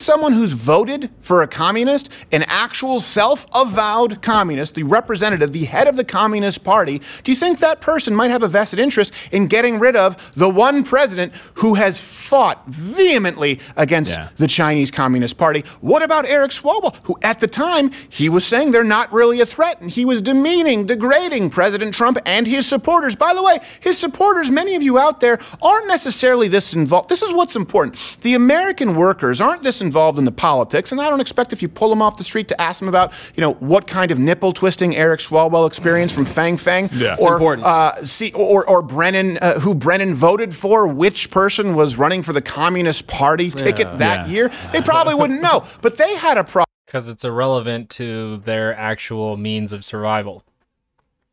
Someone 0.00 0.32
who's 0.32 0.52
voted 0.52 1.10
for 1.20 1.42
a 1.42 1.46
communist, 1.46 2.08
an 2.32 2.42
actual 2.48 3.00
self-avowed 3.00 4.22
communist, 4.22 4.74
the 4.74 4.82
representative, 4.82 5.52
the 5.52 5.66
head 5.66 5.86
of 5.86 5.96
the 5.96 6.04
Communist 6.04 6.64
Party, 6.64 7.00
do 7.22 7.30
you 7.30 7.36
think 7.36 7.58
that 7.58 7.80
person 7.80 8.14
might 8.14 8.30
have 8.30 8.42
a 8.42 8.48
vested 8.48 8.78
interest 8.78 9.12
in 9.30 9.46
getting 9.46 9.78
rid 9.78 9.96
of 9.96 10.32
the 10.34 10.48
one 10.48 10.82
president 10.84 11.34
who 11.54 11.74
has 11.74 12.00
fought 12.00 12.66
vehemently 12.66 13.60
against 13.76 14.12
Yeah. 14.16 14.28
the 14.38 14.46
Chinese 14.46 14.90
Communist 14.90 15.36
Party? 15.36 15.64
What 15.82 16.02
about 16.02 16.24
Eric 16.26 16.50
Swalwell, 16.50 16.94
who 17.04 17.18
at 17.22 17.40
the 17.40 17.46
time 17.46 17.90
he 18.08 18.28
was 18.28 18.44
saying 18.44 18.70
they're 18.72 18.82
not 18.84 19.12
really 19.12 19.40
a 19.40 19.46
threat, 19.46 19.80
and 19.82 19.90
he 19.90 20.04
was 20.06 20.22
demeaning, 20.22 20.86
degrading 20.86 21.50
President 21.50 21.92
Trump 21.94 22.18
and 22.24 22.46
his 22.46 22.66
supporters. 22.66 23.14
By 23.14 23.34
the 23.34 23.42
way, 23.42 23.58
his 23.80 23.98
supporters, 23.98 24.50
many 24.50 24.74
of 24.76 24.82
you 24.82 24.98
out 24.98 25.20
there, 25.20 25.38
aren't 25.62 25.88
necessarily 25.88 26.48
this 26.48 26.72
involved. 26.72 27.10
This 27.10 27.20
is 27.22 27.32
what's 27.34 27.54
important. 27.54 27.96
The 28.22 28.34
American 28.34 28.94
workers 28.94 29.40
aren't 29.42 29.62
this 29.62 29.80
involved 29.80 29.89
in 29.96 30.24
the 30.24 30.32
politics, 30.32 30.92
and 30.92 31.00
I 31.00 31.08
don't 31.10 31.20
expect 31.20 31.52
if 31.52 31.62
you 31.62 31.68
pull 31.68 31.90
them 31.90 32.00
off 32.02 32.16
the 32.16 32.24
street 32.24 32.48
to 32.48 32.60
ask 32.60 32.80
them 32.80 32.88
about, 32.88 33.12
you 33.34 33.40
know, 33.40 33.54
what 33.54 33.86
kind 33.86 34.10
of 34.10 34.18
nipple 34.18 34.52
twisting 34.52 34.94
Eric 34.96 35.20
Swalwell 35.20 35.66
experienced 35.66 36.14
from 36.14 36.24
Fang 36.24 36.56
Fang, 36.56 36.88
Yeah. 36.92 37.16
Or 37.20 37.32
important. 37.34 37.66
uh, 37.66 38.04
see, 38.04 38.32
or 38.32 38.68
or 38.68 38.82
Brennan, 38.82 39.38
uh, 39.38 39.58
who 39.60 39.74
Brennan 39.74 40.14
voted 40.14 40.54
for, 40.54 40.86
which 40.86 41.30
person 41.30 41.74
was 41.74 41.96
running 41.96 42.22
for 42.22 42.32
the 42.32 42.42
Communist 42.42 43.06
Party 43.06 43.50
ticket 43.50 43.98
that 43.98 44.26
Yeah. 44.28 44.32
year. 44.32 44.50
They 44.72 44.80
probably 44.80 45.14
wouldn't 45.14 45.40
know, 45.42 45.64
but 45.82 45.96
they 45.96 46.14
had 46.16 46.38
a 46.38 46.44
problem. 46.44 46.66
Because 46.86 47.08
it's 47.08 47.24
irrelevant 47.24 47.88
to 47.90 48.38
their 48.44 48.76
actual 48.76 49.36
means 49.36 49.72
of 49.72 49.84
survival. 49.84 50.42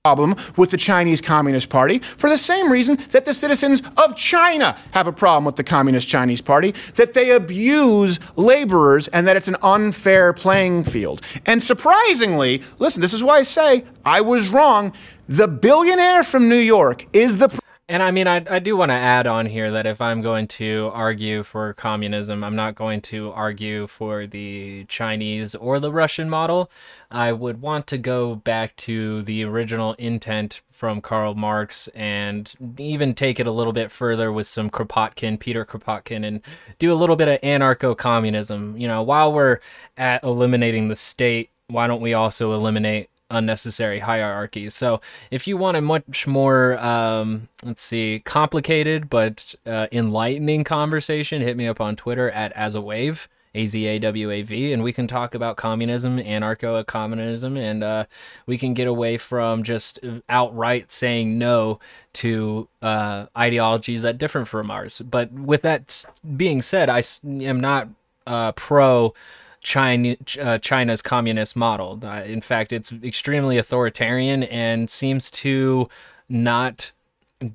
Problem 0.08 0.36
with 0.56 0.72
the 0.72 0.78
Chinese 0.78 1.20
Communist 1.20 1.68
Party 1.68 2.00
for 2.00 2.30
the 2.30 2.38
same 2.38 2.72
reason 2.72 2.96
that 3.12 3.26
the 3.26 3.34
citizens 3.34 3.82
of 3.98 4.16
China 4.16 4.78
have 4.92 5.06
a 5.06 5.12
problem 5.12 5.44
with 5.44 5.58
the 5.58 5.66
Communist 5.66 6.08
Chinese 6.08 6.40
Party, 6.40 6.72
that 6.96 7.14
they 7.14 7.32
abuse 7.32 8.18
laborers 8.38 9.10
and 9.10 9.28
that 9.28 9.36
it's 9.36 9.50
an 9.50 9.58
unfair 9.62 10.32
playing 10.32 10.86
field. 10.86 11.22
And 11.46 11.62
surprisingly, 11.62 12.62
listen, 12.80 13.02
this 13.02 13.14
is 13.14 13.22
why 13.22 13.40
I 13.40 13.44
say 13.44 13.84
I 14.06 14.22
was 14.22 14.48
wrong. 14.48 14.94
The 15.28 15.50
billionaire 15.50 16.24
from 16.24 16.48
New 16.48 16.56
York 16.56 17.06
is 17.12 17.38
the 17.38 17.50
And 17.90 18.04
I 18.04 18.12
mean, 18.12 18.28
I, 18.28 18.44
I 18.50 18.60
do 18.60 18.76
want 18.76 18.90
to 18.90 18.96
add 18.96 19.28
on 19.28 19.46
here 19.46 19.72
that 19.72 19.86
if 19.86 20.02
I'm 20.02 20.22
going 20.22 20.48
to 20.50 20.92
argue 20.94 21.42
for 21.42 21.72
communism, 21.74 22.44
I'm 22.44 22.56
not 22.56 22.76
going 22.76 23.00
to 23.04 23.32
argue 23.32 23.88
for 23.88 24.28
the 24.28 24.84
Chinese 24.90 25.56
or 25.56 25.80
the 25.80 25.92
Russian 25.92 26.30
model. 26.30 26.70
I 27.10 27.32
would 27.32 27.62
want 27.62 27.88
to 27.88 27.98
go 27.98 28.36
back 28.36 28.76
to 28.78 29.22
the 29.22 29.46
original 29.46 29.94
intent 29.94 30.62
from 30.70 31.00
Karl 31.00 31.34
Marx 31.34 31.88
and 31.96 32.54
even 32.78 33.16
take 33.16 33.40
it 33.40 33.48
a 33.48 33.52
little 33.52 33.72
bit 33.72 33.90
further 33.90 34.34
with 34.34 34.48
some 34.48 34.70
Kropotkin, 34.70 35.40
Peter 35.40 35.64
Kropotkin, 35.64 36.28
and 36.28 36.42
do 36.80 36.92
a 36.92 36.96
little 36.96 37.16
bit 37.16 37.30
of 37.30 37.40
anarcho 37.40 37.96
communism. 37.96 38.76
You 38.78 38.90
know, 38.90 39.02
while 39.02 39.32
we're 39.32 39.60
at 39.98 40.22
eliminating 40.26 40.90
the 40.90 40.96
state, 40.98 41.52
why 41.70 41.88
don't 41.88 42.02
we 42.02 42.14
also 42.14 42.52
eliminate 42.52 43.10
unnecessary 43.30 44.00
hierarchies. 44.00 44.74
So 44.74 45.02
if 45.32 45.48
you 45.48 45.58
want 45.58 45.78
a 45.78 45.82
much 45.82 46.28
more, 46.28 46.78
um, 46.80 47.50
let's 47.64 47.82
see, 47.82 48.20
complicated 48.20 49.10
but 49.10 49.56
uh, 49.66 49.88
enlightening 49.92 50.64
conversation, 50.64 51.42
hit 51.42 51.58
me 51.58 51.68
up 51.68 51.82
on 51.82 51.96
Twitter 51.96 52.30
at 52.32 52.52
as 52.54 52.76
a 52.76 52.82
wave. 52.82 53.28
A-Z-A-W-A-V, 53.56 54.72
and 54.72 54.84
we 54.84 54.94
can 54.94 55.08
talk 55.08 55.34
about 55.34 55.58
communism, 55.58 56.20
anarcho-communism, 56.20 57.58
and 57.58 57.84
uh, 57.84 58.06
we 58.46 58.56
can 58.56 58.76
get 58.76 58.88
away 58.88 59.18
from 59.18 59.64
just 59.64 60.00
outright 60.30 60.92
saying 60.92 61.40
no 61.40 61.80
to 62.14 62.68
uh, 62.84 63.26
ideologies 63.36 64.04
that 64.04 64.20
differ 64.20 64.46
from 64.46 64.70
ours. 64.70 65.02
But 65.02 65.32
with 65.32 65.64
that 65.64 66.06
being 66.36 66.62
said, 66.62 66.88
I 66.90 67.02
am 67.26 67.60
not 67.60 67.88
uh, 68.28 68.52
pro 68.52 69.16
China, 69.62 70.16
uh, 70.40 70.58
China's 70.58 71.02
communist 71.02 71.56
model. 71.56 72.00
Uh, 72.04 72.24
in 72.26 72.42
fact, 72.42 72.72
it's 72.72 72.92
extremely 73.04 73.58
authoritarian 73.58 74.44
and 74.44 74.90
seems 74.90 75.30
to 75.32 75.90
not 76.30 76.92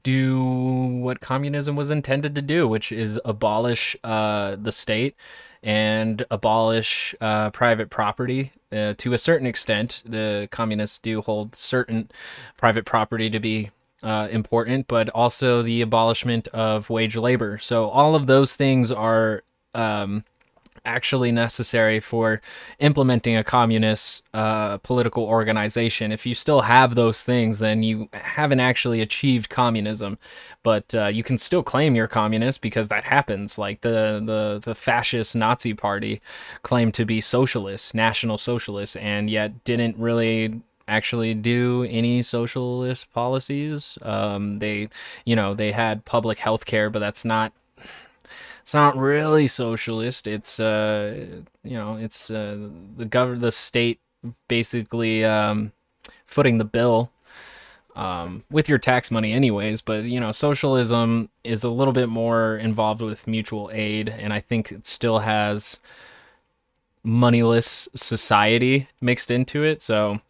do 0.03 0.43
what 0.43 1.21
communism 1.21 1.75
was 1.75 1.91
intended 1.91 2.35
to 2.35 2.43
do, 2.43 2.69
which 2.69 2.93
is 2.93 3.21
abolish 3.25 3.97
uh, 4.05 4.57
the 4.57 4.73
state 4.73 5.17
and 5.63 6.25
abolish 6.31 7.15
uh, 7.21 7.51
private 7.51 7.91
property 7.91 8.53
uh, 8.73 8.95
to 8.99 9.13
a 9.13 9.19
certain 9.19 9.47
extent. 9.47 10.03
The 10.05 10.49
communists 10.51 10.99
do 10.99 11.21
hold 11.21 11.55
certain 11.55 12.11
private 12.57 12.85
property 12.85 13.29
to 13.31 13.41
be 13.41 13.71
uh, 14.03 14.29
important, 14.31 14.89
but 14.89 15.09
also 15.11 15.63
the 15.63 15.81
abolishment 15.81 16.49
of 16.49 16.91
wage 16.91 17.17
labor. 17.17 17.59
So 17.59 17.89
all 17.89 18.15
of 18.15 18.27
those 18.27 18.55
things 18.55 18.91
are. 18.91 19.43
Um, 19.75 20.25
actually 20.85 21.33
necessary 21.33 22.01
for 22.01 22.41
implementing 22.79 23.37
a 23.37 23.45
communist 23.45 24.25
uh, 24.35 24.79
political 24.79 25.25
organization. 25.25 26.13
If 26.13 26.27
you 26.27 26.35
still 26.35 26.63
have 26.63 26.95
those 26.95 27.23
things, 27.23 27.59
then 27.59 27.83
you 27.83 28.09
haven't 28.13 28.61
actually 28.61 29.01
achieved 29.01 29.49
communism. 29.49 30.19
But 30.63 30.95
uh, 30.95 31.07
you 31.07 31.23
can 31.23 31.39
still 31.39 31.63
claim 31.63 31.95
you're 31.95 32.09
communist 32.09 32.61
because 32.61 32.89
that 32.89 33.05
happens. 33.05 33.59
Like 33.59 33.83
the, 33.83 34.23
the, 34.25 34.61
the 34.63 34.75
fascist 34.75 35.37
Nazi 35.37 35.75
party 35.75 36.21
claimed 36.63 36.95
to 36.95 37.05
be 37.05 37.21
socialist, 37.21 37.95
national 37.95 38.39
socialist, 38.39 38.97
and 38.97 39.31
yet 39.31 39.65
didn't 39.65 39.97
really 39.97 40.63
actually 40.89 41.35
do 41.35 41.87
any 41.89 42.23
socialist 42.23 43.13
policies. 43.13 43.99
Um, 44.03 44.59
they, 44.59 44.89
you 45.25 45.37
know, 45.37 45.55
they 45.55 45.73
had 45.73 46.05
public 46.05 46.39
health 46.39 46.67
care, 46.67 46.91
but 46.91 46.99
that's 46.99 47.25
not 47.25 47.53
it's 48.63 48.75
not 48.75 48.97
really 48.97 49.47
socialist. 49.47 50.27
It's 50.27 50.59
uh, 50.59 51.27
you 51.65 51.77
know, 51.77 51.97
it's 51.97 52.31
uh, 52.31 52.57
the 52.97 53.05
gov 53.05 53.41
the 53.41 53.53
state 53.53 54.01
basically 54.49 55.25
um, 55.25 55.73
footing 56.25 56.59
the 56.59 56.65
bill 56.65 57.11
um, 57.97 58.45
with 58.51 58.69
your 58.69 58.79
tax 58.79 59.11
money, 59.11 59.33
anyways. 59.33 59.81
But 59.81 60.05
you 60.05 60.21
know, 60.21 60.33
socialism 60.33 61.29
is 61.45 61.65
a 61.65 61.69
little 61.71 61.93
bit 61.93 62.09
more 62.09 62.57
involved 62.57 63.03
with 63.03 63.27
mutual 63.27 63.69
aid, 63.73 64.09
and 64.09 64.33
I 64.33 64.41
think 64.41 64.71
it 64.71 64.87
still 64.87 65.21
has 65.21 65.81
moneyless 67.03 67.89
society 67.95 68.89
mixed 69.01 69.31
into 69.31 69.65
it. 69.65 69.83
So, 69.83 70.21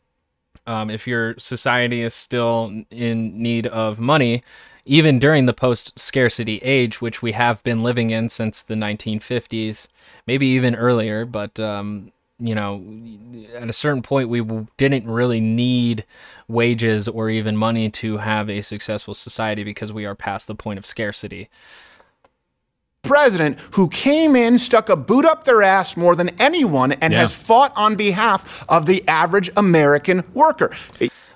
um, 0.66 0.88
if 0.88 1.06
your 1.06 1.38
society 1.38 2.00
is 2.00 2.14
still 2.14 2.84
in 2.90 3.42
need 3.42 3.66
of 3.66 4.00
money, 4.00 4.42
even 4.84 5.18
during 5.18 5.46
the 5.46 5.52
post 5.52 5.98
scarcity 5.98 6.58
age, 6.58 7.00
which 7.00 7.22
we 7.22 7.32
have 7.32 7.62
been 7.62 7.82
living 7.82 8.10
in 8.10 8.28
since 8.28 8.62
the 8.62 8.74
1950s, 8.74 9.88
maybe 10.26 10.46
even 10.46 10.74
earlier, 10.74 11.24
but 11.24 11.58
um, 11.60 12.12
you 12.38 12.54
know, 12.54 12.84
at 13.54 13.70
a 13.70 13.72
certain 13.72 14.02
point, 14.02 14.28
we 14.28 14.42
didn't 14.76 15.08
really 15.08 15.40
need 15.40 16.04
wages 16.48 17.06
or 17.06 17.30
even 17.30 17.56
money 17.56 17.88
to 17.90 18.18
have 18.18 18.50
a 18.50 18.62
successful 18.62 19.14
society 19.14 19.62
because 19.62 19.92
we 19.92 20.04
are 20.04 20.14
past 20.16 20.48
the 20.48 20.54
point 20.54 20.78
of 20.78 20.86
scarcity 20.86 21.48
president 23.02 23.58
who 23.72 23.88
came 23.88 24.36
in, 24.36 24.56
stuck 24.58 24.88
a 24.88 24.96
boot 24.96 25.24
up 25.24 25.44
their 25.44 25.62
ass 25.62 25.96
more 25.96 26.14
than 26.14 26.30
anyone, 26.40 26.92
and 26.92 27.12
Yeah. 27.12 27.20
has 27.20 27.34
fought 27.34 27.72
on 27.76 27.96
behalf 27.96 28.64
of 28.68 28.86
the 28.86 29.06
average 29.08 29.50
American 29.56 30.22
worker. 30.34 30.70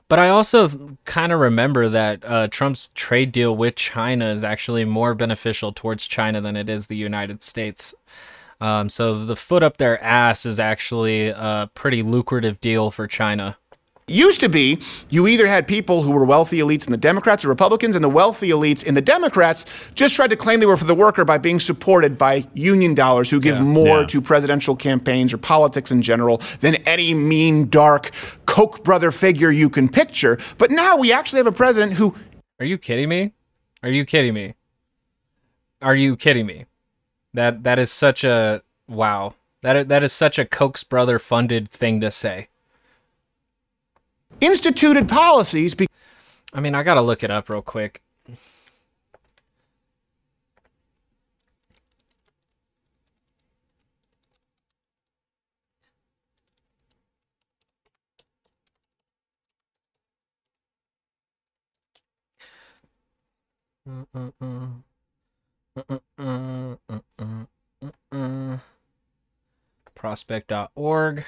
But 0.09 0.21
I 0.21 0.29
also 0.29 0.97
kind 1.05 1.33
of 1.33 1.41
remember 1.41 1.89
that 1.89 2.25
uh, 2.25 2.49
Trump's 2.49 2.89
trade 2.95 3.33
deal 3.33 3.57
with 3.57 3.75
China 3.75 4.29
is 4.29 4.45
actually 4.45 4.85
more 4.85 5.15
beneficial 5.15 5.73
towards 5.73 6.07
China 6.07 6.41
than 6.41 6.57
it 6.57 6.69
is 6.69 6.87
the 6.87 6.97
United 6.97 7.43
States. 7.43 7.95
Um, 8.61 8.89
so 8.89 9.25
the 9.25 9.37
foot 9.37 9.63
up 9.63 9.77
their 9.77 10.03
ass 10.03 10.47
is 10.47 10.61
actually 10.61 11.29
a 11.29 11.71
pretty 11.75 12.03
lucrative 12.03 12.61
deal 12.61 12.91
for 12.91 13.07
China. 13.07 13.59
Used 14.09 14.39
to 14.39 14.49
be 14.49 14.79
you 15.11 15.27
either 15.27 15.49
had 15.49 15.67
people 15.67 16.03
who 16.03 16.13
were 16.13 16.25
wealthy 16.25 16.59
elites 16.59 16.87
in 16.87 16.93
the 16.93 16.97
Democrats 16.97 17.45
or 17.45 17.49
Republicans, 17.49 17.97
and 17.97 18.05
the 18.05 18.09
wealthy 18.09 18.51
elites 18.51 18.85
in 18.85 18.95
the 18.95 19.01
Democrats 19.01 19.65
just 19.97 20.15
tried 20.15 20.31
to 20.31 20.37
claim 20.37 20.61
they 20.61 20.67
were 20.67 20.77
for 20.77 20.85
the 20.85 20.95
worker 20.95 21.25
by 21.25 21.39
being 21.39 21.59
supported 21.59 22.17
by 22.17 22.47
union 22.55 22.95
dollars 22.95 23.31
who 23.31 23.41
give 23.41 23.61
more 23.61 24.01
Yeah. 24.01 24.07
to 24.07 24.21
presidential 24.21 24.77
campaigns 24.77 25.33
or 25.33 25.39
politics 25.39 25.91
in 25.91 26.03
general 26.03 26.41
than 26.61 26.77
any 26.87 27.15
mean, 27.15 27.69
dark 27.69 28.11
Koch 28.47 28.85
brother 28.85 29.11
figure 29.11 29.51
you 29.51 29.69
can 29.69 29.89
picture. 29.89 30.39
But 30.57 30.71
now 30.71 30.97
we 30.97 31.13
actually 31.13 31.39
have 31.39 31.49
a 31.49 31.53
president 31.53 31.95
who 31.95 32.15
Are 32.61 32.67
you 32.67 32.79
kidding 32.79 33.09
me? 33.09 33.33
Are 33.83 33.91
you 33.91 34.05
kidding 34.05 34.35
me? 34.35 34.55
Are 35.83 35.97
you 35.97 36.17
kidding 36.17 36.47
me? 36.47 36.67
That 37.35 37.65
that 37.65 37.79
is 37.81 37.91
such 37.91 38.23
a 38.23 38.63
wow. 38.89 39.35
That 39.63 39.89
that 39.89 40.05
is 40.05 40.13
such 40.13 40.39
a 40.39 40.45
Koch's 40.45 40.85
brother 40.85 41.19
funded 41.19 41.69
thing 41.69 42.01
to 42.03 42.11
say. 42.13 42.49
Instituted 44.41 45.09
policies 45.09 45.75
be- 45.75 45.87
I 46.53 46.61
mean, 46.61 46.75
I 46.75 46.83
gotta 46.83 47.03
look 47.03 47.23
it 47.23 47.31
up 47.31 47.49
real 47.49 47.63
quick. 47.63 48.03
Prospect.org. 69.95 71.25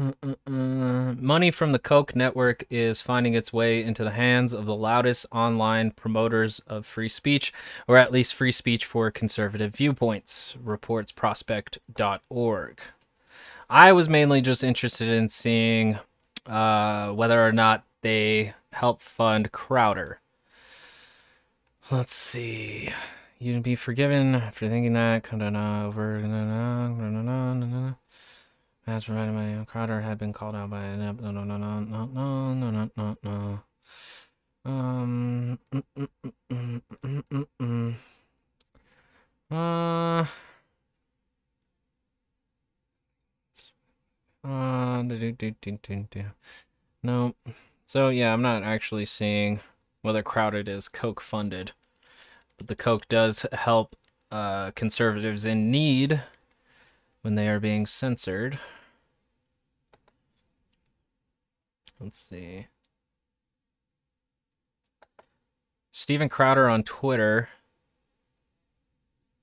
Mm-mm-mm. 0.00 1.20
Money 1.20 1.50
from 1.52 1.70
the 1.70 1.78
Koch 1.78 2.16
network 2.16 2.64
is 2.68 3.00
finding 3.00 3.34
its 3.34 3.52
way 3.52 3.80
into 3.82 4.02
the 4.02 4.10
hands 4.10 4.52
of 4.52 4.66
the 4.66 4.74
loudest 4.74 5.24
online 5.30 5.92
promoters 5.92 6.58
of 6.66 6.84
free 6.84 7.08
speech, 7.08 7.52
or 7.86 7.96
at 7.96 8.10
least 8.10 8.34
free 8.34 8.50
speech 8.50 8.84
for 8.84 9.10
conservative 9.12 9.74
viewpoints, 9.74 10.56
reports 10.60 11.12
prospect.org. 11.12 12.82
I 13.70 13.92
was 13.92 14.08
mainly 14.08 14.40
just 14.40 14.64
interested 14.64 15.08
in 15.08 15.28
seeing 15.28 16.00
uh, 16.44 17.12
whether 17.12 17.46
or 17.46 17.52
not 17.52 17.84
they 18.00 18.54
help 18.72 19.00
fund 19.00 19.52
Crowder. 19.52 20.20
Let's 21.90 22.12
see. 22.14 22.92
You'd 23.38 23.62
be 23.62 23.76
forgiven 23.76 24.40
for 24.52 24.68
thinking 24.68 24.94
that. 24.94 25.32
Over. 25.32 26.18
As 28.86 29.04
provided 29.06 29.34
by 29.34 29.64
Crowder 29.64 30.02
had 30.02 30.18
been 30.18 30.32
called 30.32 30.54
out 30.54 30.70
by 30.70 30.94
no 30.96 31.12
no 31.12 31.30
no 31.30 31.44
no 31.44 31.56
no 31.56 31.80
no 31.80 32.54
no 32.54 32.70
no 32.70 32.90
no 32.96 33.16
no. 33.22 33.60
Um. 34.66 35.58
mm, 35.72 35.82
mm, 35.96 36.08
mm, 36.22 36.32
mm, 36.50 36.82
mm, 37.30 37.46
mm, 37.60 37.94
mm. 39.50 40.26
Uh. 44.44 44.46
Uh. 44.46 45.02
No. 47.02 47.34
So 47.86 48.08
yeah, 48.10 48.32
I'm 48.32 48.42
not 48.42 48.62
actually 48.62 49.04
seeing 49.06 49.60
whether 50.02 50.22
Crowder 50.22 50.62
is 50.66 50.88
Koch 50.88 51.20
funded, 51.20 51.72
but 52.58 52.68
the 52.68 52.76
Koch 52.76 53.08
does 53.08 53.46
help 53.52 53.96
uh, 54.30 54.72
conservatives 54.72 55.44
in 55.44 55.70
need 55.70 56.22
when 57.24 57.36
they 57.36 57.48
are 57.48 57.58
being 57.58 57.86
censored. 57.86 58.58
Let's 61.98 62.18
see. 62.18 62.66
Steven 65.90 66.28
Crowder 66.28 66.68
on 66.68 66.82
Twitter. 66.82 67.48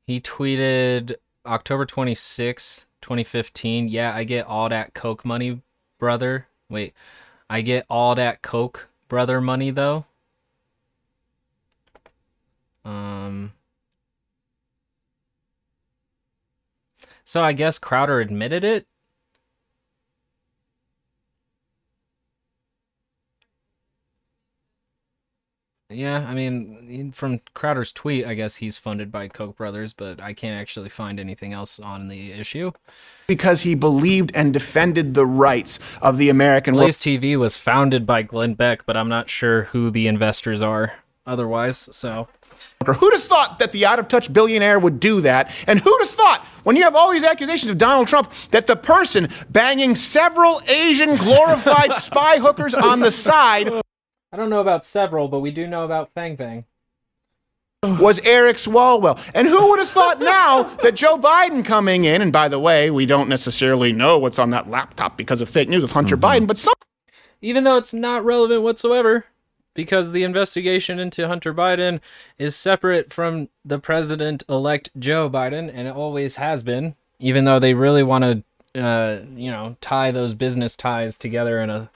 He 0.03 0.21
tweeted 0.21 1.15
October 1.43 1.87
26th, 1.87 2.85
2015. 3.01 3.87
Yeah, 3.87 4.13
I 4.13 4.25
get 4.25 4.45
all 4.45 4.69
that 4.69 4.93
Koch 4.93 5.25
money, 5.25 5.63
brother. 5.97 6.45
Wait, 6.69 6.93
I 7.49 7.61
get 7.61 7.87
all 7.89 8.13
that 8.13 8.43
Koch 8.43 8.89
brother 9.07 9.41
money 9.41 9.71
though. 9.71 10.05
Um 12.85 13.53
So 17.31 17.41
I 17.41 17.53
guess 17.53 17.79
Crowder 17.79 18.19
admitted 18.19 18.65
it. 18.65 18.85
Yeah, 25.89 26.25
I 26.27 26.33
mean, 26.33 27.13
from 27.13 27.39
Crowder's 27.53 27.93
tweet, 27.93 28.25
I 28.25 28.33
guess 28.33 28.57
he's 28.57 28.77
funded 28.77 29.13
by 29.13 29.29
Koch 29.29 29.55
brothers, 29.55 29.93
but 29.93 30.19
I 30.19 30.33
can't 30.33 30.59
actually 30.59 30.89
find 30.89 31.21
anything 31.21 31.53
else 31.53 31.79
on 31.79 32.09
the 32.09 32.33
issue. 32.33 32.73
because 33.27 33.61
he 33.61 33.75
believed 33.75 34.33
and 34.35 34.51
defended 34.51 35.13
the 35.13 35.25
rights 35.25 35.79
of 36.01 36.17
the 36.17 36.27
American. 36.29 36.73
Blaze 36.73 36.99
TV 36.99 37.39
was 37.39 37.55
founded 37.55 38.05
by 38.05 38.23
Glenn 38.23 38.55
Beck, 38.55 38.85
but 38.85 38.97
I'm 38.97 39.07
not 39.07 39.29
sure 39.29 39.63
who 39.71 39.89
the 39.89 40.05
investors 40.07 40.61
are 40.61 40.95
otherwise. 41.25 41.87
So 41.93 42.27
Who'd 42.85 43.13
have 43.13 43.23
thought 43.23 43.59
that 43.59 43.71
the 43.71 43.85
out 43.85 43.99
of 43.99 44.07
touch 44.07 44.31
billionaire 44.31 44.79
would 44.79 44.99
do 44.99 45.21
that? 45.21 45.51
And 45.67 45.79
who'd 45.79 46.01
have 46.01 46.09
thought, 46.09 46.45
when 46.63 46.75
you 46.75 46.83
have 46.83 46.95
all 46.95 47.11
these 47.11 47.23
accusations 47.23 47.69
of 47.69 47.77
Donald 47.77 48.07
Trump, 48.07 48.31
that 48.51 48.67
the 48.67 48.75
person 48.75 49.27
banging 49.49 49.95
several 49.95 50.61
Asian 50.67 51.15
glorified 51.17 51.93
spy 52.01 52.37
hookers 52.37 52.73
on 52.73 52.99
the 52.99 53.11
side 53.11 53.71
I 54.33 54.37
don't 54.37 54.49
know 54.49 54.61
about 54.61 54.85
several, 54.85 55.27
but 55.27 55.41
we 55.41 55.51
do 55.51 55.67
know 55.67 55.83
about 55.83 56.13
Fang 56.13 56.37
Fang. 56.37 56.63
was 57.83 58.19
Eric 58.19 58.55
Swalwell? 58.55 59.19
And 59.35 59.45
who 59.45 59.69
would 59.69 59.79
have 59.79 59.89
thought 59.89 60.21
now 60.21 60.63
that 60.63 60.95
Joe 60.95 61.17
Biden 61.17 61.65
coming 61.65 62.05
in, 62.05 62.21
and 62.21 62.31
by 62.31 62.47
the 62.47 62.57
way, 62.57 62.89
we 62.91 63.05
don't 63.05 63.27
necessarily 63.27 63.91
know 63.91 64.17
what's 64.17 64.39
on 64.39 64.51
that 64.51 64.69
laptop 64.69 65.17
because 65.17 65.41
of 65.41 65.49
fake 65.49 65.67
news 65.67 65.81
with 65.83 65.91
Hunter 65.91 66.15
mm-hmm. 66.15 66.43
Biden, 66.43 66.47
but 66.47 66.57
some 66.57 66.73
even 67.41 67.65
though 67.65 67.75
it's 67.75 67.93
not 67.93 68.23
relevant 68.23 68.61
whatsoever 68.61 69.25
because 69.73 70.11
the 70.11 70.23
investigation 70.23 70.99
into 70.99 71.27
Hunter 71.27 71.53
Biden 71.53 72.01
is 72.37 72.55
separate 72.55 73.11
from 73.11 73.49
the 73.63 73.79
president 73.79 74.43
elect 74.49 74.89
Joe 74.97 75.29
Biden 75.29 75.71
and 75.73 75.87
it 75.87 75.95
always 75.95 76.35
has 76.35 76.63
been 76.63 76.95
even 77.19 77.45
though 77.45 77.59
they 77.59 77.73
really 77.73 78.03
want 78.03 78.23
to 78.23 78.81
uh, 78.81 79.21
you 79.35 79.51
know 79.51 79.75
tie 79.81 80.11
those 80.11 80.33
business 80.33 80.75
ties 80.75 81.17
together 81.17 81.59
in 81.59 81.69
a 81.69 81.89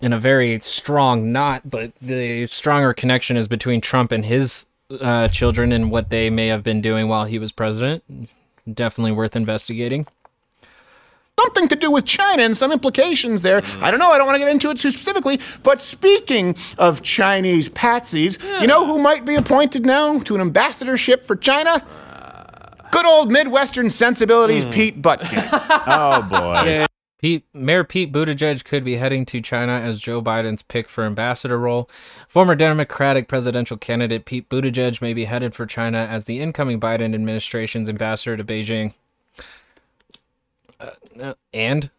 in 0.00 0.12
a 0.12 0.20
very 0.20 0.58
strong 0.60 1.32
knot 1.32 1.62
but 1.68 1.92
the 2.00 2.46
stronger 2.46 2.92
connection 2.92 3.36
is 3.36 3.48
between 3.48 3.80
Trump 3.80 4.12
and 4.12 4.24
his 4.24 4.66
uh, 5.00 5.28
children 5.28 5.72
and 5.72 5.90
what 5.90 6.10
they 6.10 6.30
may 6.30 6.46
have 6.46 6.62
been 6.62 6.80
doing 6.80 7.08
while 7.08 7.24
he 7.24 7.38
was 7.38 7.50
president. 7.50 8.04
Definitely 8.72 9.12
worth 9.12 9.36
investigating 9.36 10.06
something 11.38 11.68
to 11.68 11.76
do 11.76 11.90
with 11.90 12.06
China 12.06 12.42
and 12.42 12.56
some 12.56 12.72
implications 12.72 13.42
there. 13.42 13.60
Mm. 13.60 13.82
I 13.82 13.90
don't 13.90 14.00
know. 14.00 14.10
I 14.10 14.18
don't 14.18 14.26
want 14.26 14.36
to 14.36 14.38
get 14.38 14.48
into 14.48 14.70
it 14.70 14.78
too 14.78 14.90
specifically. 14.90 15.38
But 15.62 15.80
speaking 15.80 16.56
of 16.78 17.02
Chinese 17.02 17.68
patsies, 17.68 18.42
you 18.60 18.66
know 18.66 18.86
who 18.86 18.98
might 18.98 19.24
be 19.24 19.34
appointed 19.34 19.84
now 19.84 20.18
to 20.20 20.34
an 20.34 20.40
ambassadorship 20.40 21.24
for 21.24 21.36
China? 21.36 21.70
Uh, 21.70 22.88
Good 22.90 23.04
old 23.04 23.30
Midwestern 23.30 23.90
sensibilities, 23.90 24.64
hmm. 24.64 24.70
Pete 24.70 25.02
Buttigieg. 25.02 25.46
Oh 25.88 26.22
boy. 26.22 26.86
Pete, 27.18 27.44
Mayor 27.54 27.84
Pete 27.84 28.12
Buttigieg 28.12 28.64
could 28.64 28.84
be 28.84 28.96
heading 28.96 29.24
to 29.26 29.40
China 29.40 29.72
as 29.72 29.98
Joe 29.98 30.20
Biden's 30.20 30.62
pick 30.62 30.88
for 30.88 31.04
ambassador 31.04 31.58
role. 31.58 31.88
Former 32.28 32.54
Democratic 32.54 33.28
presidential 33.28 33.76
candidate 33.76 34.24
Pete 34.24 34.48
Buttigieg 34.48 35.00
may 35.00 35.14
be 35.14 35.24
headed 35.24 35.54
for 35.54 35.66
China 35.66 36.06
as 36.10 36.26
the 36.26 36.40
incoming 36.40 36.78
Biden 36.78 37.14
administration's 37.14 37.88
ambassador 37.88 38.36
to 38.36 38.44
Beijing. 38.44 38.92
Uh, 40.80 40.90
uh, 41.22 41.34
and 41.52 41.90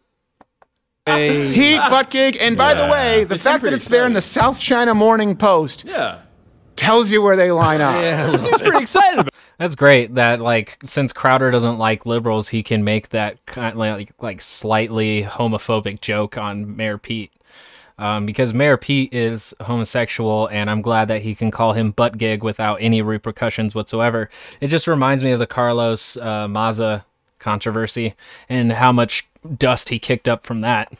Pete 1.06 1.80
Buttigieg. 1.80 2.36
And 2.40 2.56
by 2.56 2.74
the 2.74 2.86
way, 2.86 3.24
the 3.24 3.30
They 3.30 3.36
seem 3.36 3.42
fact 3.44 3.54
that 3.62 3.68
pretty 3.68 3.76
it's 3.76 3.88
there 3.88 4.06
in 4.06 4.12
the 4.12 4.20
South 4.20 4.58
China 4.58 4.94
Morning 4.94 5.36
Post 5.36 5.84
Yeah. 5.86 6.18
tells 6.76 7.10
you 7.10 7.22
where 7.22 7.36
they 7.36 7.50
line 7.50 7.80
up. 7.80 7.94
Yeah. 8.02 8.36
Seems 8.36 8.60
pretty 8.60 8.78
excited 8.78 9.18
about 9.20 9.32
that's 9.58 9.74
great 9.74 10.14
that 10.14 10.40
like 10.40 10.78
since 10.84 11.12
Crowder 11.12 11.50
doesn't 11.50 11.78
like 11.78 12.06
liberals, 12.06 12.48
he 12.48 12.62
can 12.62 12.84
make 12.84 13.08
that 13.08 13.44
kind 13.46 13.72
of 13.72 13.78
like 13.78 14.12
like 14.20 14.40
slightly 14.40 15.24
homophobic 15.24 16.00
joke 16.00 16.38
on 16.38 16.76
Mayor 16.76 16.98
Pete. 16.98 17.32
Um, 18.00 18.26
because 18.26 18.54
Mayor 18.54 18.76
Pete 18.76 19.12
is 19.12 19.52
homosexual, 19.60 20.46
and 20.52 20.70
I'm 20.70 20.82
glad 20.82 21.08
that 21.08 21.22
he 21.22 21.34
can 21.34 21.50
call 21.50 21.72
him 21.72 21.90
butt 21.90 22.16
gig 22.16 22.44
without 22.44 22.76
any 22.80 23.02
repercussions 23.02 23.74
whatsoever. 23.74 24.30
It 24.60 24.68
just 24.68 24.86
reminds 24.86 25.24
me 25.24 25.32
of 25.32 25.40
the 25.40 25.48
Carlos 25.48 26.16
uh, 26.16 26.46
Maza 26.46 27.04
controversy 27.38 28.14
and 28.48 28.72
how 28.72 28.92
much 28.92 29.26
dust 29.56 29.88
he 29.90 29.98
kicked 29.98 30.28
up 30.28 30.44
from 30.44 30.60
that. 30.62 30.92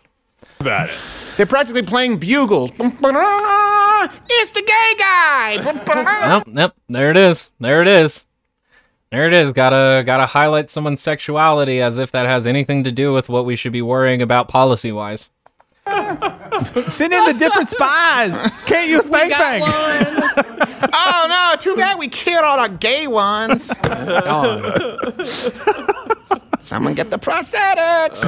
about 0.61 0.89
it. 0.91 0.97
They're 1.37 1.47
practically 1.47 1.83
playing 1.83 2.19
bugles. 2.19 2.71
It's 2.79 4.51
the 4.53 4.63
gay 4.63 4.95
guy. 4.99 5.59
Yep, 6.29 6.49
yep, 6.53 6.75
there 6.89 7.11
it 7.11 7.17
is. 7.17 7.51
There 7.61 7.83
it 7.83 7.89
is. 7.89 8.27
There 9.11 9.27
it 9.27 9.33
is. 9.33 9.53
Gotta 9.53 10.03
gotta 10.05 10.27
highlight 10.27 10.69
someone's 10.71 11.01
sexuality 11.01 11.81
as 11.81 11.97
if 11.99 12.13
that 12.13 12.27
has 12.27 12.47
anything 12.47 12.85
to 12.85 12.93
do 12.93 13.13
with 13.13 13.29
what 13.29 13.45
we 13.47 13.57
should 13.57 13.73
be 13.73 13.81
worrying 13.83 14.21
about 14.23 14.49
policy 14.49 14.93
wise. 14.93 15.31
Send 16.89 17.15
in 17.15 17.25
the 17.25 17.35
different 17.39 17.69
spies. 17.71 18.43
Can't 18.67 18.89
use 18.91 19.09
bang 19.09 19.31
bang. 19.31 19.63
oh 19.65 21.27
no! 21.29 21.57
Too 21.59 21.75
bad 21.77 21.99
we 21.99 22.09
killed 22.09 22.45
all 22.45 22.69
the 22.69 22.75
gay 22.75 23.07
ones. 23.07 23.71
Someone 26.61 26.95
get 26.95 27.11
the 27.11 27.19
prosthetics. 27.19 28.23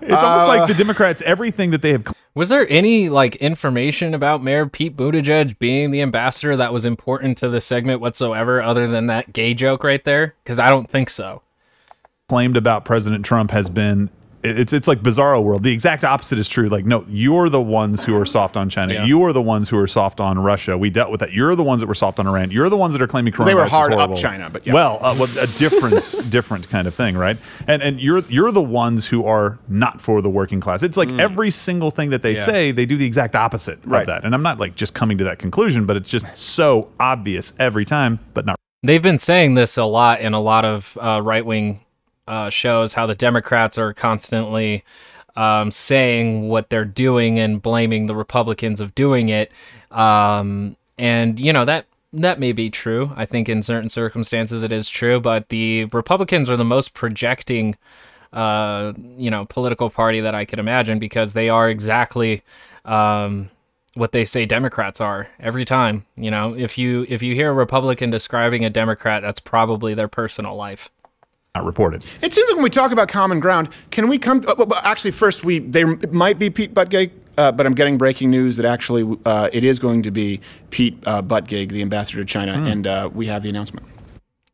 It's 0.00 0.22
almost 0.22 0.48
like 0.48 0.60
uh, 0.62 0.66
the 0.66 0.74
Democrats. 0.74 1.22
Everything 1.22 1.70
that 1.70 1.82
they 1.82 1.92
have 1.92 2.06
Was 2.34 2.48
there 2.48 2.66
any 2.70 3.08
like 3.08 3.36
information 3.36 4.14
about 4.14 4.42
Mayor 4.42 4.66
Pete 4.66 4.96
Buttigieg 4.96 5.58
being 5.58 5.90
the 5.90 6.02
ambassador 6.02 6.56
that 6.56 6.72
was 6.72 6.84
important 6.84 7.38
to 7.38 7.48
the 7.48 7.60
segment 7.60 8.00
whatsoever, 8.00 8.62
other 8.62 8.86
than 8.86 9.06
that 9.08 9.32
gay 9.32 9.54
joke 9.54 9.84
right 9.84 10.02
there? 10.04 10.34
Because 10.42 10.58
I 10.58 10.70
don't 10.70 10.90
think 10.90 11.10
so. 11.10 11.42
claimed 12.28 12.56
about 12.56 12.84
President 12.84 13.24
Trump 13.24 13.50
has 13.50 13.68
been 13.68 14.10
it's 14.44 14.72
it's 14.72 14.86
like 14.86 15.00
bizarro 15.00 15.42
world. 15.42 15.62
The 15.62 15.72
exact 15.72 16.04
opposite 16.04 16.38
is 16.38 16.48
true. 16.48 16.68
Like, 16.68 16.84
no, 16.84 17.04
you're 17.08 17.48
the 17.48 17.60
ones 17.60 18.04
who 18.04 18.16
are 18.16 18.26
soft 18.26 18.56
on 18.56 18.68
China. 18.68 19.06
You 19.06 19.22
are 19.24 19.32
the 19.32 19.42
ones 19.42 19.68
who 19.68 19.78
are 19.78 19.86
soft 19.86 20.20
on 20.20 20.38
Russia. 20.38 20.76
We 20.76 20.90
dealt 20.90 21.10
with 21.10 21.20
that. 21.20 21.32
You're 21.32 21.56
the 21.56 21.62
ones 21.62 21.80
that 21.80 21.86
were 21.86 21.94
soft 21.94 22.20
on 22.20 22.26
Iran. 22.26 22.50
You're 22.50 22.68
the 22.68 22.76
ones 22.76 22.92
that 22.94 23.02
are 23.02 23.06
claiming 23.06 23.32
coronavirus. 23.32 23.46
They 23.46 23.54
were 23.54 23.66
hard 23.66 23.92
up. 23.94 24.14
China, 24.16 24.50
but 24.50 24.66
yeah. 24.66 24.74
well, 24.74 24.98
uh, 25.00 25.16
well, 25.18 25.28
a 25.38 25.46
different 25.46 26.14
different 26.30 26.68
kind 26.68 26.86
of 26.86 26.94
thing, 26.94 27.16
right? 27.16 27.38
And 27.66 27.82
and 27.82 28.00
you're 28.00 28.20
you're 28.28 28.52
the 28.52 28.62
ones 28.62 29.06
who 29.06 29.24
are 29.24 29.58
not 29.68 30.00
for 30.00 30.20
the 30.20 30.30
working 30.30 30.60
class. 30.60 30.82
It's 30.82 30.96
like 30.96 31.10
every 31.12 31.50
single 31.50 31.90
thing 31.90 32.10
that 32.10 32.22
they 32.22 32.34
say, 32.34 32.70
they 32.70 32.86
do 32.86 32.96
the 32.96 33.06
exact 33.06 33.34
opposite 33.34 33.78
Right. 33.84 34.00
of 34.02 34.06
that. 34.08 34.24
And 34.24 34.34
I'm 34.34 34.42
not 34.42 34.58
like 34.58 34.74
just 34.74 34.94
coming 34.94 35.18
to 35.18 35.24
that 35.24 35.38
conclusion, 35.38 35.86
but 35.86 35.96
it's 35.96 36.08
just 36.08 36.36
so 36.36 36.90
obvious 37.00 37.52
every 37.58 37.84
time, 37.84 38.20
but 38.34 38.46
not 38.46 38.56
They've 38.82 39.02
been 39.02 39.18
saying 39.18 39.54
this 39.54 39.78
a 39.78 39.84
lot 39.84 40.20
in 40.20 40.34
a 40.34 40.40
lot 40.40 40.66
of 40.66 40.98
uh, 41.00 41.20
right 41.24 41.44
wing 41.44 41.80
uh, 42.26 42.50
shows 42.50 42.94
how 42.94 43.06
the 43.06 43.14
Democrats 43.14 43.78
are 43.78 43.92
constantly 43.92 44.84
um, 45.36 45.70
saying 45.70 46.48
what 46.48 46.68
they're 46.68 46.84
doing 46.84 47.38
and 47.38 47.60
blaming 47.60 48.06
the 48.06 48.14
Republicans 48.14 48.80
of 48.80 48.94
doing 48.94 49.28
it. 49.28 49.50
Um, 49.90 50.76
and, 50.98 51.38
you 51.40 51.52
know, 51.52 51.64
that. 51.64 51.86
That 52.16 52.38
may 52.38 52.52
be 52.52 52.70
true. 52.70 53.10
I 53.16 53.26
think 53.26 53.48
in 53.48 53.64
certain 53.64 53.88
circumstances 53.88 54.62
it 54.62 54.70
is 54.70 54.88
true, 54.88 55.18
but 55.18 55.48
the 55.48 55.86
Republicans 55.86 56.48
are 56.48 56.56
the 56.56 56.62
most 56.62 56.94
projecting, 56.94 57.76
uh, 58.32 58.92
you 59.16 59.32
know, 59.32 59.46
political 59.46 59.90
party 59.90 60.20
that 60.20 60.32
I 60.32 60.44
could 60.44 60.60
imagine 60.60 61.00
because 61.00 61.32
they 61.32 61.48
are 61.48 61.68
exactly 61.68 62.44
um, 62.84 63.50
what 63.94 64.12
they 64.12 64.24
say 64.24 64.46
Democrats 64.46 65.00
are 65.00 65.26
every 65.40 65.64
time. 65.64 66.06
You 66.14 66.30
know, 66.30 66.54
if 66.54 66.78
you 66.78 67.04
if 67.08 67.20
you 67.20 67.34
hear 67.34 67.50
a 67.50 67.52
Republican 67.52 68.10
describing 68.10 68.64
a 68.64 68.70
Democrat, 68.70 69.20
that's 69.20 69.40
probably 69.40 69.92
their 69.92 70.06
personal 70.06 70.54
life. 70.54 70.90
Not 71.54 71.64
reported. 71.64 72.04
It 72.20 72.34
seems 72.34 72.48
like 72.48 72.56
when 72.56 72.64
we 72.64 72.70
talk 72.70 72.90
about 72.90 73.08
common 73.08 73.38
ground, 73.38 73.68
can 73.90 74.08
we 74.08 74.18
come? 74.18 74.44
Uh, 74.46 74.54
well, 74.58 74.80
actually, 74.82 75.12
first 75.12 75.44
we 75.44 75.60
there 75.60 75.96
might 76.10 76.38
be 76.38 76.50
Pete 76.50 76.74
Buttigieg, 76.74 77.12
uh, 77.38 77.52
but 77.52 77.64
I'm 77.64 77.74
getting 77.74 77.96
breaking 77.96 78.30
news 78.30 78.56
that 78.56 78.66
actually 78.66 79.16
uh, 79.24 79.50
it 79.52 79.62
is 79.62 79.78
going 79.78 80.02
to 80.02 80.10
be 80.10 80.40
Pete 80.70 80.98
uh, 81.06 81.22
Buttigieg, 81.22 81.70
the 81.70 81.82
ambassador 81.82 82.18
to 82.18 82.24
China, 82.24 82.52
and 82.52 82.86
uh, 82.86 83.08
we 83.12 83.26
have 83.26 83.42
the 83.42 83.48
announcement. 83.48 83.86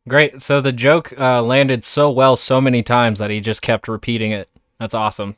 Great. 0.07 0.41
So 0.41 0.61
the 0.61 0.71
joke 0.71 1.13
uh, 1.19 1.41
landed 1.41 1.83
so 1.83 2.09
well 2.11 2.35
so 2.35 2.61
many 2.61 2.83
times 2.83 3.19
that 3.19 3.29
he 3.29 3.39
just 3.41 3.61
kept 3.61 3.87
repeating 3.87 4.31
it. 4.31 4.49
That's 4.79 4.93
awesome. 4.93 5.35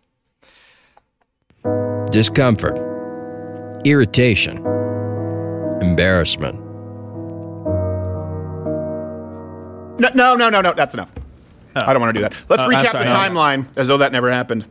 discomfort, 2.12 2.78
irritation, 3.86 4.58
embarrassment. 5.82 6.60
No, 10.00 10.10
no, 10.14 10.36
no, 10.36 10.50
no, 10.50 10.62
no. 10.62 10.74
That's 10.74 10.94
enough. 10.94 11.12
I 11.76 11.94
don't 11.94 12.02
want 12.02 12.16
to 12.16 12.20
do 12.20 12.22
that. 12.22 12.36
Let's 12.50 12.64
I'm 12.64 12.70
recap 12.70 12.92
sorry. 12.92 13.08
the 13.08 13.14
timeline 13.14 13.68
as 13.78 13.88
though 13.88 13.98
that 13.98 14.12
never 14.12 14.32
happened. 14.32 14.66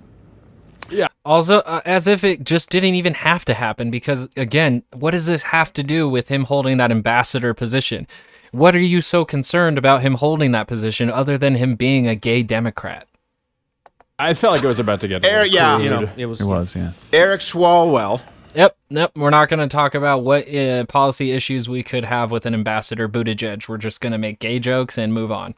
Yeah. 0.90 1.08
Also, 1.24 1.58
uh, 1.60 1.80
as 1.84 2.06
if 2.06 2.22
it 2.24 2.44
just 2.44 2.68
didn't 2.70 2.94
even 2.94 3.14
have 3.14 3.44
to 3.46 3.54
happen, 3.54 3.90
because 3.90 4.28
again, 4.36 4.82
what 4.92 5.12
does 5.12 5.26
this 5.26 5.42
have 5.44 5.72
to 5.74 5.82
do 5.82 6.08
with 6.08 6.28
him 6.28 6.44
holding 6.44 6.76
that 6.76 6.90
ambassador 6.90 7.54
position? 7.54 8.06
What 8.50 8.74
are 8.76 8.80
you 8.80 9.00
so 9.00 9.24
concerned 9.24 9.78
about 9.78 10.02
him 10.02 10.14
holding 10.14 10.52
that 10.52 10.66
position 10.66 11.10
other 11.10 11.38
than 11.38 11.54
him 11.54 11.74
being 11.74 12.06
a 12.06 12.14
gay 12.14 12.42
Democrat? 12.42 13.08
I 14.18 14.34
felt 14.34 14.56
like 14.56 14.64
it 14.64 14.68
was 14.68 14.78
about 14.78 15.00
to 15.00 15.08
get. 15.08 15.24
a 15.24 15.28
Air- 15.28 15.42
little 15.44 15.54
yeah. 15.54 15.78
You 15.78 15.90
know, 15.90 16.10
it 16.16 16.26
was, 16.26 16.40
It 16.40 16.44
was, 16.44 16.76
yeah. 16.76 16.92
Eric 17.12 17.40
Swalwell. 17.40 18.20
Yep, 18.54 18.76
yep. 18.90 19.12
We're 19.16 19.30
not 19.30 19.48
going 19.48 19.66
to 19.66 19.74
talk 19.74 19.94
about 19.94 20.22
what 20.24 20.46
uh, 20.54 20.84
policy 20.84 21.32
issues 21.32 21.68
we 21.68 21.82
could 21.82 22.04
have 22.04 22.30
with 22.30 22.44
an 22.44 22.52
ambassador 22.52 23.08
Buttigieg. 23.08 23.66
We're 23.66 23.78
just 23.78 24.02
going 24.02 24.12
to 24.12 24.18
make 24.18 24.38
gay 24.38 24.58
jokes 24.58 24.98
and 24.98 25.14
move 25.14 25.32
on. 25.32 25.54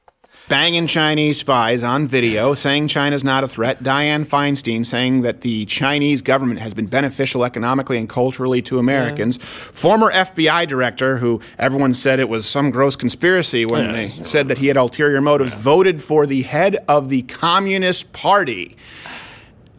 Banging 0.48 0.86
Chinese 0.86 1.38
spies 1.38 1.82
on 1.82 2.06
video, 2.06 2.54
saying 2.54 2.88
China's 2.88 3.24
not 3.24 3.44
a 3.44 3.48
threat. 3.48 3.82
Dianne 3.82 4.26
Feinstein 4.26 4.84
saying 4.84 5.22
that 5.22 5.40
the 5.40 5.64
Chinese 5.66 6.22
government 6.22 6.60
has 6.60 6.74
been 6.74 6.86
beneficial 6.86 7.44
economically 7.44 7.98
and 7.98 8.08
culturally 8.08 8.60
to 8.62 8.78
Americans. 8.78 9.36
Former 9.38 10.10
FBI 10.12 10.66
director, 10.68 11.16
who 11.18 11.40
everyone 11.58 11.94
said 11.94 12.20
it 12.20 12.28
was 12.28 12.46
some 12.46 12.70
gross 12.70 12.96
conspiracy 12.96 13.64
when 13.64 13.92
they 13.92 14.08
said 14.08 14.48
that 14.48 14.58
he 14.58 14.66
had 14.68 14.76
ulterior 14.76 15.20
motives, 15.20 15.54
voted 15.54 16.02
for 16.02 16.26
the 16.26 16.42
head 16.42 16.84
of 16.88 17.08
the 17.08 17.22
Communist 17.22 18.12
Party. 18.12 18.76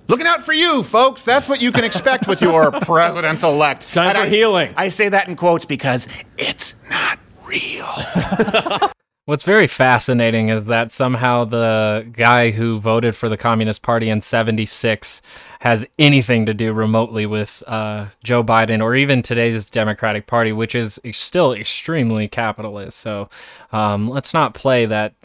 Looking 0.08 0.28
out 0.28 0.44
for 0.44 0.54
you, 0.54 0.84
folks. 0.84 1.26
That's 1.26 1.50
what 1.50 1.62
you 1.62 1.72
can 1.72 1.84
expect 1.84 2.28
with 2.28 2.42
your 2.42 2.72
president 2.82 3.42
elect. 3.42 3.92
time 3.92 4.16
for 4.16 4.26
healing. 4.30 4.72
I 4.78 4.90
say 4.90 5.10
that 5.10 5.28
in 5.28 5.36
quotes 5.36 5.66
because 5.66 6.08
it's 6.38 6.76
not 6.90 7.18
real. 7.44 8.92
What's 9.28 9.44
very 9.44 9.66
fascinating 9.66 10.50
is 10.50 10.68
that 10.68 10.92
somehow 10.92 11.46
the 11.46 12.08
guy 12.14 12.52
who 12.52 12.80
voted 12.80 13.16
for 13.16 13.28
the 13.28 13.38
Communist 13.38 13.82
Party 13.82 14.08
in 14.08 14.22
76 14.22 15.20
has 15.62 15.88
anything 15.98 16.46
to 16.46 16.54
do 16.54 16.72
remotely 16.72 17.26
with 17.26 17.64
uh, 17.66 18.10
Joe 18.24 18.44
Biden 18.44 18.84
or 18.84 18.96
even 18.96 19.24
today's 19.24 19.68
Democratic 19.68 20.28
Party, 20.28 20.52
which 20.52 20.76
is 20.76 21.00
still 21.12 21.54
extremely 21.54 22.28
capitalist. 22.28 23.00
So 23.00 23.28
um, 23.72 24.06
let's 24.06 24.32
not 24.32 24.54
play 24.54 24.86
that 24.86 25.16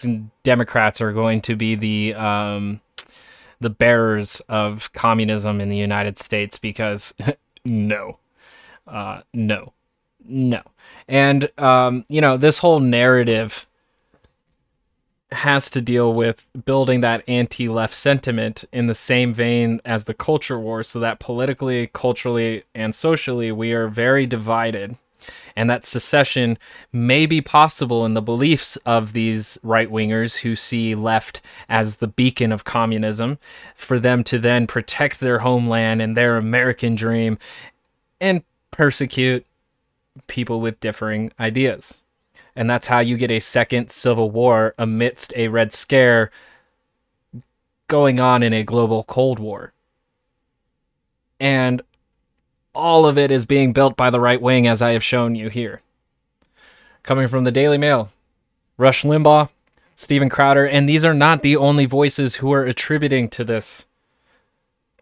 Democrats 0.44 1.02
are 1.02 1.12
going 1.12 1.43
to 1.43 1.55
be 1.55 1.74
the. 1.74 2.14
Um, 2.14 2.81
the 3.62 3.68
bearers 3.68 4.40
of 4.48 4.90
communism 4.94 5.60
in 5.60 5.68
the 5.68 5.77
United 5.77 6.18
States 6.18 6.56
because 6.56 7.12
no, 7.66 8.18
uh, 8.86 9.20
no, 9.35 9.74
no. 10.24 10.62
And, 11.06 11.51
um, 11.59 12.06
you 12.09 12.22
know, 12.22 12.39
this 12.39 12.56
whole 12.56 12.81
narrative 12.81 13.66
has 15.32 15.70
to 15.70 15.81
deal 15.81 16.12
with 16.12 16.48
building 16.65 17.01
that 17.01 17.23
anti 17.28 17.69
left 17.69 17.94
sentiment 17.94 18.65
in 18.73 18.86
the 18.86 18.94
same 18.94 19.32
vein 19.32 19.81
as 19.85 20.05
the 20.05 20.15
culture 20.15 20.59
war, 20.59 20.82
so 20.82 20.98
that 21.01 21.20
politically, 21.20 21.89
culturally, 21.93 22.65
and 22.74 22.94
socially, 22.94 23.52
we 23.52 23.73
are 23.73 23.89
very 23.89 24.27
divided. 24.27 24.97
and 25.57 25.69
that 25.69 25.85
secession 25.85 26.57
may 26.93 27.27
be 27.27 27.40
possible 27.40 28.07
in 28.07 28.15
the 28.15 28.23
beliefs 28.23 28.77
of 28.86 29.12
these 29.12 29.59
right 29.62 29.90
wingers 29.90 30.39
who 30.40 30.57
see 30.57 30.94
left 30.94 31.43
as 31.69 31.97
the 31.97 32.07
beacon 32.09 32.52
of 32.52 32.65
communism, 32.65 33.39
for 33.74 33.98
them 33.98 34.24
to 34.24 34.39
then 34.39 34.66
protect 34.66 35.20
their 35.20 35.40
homeland 35.40 36.01
and 36.01 36.16
their 36.16 36.36
American 36.36 36.94
dream 36.94 37.39
and 38.20 38.43
persecute 38.70 39.44
people 40.27 40.61
with 40.61 40.81
differing 40.81 41.32
ideas. 41.39 42.02
And 42.56 42.68
that's 42.68 42.89
how 42.89 43.01
you 43.01 43.16
get 43.16 43.31
a 43.31 43.40
second 43.40 43.90
civil 43.90 44.31
war 44.31 44.74
amidst 44.78 45.32
a 45.36 45.48
Red 45.48 45.72
Scare 45.72 46.31
going 47.86 48.20
on 48.20 48.43
in 48.43 48.52
a 48.52 48.64
global 48.64 49.05
Cold 49.05 49.39
War. 49.39 49.72
And 51.39 51.82
all 52.74 53.06
of 53.06 53.18
it 53.18 53.31
is 53.31 53.47
being 53.47 53.72
built 53.72 53.97
by 53.97 54.10
the 54.10 54.20
right 54.20 54.40
wing, 54.40 54.66
as 54.66 54.82
I 54.82 54.93
have 54.93 55.02
shown 55.02 55.35
you 55.35 55.48
here. 55.48 55.81
Coming 57.02 57.28
from 57.28 57.44
the 57.44 57.51
Daily 57.51 57.78
Mail, 57.78 58.10
Rush 58.77 59.02
Limbaugh, 59.02 59.48
steven 59.97 60.28
Crowder, 60.28 60.66
and 60.66 60.89
these 60.89 61.05
are 61.05 61.14
not 61.14 61.43
the 61.43 61.56
only 61.56 61.86
voices 61.86 62.36
who 62.36 62.52
are 62.52 62.64
attributing 62.64 63.28
to 63.31 63.44
this, 63.44 63.86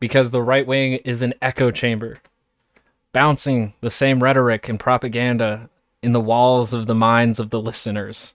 because 0.01 0.31
the 0.31 0.43
right 0.43 0.67
wing 0.67 0.95
is 1.05 1.23
an 1.23 1.35
echo 1.43 1.71
chamber, 1.71 2.19
bouncing 3.13 3.75
the 3.81 3.91
same 3.91 4.23
rhetoric 4.23 4.69
and 4.69 4.81
propaganda 4.81 5.69
in 6.03 6.13
the 6.13 6.21
walls 6.21 6.73
of 6.73 6.87
the 6.87 6.95
minds 6.95 7.39
of 7.39 7.51
the 7.51 7.61
listeners. 7.61 8.35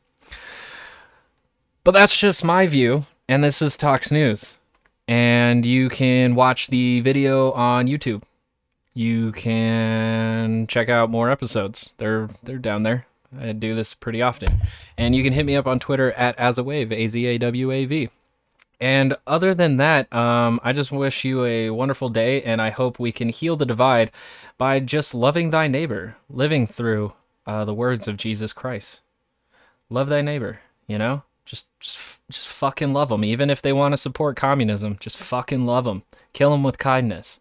But 1.83 1.91
that's 1.91 2.17
just 2.17 2.43
my 2.43 2.67
view, 2.67 3.05
and 3.27 3.43
this 3.43 3.61
is 3.61 3.75
Talks 3.75 4.11
News. 4.11 4.57
And 5.07 5.65
you 5.65 5.89
can 5.89 6.35
watch 6.35 6.67
the 6.67 7.01
video 7.01 7.51
on 7.51 7.87
YouTube 7.87 8.23
you 8.93 9.31
can 9.31 10.67
check 10.67 10.89
out 10.89 11.09
more 11.09 11.31
episodes. 11.31 11.93
They're 11.97 12.29
they're 12.43 12.57
down 12.57 12.83
there. 12.83 13.05
I 13.39 13.51
do 13.51 13.73
this 13.73 13.95
pretty 13.95 14.21
often. 14.21 14.49
And 14.97 15.15
you 15.15 15.23
can 15.23 15.33
hit 15.33 15.45
me 15.45 15.55
up 15.55 15.65
on 15.65 15.79
Twitter 15.79 16.11
at 16.11 16.37
Azawave, 16.37 16.91
A 16.91 17.07
Z 17.07 17.25
A 17.25 17.37
W 17.39 17.71
A 17.71 17.85
V. 17.85 18.09
And 18.79 19.15
other 19.25 19.53
than 19.55 19.77
that, 19.77 20.13
um, 20.13 20.59
I 20.63 20.73
just 20.73 20.91
wish 20.91 21.23
you 21.23 21.45
a 21.45 21.69
wonderful 21.69 22.09
day, 22.09 22.41
and 22.41 22.61
I 22.61 22.69
hope 22.69 22.99
we 22.99 23.11
can 23.11 23.29
heal 23.29 23.55
the 23.55 23.65
divide 23.65 24.11
by 24.57 24.79
just 24.79 25.15
loving 25.15 25.49
thy 25.51 25.67
neighbor, 25.67 26.17
living 26.29 26.67
through 26.67 27.13
uh, 27.45 27.65
the 27.65 27.73
words 27.73 28.07
of 28.07 28.17
Jesus 28.17 28.53
Christ. 28.53 29.01
Love 29.89 30.09
thy 30.09 30.21
neighbor, 30.21 30.61
you 30.87 30.97
know? 30.97 31.23
Just, 31.45 31.67
just, 31.79 32.21
just 32.31 32.47
fucking 32.47 32.93
love 32.93 33.09
them. 33.09 33.25
Even 33.25 33.49
if 33.49 33.61
they 33.61 33.73
want 33.73 33.93
to 33.93 33.97
support 33.97 34.37
communism, 34.37 34.97
just 34.99 35.17
fucking 35.17 35.65
love 35.65 35.83
them. 35.83 36.03
Kill 36.31 36.51
them 36.51 36.63
with 36.63 36.77
kindness. 36.77 37.39